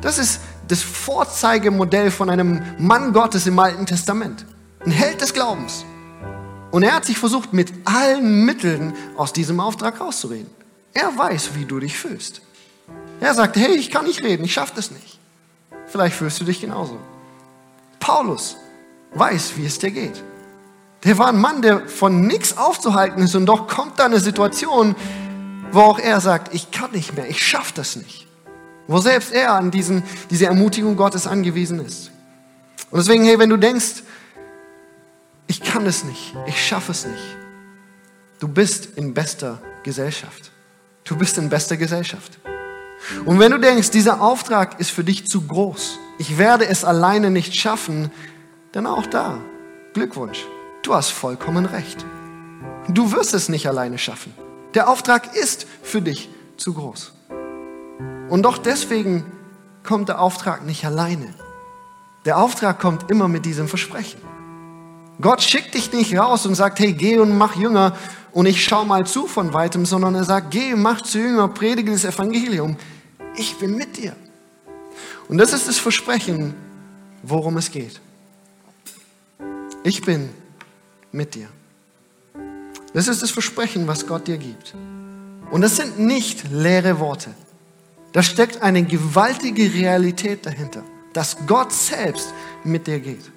Das 0.00 0.18
ist 0.18 0.40
das 0.66 0.82
Vorzeigemodell 0.82 2.10
von 2.10 2.28
einem 2.28 2.60
Mann 2.76 3.12
Gottes 3.12 3.46
im 3.46 3.56
Alten 3.60 3.86
Testament. 3.86 4.44
Ein 4.84 4.90
Held 4.90 5.20
des 5.20 5.32
Glaubens. 5.32 5.84
Und 6.72 6.82
er 6.82 6.96
hat 6.96 7.04
sich 7.04 7.16
versucht, 7.16 7.52
mit 7.52 7.72
allen 7.84 8.44
Mitteln 8.44 8.92
aus 9.16 9.32
diesem 9.32 9.60
Auftrag 9.60 10.00
rauszureden. 10.00 10.50
Er 10.94 11.16
weiß, 11.16 11.50
wie 11.54 11.64
du 11.64 11.78
dich 11.78 11.96
fühlst. 11.96 12.42
Er 13.20 13.34
sagt, 13.34 13.56
hey, 13.56 13.74
ich 13.76 13.90
kann 13.90 14.04
nicht 14.04 14.22
reden, 14.22 14.44
ich 14.44 14.52
schaffe 14.52 14.72
das 14.76 14.90
nicht. 14.90 15.18
Vielleicht 15.86 16.16
fühlst 16.16 16.40
du 16.40 16.44
dich 16.44 16.60
genauso. 16.60 16.98
Paulus 18.00 18.56
weiß, 19.14 19.56
wie 19.56 19.66
es 19.66 19.78
dir 19.78 19.90
geht. 19.90 20.22
Der 21.04 21.18
war 21.18 21.28
ein 21.28 21.40
Mann, 21.40 21.62
der 21.62 21.88
von 21.88 22.26
nichts 22.26 22.56
aufzuhalten 22.56 23.22
ist 23.22 23.34
und 23.34 23.46
doch 23.46 23.68
kommt 23.68 23.98
da 23.98 24.06
eine 24.06 24.20
Situation, 24.20 24.96
wo 25.70 25.80
auch 25.80 25.98
er 25.98 26.20
sagt, 26.20 26.54
ich 26.54 26.70
kann 26.70 26.90
nicht 26.92 27.14
mehr, 27.14 27.28
ich 27.28 27.44
schaffe 27.44 27.72
das 27.74 27.96
nicht. 27.96 28.26
Wo 28.88 28.98
selbst 28.98 29.32
er 29.32 29.52
an 29.52 29.70
diesen, 29.70 30.02
diese 30.30 30.46
Ermutigung 30.46 30.96
Gottes 30.96 31.26
angewiesen 31.26 31.84
ist. 31.84 32.10
Und 32.90 32.98
deswegen, 32.98 33.24
hey, 33.24 33.38
wenn 33.38 33.50
du 33.50 33.56
denkst, 33.56 34.02
ich 35.48 35.62
kann 35.62 35.86
es 35.86 36.04
nicht, 36.04 36.34
ich 36.46 36.64
schaffe 36.64 36.92
es 36.92 37.06
nicht. 37.06 37.36
Du 38.38 38.48
bist 38.48 38.96
in 38.96 39.14
bester 39.14 39.60
Gesellschaft. 39.82 40.50
Du 41.04 41.16
bist 41.16 41.38
in 41.38 41.48
bester 41.48 41.76
Gesellschaft. 41.76 42.38
Und 43.24 43.38
wenn 43.38 43.52
du 43.52 43.58
denkst, 43.58 43.90
dieser 43.90 44.20
Auftrag 44.20 44.80
ist 44.80 44.90
für 44.90 45.04
dich 45.04 45.26
zu 45.26 45.42
groß, 45.42 45.98
ich 46.18 46.38
werde 46.38 46.66
es 46.66 46.84
alleine 46.84 47.30
nicht 47.30 47.54
schaffen, 47.54 48.10
dann 48.72 48.86
auch 48.86 49.06
da, 49.06 49.38
Glückwunsch, 49.94 50.44
du 50.82 50.94
hast 50.94 51.10
vollkommen 51.10 51.66
recht. 51.66 52.04
Du 52.88 53.12
wirst 53.12 53.34
es 53.34 53.48
nicht 53.48 53.66
alleine 53.68 53.98
schaffen. 53.98 54.32
Der 54.74 54.88
Auftrag 54.88 55.34
ist 55.34 55.66
für 55.82 56.02
dich 56.02 56.28
zu 56.56 56.74
groß. 56.74 57.12
Und 58.28 58.42
doch 58.42 58.58
deswegen 58.58 59.24
kommt 59.82 60.08
der 60.08 60.20
Auftrag 60.20 60.64
nicht 60.64 60.84
alleine. 60.84 61.34
Der 62.24 62.38
Auftrag 62.38 62.80
kommt 62.80 63.10
immer 63.10 63.28
mit 63.28 63.46
diesem 63.46 63.68
Versprechen. 63.68 64.20
Gott 65.20 65.42
schickt 65.42 65.74
dich 65.74 65.92
nicht 65.92 66.16
raus 66.18 66.44
und 66.44 66.54
sagt, 66.54 66.78
hey, 66.78 66.92
geh 66.92 67.18
und 67.18 67.38
mach 67.38 67.56
Jünger 67.56 67.96
und 68.32 68.46
ich 68.46 68.62
schau 68.62 68.84
mal 68.84 69.06
zu 69.06 69.26
von 69.26 69.54
weitem, 69.54 69.86
sondern 69.86 70.14
er 70.14 70.24
sagt, 70.24 70.50
geh, 70.50 70.74
mach 70.74 71.00
zu 71.00 71.18
Jünger, 71.18 71.48
predige 71.48 71.92
das 71.92 72.04
Evangelium. 72.04 72.76
Ich 73.36 73.56
bin 73.56 73.76
mit 73.76 73.96
dir. 73.96 74.14
Und 75.28 75.38
das 75.38 75.52
ist 75.52 75.68
das 75.68 75.78
Versprechen, 75.78 76.54
worum 77.22 77.56
es 77.56 77.70
geht. 77.70 78.00
Ich 79.82 80.02
bin 80.02 80.30
mit 81.12 81.34
dir. 81.34 81.48
Das 82.92 83.08
ist 83.08 83.22
das 83.22 83.30
Versprechen, 83.30 83.86
was 83.86 84.06
Gott 84.06 84.26
dir 84.26 84.38
gibt. 84.38 84.74
Und 85.50 85.60
das 85.60 85.76
sind 85.76 85.98
nicht 85.98 86.50
leere 86.50 86.98
Worte. 86.98 87.30
Da 88.12 88.22
steckt 88.22 88.62
eine 88.62 88.82
gewaltige 88.82 89.72
Realität 89.74 90.46
dahinter, 90.46 90.82
dass 91.12 91.36
Gott 91.46 91.72
selbst 91.72 92.32
mit 92.64 92.86
dir 92.86 93.00
geht. 93.00 93.30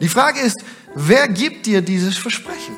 Die 0.00 0.08
Frage 0.08 0.40
ist, 0.40 0.64
wer 0.94 1.28
gibt 1.28 1.66
dir 1.66 1.80
dieses 1.80 2.18
Versprechen? 2.18 2.74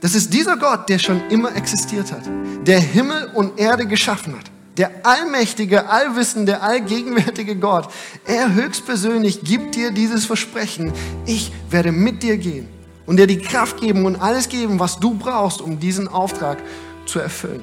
Das 0.00 0.14
ist 0.14 0.32
dieser 0.34 0.56
Gott, 0.56 0.88
der 0.88 0.98
schon 0.98 1.30
immer 1.30 1.54
existiert 1.54 2.10
hat, 2.12 2.28
der 2.66 2.80
Himmel 2.80 3.30
und 3.34 3.58
Erde 3.58 3.86
geschaffen 3.86 4.36
hat. 4.36 4.50
Der 4.76 5.06
allmächtige, 5.06 5.88
allwissende, 5.88 6.60
allgegenwärtige 6.60 7.56
Gott, 7.56 7.88
er 8.26 8.54
höchstpersönlich 8.54 9.42
gibt 9.42 9.76
dir 9.76 9.92
dieses 9.92 10.26
Versprechen, 10.26 10.92
ich 11.26 11.52
werde 11.70 11.92
mit 11.92 12.24
dir 12.24 12.36
gehen 12.36 12.68
und 13.06 13.18
dir 13.18 13.28
die 13.28 13.38
Kraft 13.38 13.80
geben 13.80 14.04
und 14.04 14.16
alles 14.16 14.48
geben, 14.48 14.80
was 14.80 14.98
du 14.98 15.14
brauchst, 15.14 15.60
um 15.60 15.78
diesen 15.78 16.08
Auftrag 16.08 16.58
zu 17.06 17.20
erfüllen. 17.20 17.62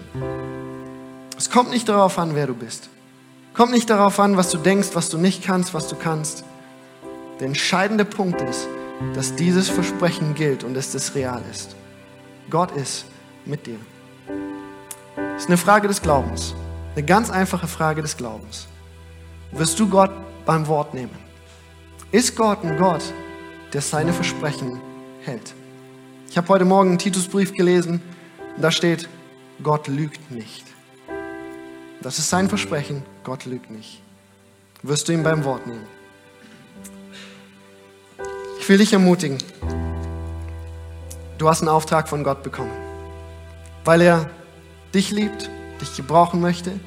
Es 1.38 1.50
kommt 1.50 1.72
nicht 1.72 1.90
darauf 1.90 2.18
an, 2.18 2.36
wer 2.36 2.48
du 2.48 2.54
bist. 2.54 2.90
Kommt 3.54 3.74
nicht 3.74 3.90
darauf 3.90 4.18
an, 4.20 4.38
was 4.38 4.50
du 4.50 4.58
denkst, 4.58 4.90
was 4.94 5.10
du 5.10 5.18
nicht 5.18 5.44
kannst, 5.44 5.74
was 5.74 5.90
du 5.90 5.98
kannst. 5.98 6.46
Der 7.40 7.48
entscheidende 7.48 8.06
Punkt 8.06 8.40
ist, 8.42 8.68
dass 9.16 9.36
dieses 9.36 9.68
Versprechen 9.68 10.36
gilt 10.36 10.64
und 10.64 10.76
dass 10.76 10.92
das 10.92 11.16
real 11.16 11.42
ist. 11.52 11.76
Gott 12.50 12.72
ist 12.78 13.06
mit 13.46 13.66
dir. 13.66 13.80
Es 15.36 15.44
ist 15.44 15.48
eine 15.50 15.58
Frage 15.58 15.88
des 15.88 16.02
Glaubens. 16.02 16.54
Eine 16.96 17.06
ganz 17.06 17.30
einfache 17.30 17.68
Frage 17.68 18.02
des 18.02 18.18
Glaubens. 18.18 18.68
Wirst 19.52 19.80
du 19.80 19.90
Gott 19.90 20.12
beim 20.46 20.68
Wort 20.68 20.94
nehmen? 20.94 21.16
Ist 22.12 22.36
Gott 22.36 22.64
ein 22.64 22.78
Gott, 22.78 23.04
der 23.74 23.82
seine 23.82 24.14
Versprechen 24.14 24.82
hält? 25.22 25.54
Ich 26.30 26.38
habe 26.38 26.48
heute 26.50 26.66
Morgen 26.66 26.90
einen 26.90 27.00
Titusbrief 27.00 27.54
gelesen 27.54 28.02
und 28.56 28.62
da 28.62 28.72
steht, 28.72 29.08
Gott 29.64 29.88
lügt 29.88 30.32
nicht. 30.32 30.66
Das 32.02 32.20
ist 32.20 32.30
sein 32.30 32.50
Versprechen, 32.50 33.04
Gott 33.24 33.46
lügt 33.46 33.70
nicht. 33.70 34.02
Wirst 34.84 35.08
du 35.08 35.14
ihn 35.14 35.24
beim 35.24 35.44
Wort 35.44 35.68
nehmen? 35.68 35.86
will 38.72 38.78
dich 38.78 38.94
ermutigen. 38.94 39.38
Du 41.38 41.50
hast 41.50 41.60
einen 41.60 41.68
Auftrag 41.68 42.08
von 42.08 42.24
Gott 42.24 42.42
bekommen, 42.42 42.72
weil 43.84 44.00
er 44.00 44.30
dich 44.94 45.12
liebt, 45.12 45.50
dich 45.82 45.96
gebrauchen 45.96 46.40
möchte, 46.40 46.80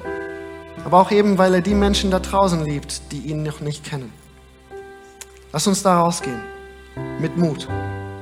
aber 0.83 0.99
auch 0.99 1.11
eben, 1.11 1.37
weil 1.37 1.53
er 1.53 1.61
die 1.61 1.73
Menschen 1.73 2.11
da 2.11 2.19
draußen 2.19 2.63
liebt, 2.63 3.11
die 3.11 3.19
ihn 3.19 3.43
noch 3.43 3.59
nicht 3.59 3.83
kennen. 3.83 4.11
Lass 5.51 5.67
uns 5.67 5.83
da 5.83 5.99
rausgehen, 5.99 6.41
mit 7.19 7.37
Mut. 7.37 7.67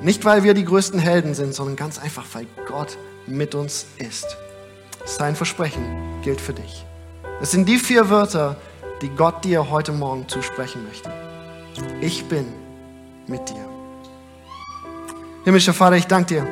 Nicht, 0.01 0.25
weil 0.25 0.43
wir 0.43 0.53
die 0.53 0.65
größten 0.65 0.99
Helden 0.99 1.33
sind, 1.33 1.55
sondern 1.55 1.75
ganz 1.75 1.97
einfach, 1.97 2.25
weil 2.33 2.45
Gott 2.67 2.97
mit 3.25 3.55
uns 3.55 3.85
ist. 3.97 4.37
Sein 5.05 5.35
Versprechen 5.35 6.21
gilt 6.23 6.41
für 6.41 6.53
dich. 6.53 6.85
Es 7.41 7.51
sind 7.51 7.67
die 7.67 7.77
vier 7.77 8.09
Wörter, 8.09 8.57
die 9.01 9.09
Gott 9.09 9.43
dir 9.43 9.69
heute 9.69 9.91
Morgen 9.91 10.27
zusprechen 10.27 10.85
möchte. 10.87 11.11
Ich 12.01 12.25
bin 12.25 12.45
mit 13.27 13.49
dir. 13.49 13.69
Himmlischer 15.43 15.73
Vater, 15.73 15.97
ich 15.97 16.07
danke 16.07 16.35
dir. 16.35 16.47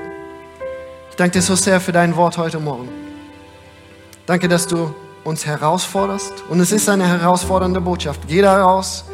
Ich 1.10 1.16
danke 1.16 1.34
dir 1.34 1.42
so 1.42 1.56
sehr 1.56 1.80
für 1.80 1.92
dein 1.92 2.16
Wort 2.16 2.38
heute 2.38 2.60
Morgen. 2.60 3.01
Danke, 4.26 4.48
dass 4.48 4.68
du 4.68 4.94
uns 5.24 5.46
herausforderst. 5.46 6.44
Und 6.50 6.60
es 6.60 6.72
ist 6.72 6.90
eine 6.90 7.08
herausfordernde 7.08 7.82
Botschaft. 7.82 8.22
Geh 8.28 8.42
da 8.42 8.64
raus 8.64 9.06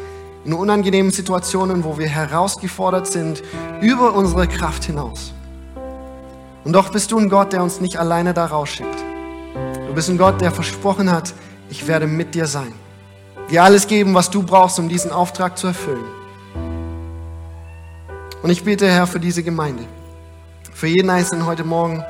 in 0.44 0.52
unangenehmen 0.52 1.10
Situationen, 1.10 1.84
wo 1.84 1.98
wir 1.98 2.08
herausgefordert 2.08 3.06
sind, 3.06 3.42
über 3.80 4.14
unsere 4.14 4.46
Kraft 4.46 4.84
hinaus. 4.84 5.32
Und 6.64 6.72
doch 6.72 6.90
bist 6.90 7.10
du 7.12 7.18
ein 7.18 7.28
Gott, 7.28 7.52
der 7.52 7.62
uns 7.62 7.80
nicht 7.80 7.98
alleine 7.98 8.34
da 8.34 8.46
rausschickt. 8.46 9.04
Du 9.86 9.94
bist 9.94 10.08
ein 10.08 10.18
Gott, 10.18 10.40
der 10.40 10.52
versprochen 10.52 11.10
hat, 11.10 11.34
ich 11.70 11.86
werde 11.86 12.06
mit 12.06 12.34
dir 12.34 12.46
sein. 12.46 12.72
Dir 13.50 13.62
alles 13.64 13.86
geben, 13.86 14.14
was 14.14 14.30
du 14.30 14.42
brauchst, 14.42 14.78
um 14.78 14.88
diesen 14.88 15.10
Auftrag 15.10 15.56
zu 15.58 15.68
erfüllen. 15.68 16.04
Und 18.42 18.50
ich 18.50 18.62
bete, 18.62 18.86
Herr, 18.86 19.06
für 19.06 19.20
diese 19.20 19.42
Gemeinde, 19.42 19.84
für 20.72 20.86
jeden 20.86 21.10
Einzelnen 21.10 21.46
heute 21.46 21.64
Morgen, 21.64 22.04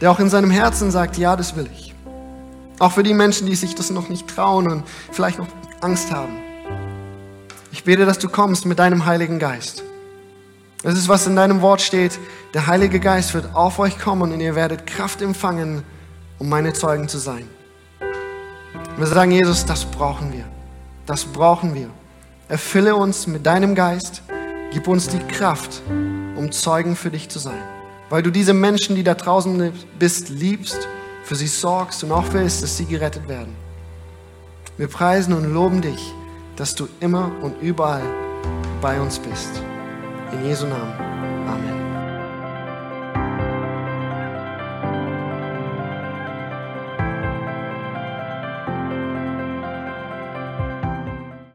der 0.00 0.10
auch 0.10 0.18
in 0.18 0.28
seinem 0.28 0.50
Herzen 0.50 0.90
sagt, 0.90 1.16
ja, 1.16 1.36
das 1.36 1.54
will 1.56 1.68
ich. 1.72 1.93
Auch 2.78 2.92
für 2.92 3.02
die 3.02 3.14
Menschen, 3.14 3.46
die 3.46 3.54
sich 3.54 3.74
das 3.74 3.90
noch 3.90 4.08
nicht 4.08 4.28
trauen 4.28 4.68
und 4.68 4.84
vielleicht 5.12 5.38
noch 5.38 5.48
Angst 5.80 6.10
haben. 6.10 6.36
Ich 7.72 7.84
bete, 7.84 8.06
dass 8.06 8.18
du 8.18 8.28
kommst 8.28 8.66
mit 8.66 8.78
deinem 8.78 9.04
Heiligen 9.04 9.38
Geist. 9.38 9.82
Das 10.82 10.94
ist, 10.94 11.08
was 11.08 11.26
in 11.26 11.34
deinem 11.36 11.62
Wort 11.62 11.80
steht. 11.80 12.18
Der 12.52 12.66
Heilige 12.66 13.00
Geist 13.00 13.32
wird 13.32 13.54
auf 13.54 13.78
euch 13.78 13.98
kommen 13.98 14.32
und 14.32 14.40
ihr 14.40 14.54
werdet 14.54 14.86
Kraft 14.86 15.22
empfangen, 15.22 15.82
um 16.38 16.48
meine 16.48 16.72
Zeugen 16.72 17.08
zu 17.08 17.18
sein. 17.18 17.48
Wir 18.96 19.06
sagen, 19.06 19.30
Jesus, 19.30 19.64
das 19.64 19.84
brauchen 19.84 20.32
wir. 20.32 20.44
Das 21.06 21.24
brauchen 21.24 21.74
wir. 21.74 21.90
Erfülle 22.48 22.96
uns 22.96 23.26
mit 23.26 23.46
deinem 23.46 23.74
Geist. 23.74 24.22
Gib 24.72 24.86
uns 24.86 25.08
die 25.08 25.18
Kraft, 25.18 25.82
um 26.36 26.52
Zeugen 26.52 26.96
für 26.96 27.10
dich 27.10 27.28
zu 27.28 27.38
sein. 27.38 27.62
Weil 28.10 28.22
du 28.22 28.30
diese 28.30 28.54
Menschen, 28.54 28.94
die 28.94 29.04
da 29.04 29.14
draußen 29.14 29.72
bist, 29.98 30.28
liebst, 30.28 30.86
für 31.24 31.34
sie 31.34 31.46
sorgst 31.46 32.04
und 32.04 32.12
auch 32.12 32.32
willst, 32.32 32.62
dass 32.62 32.76
sie 32.76 32.84
gerettet 32.84 33.26
werden. 33.28 33.56
Wir 34.76 34.88
preisen 34.88 35.32
und 35.32 35.52
loben 35.52 35.80
dich, 35.80 36.12
dass 36.56 36.74
du 36.74 36.88
immer 37.00 37.32
und 37.42 37.60
überall 37.62 38.02
bei 38.80 39.00
uns 39.00 39.18
bist. 39.18 39.50
In 40.32 40.44
Jesu 40.44 40.66
Namen. 40.66 41.13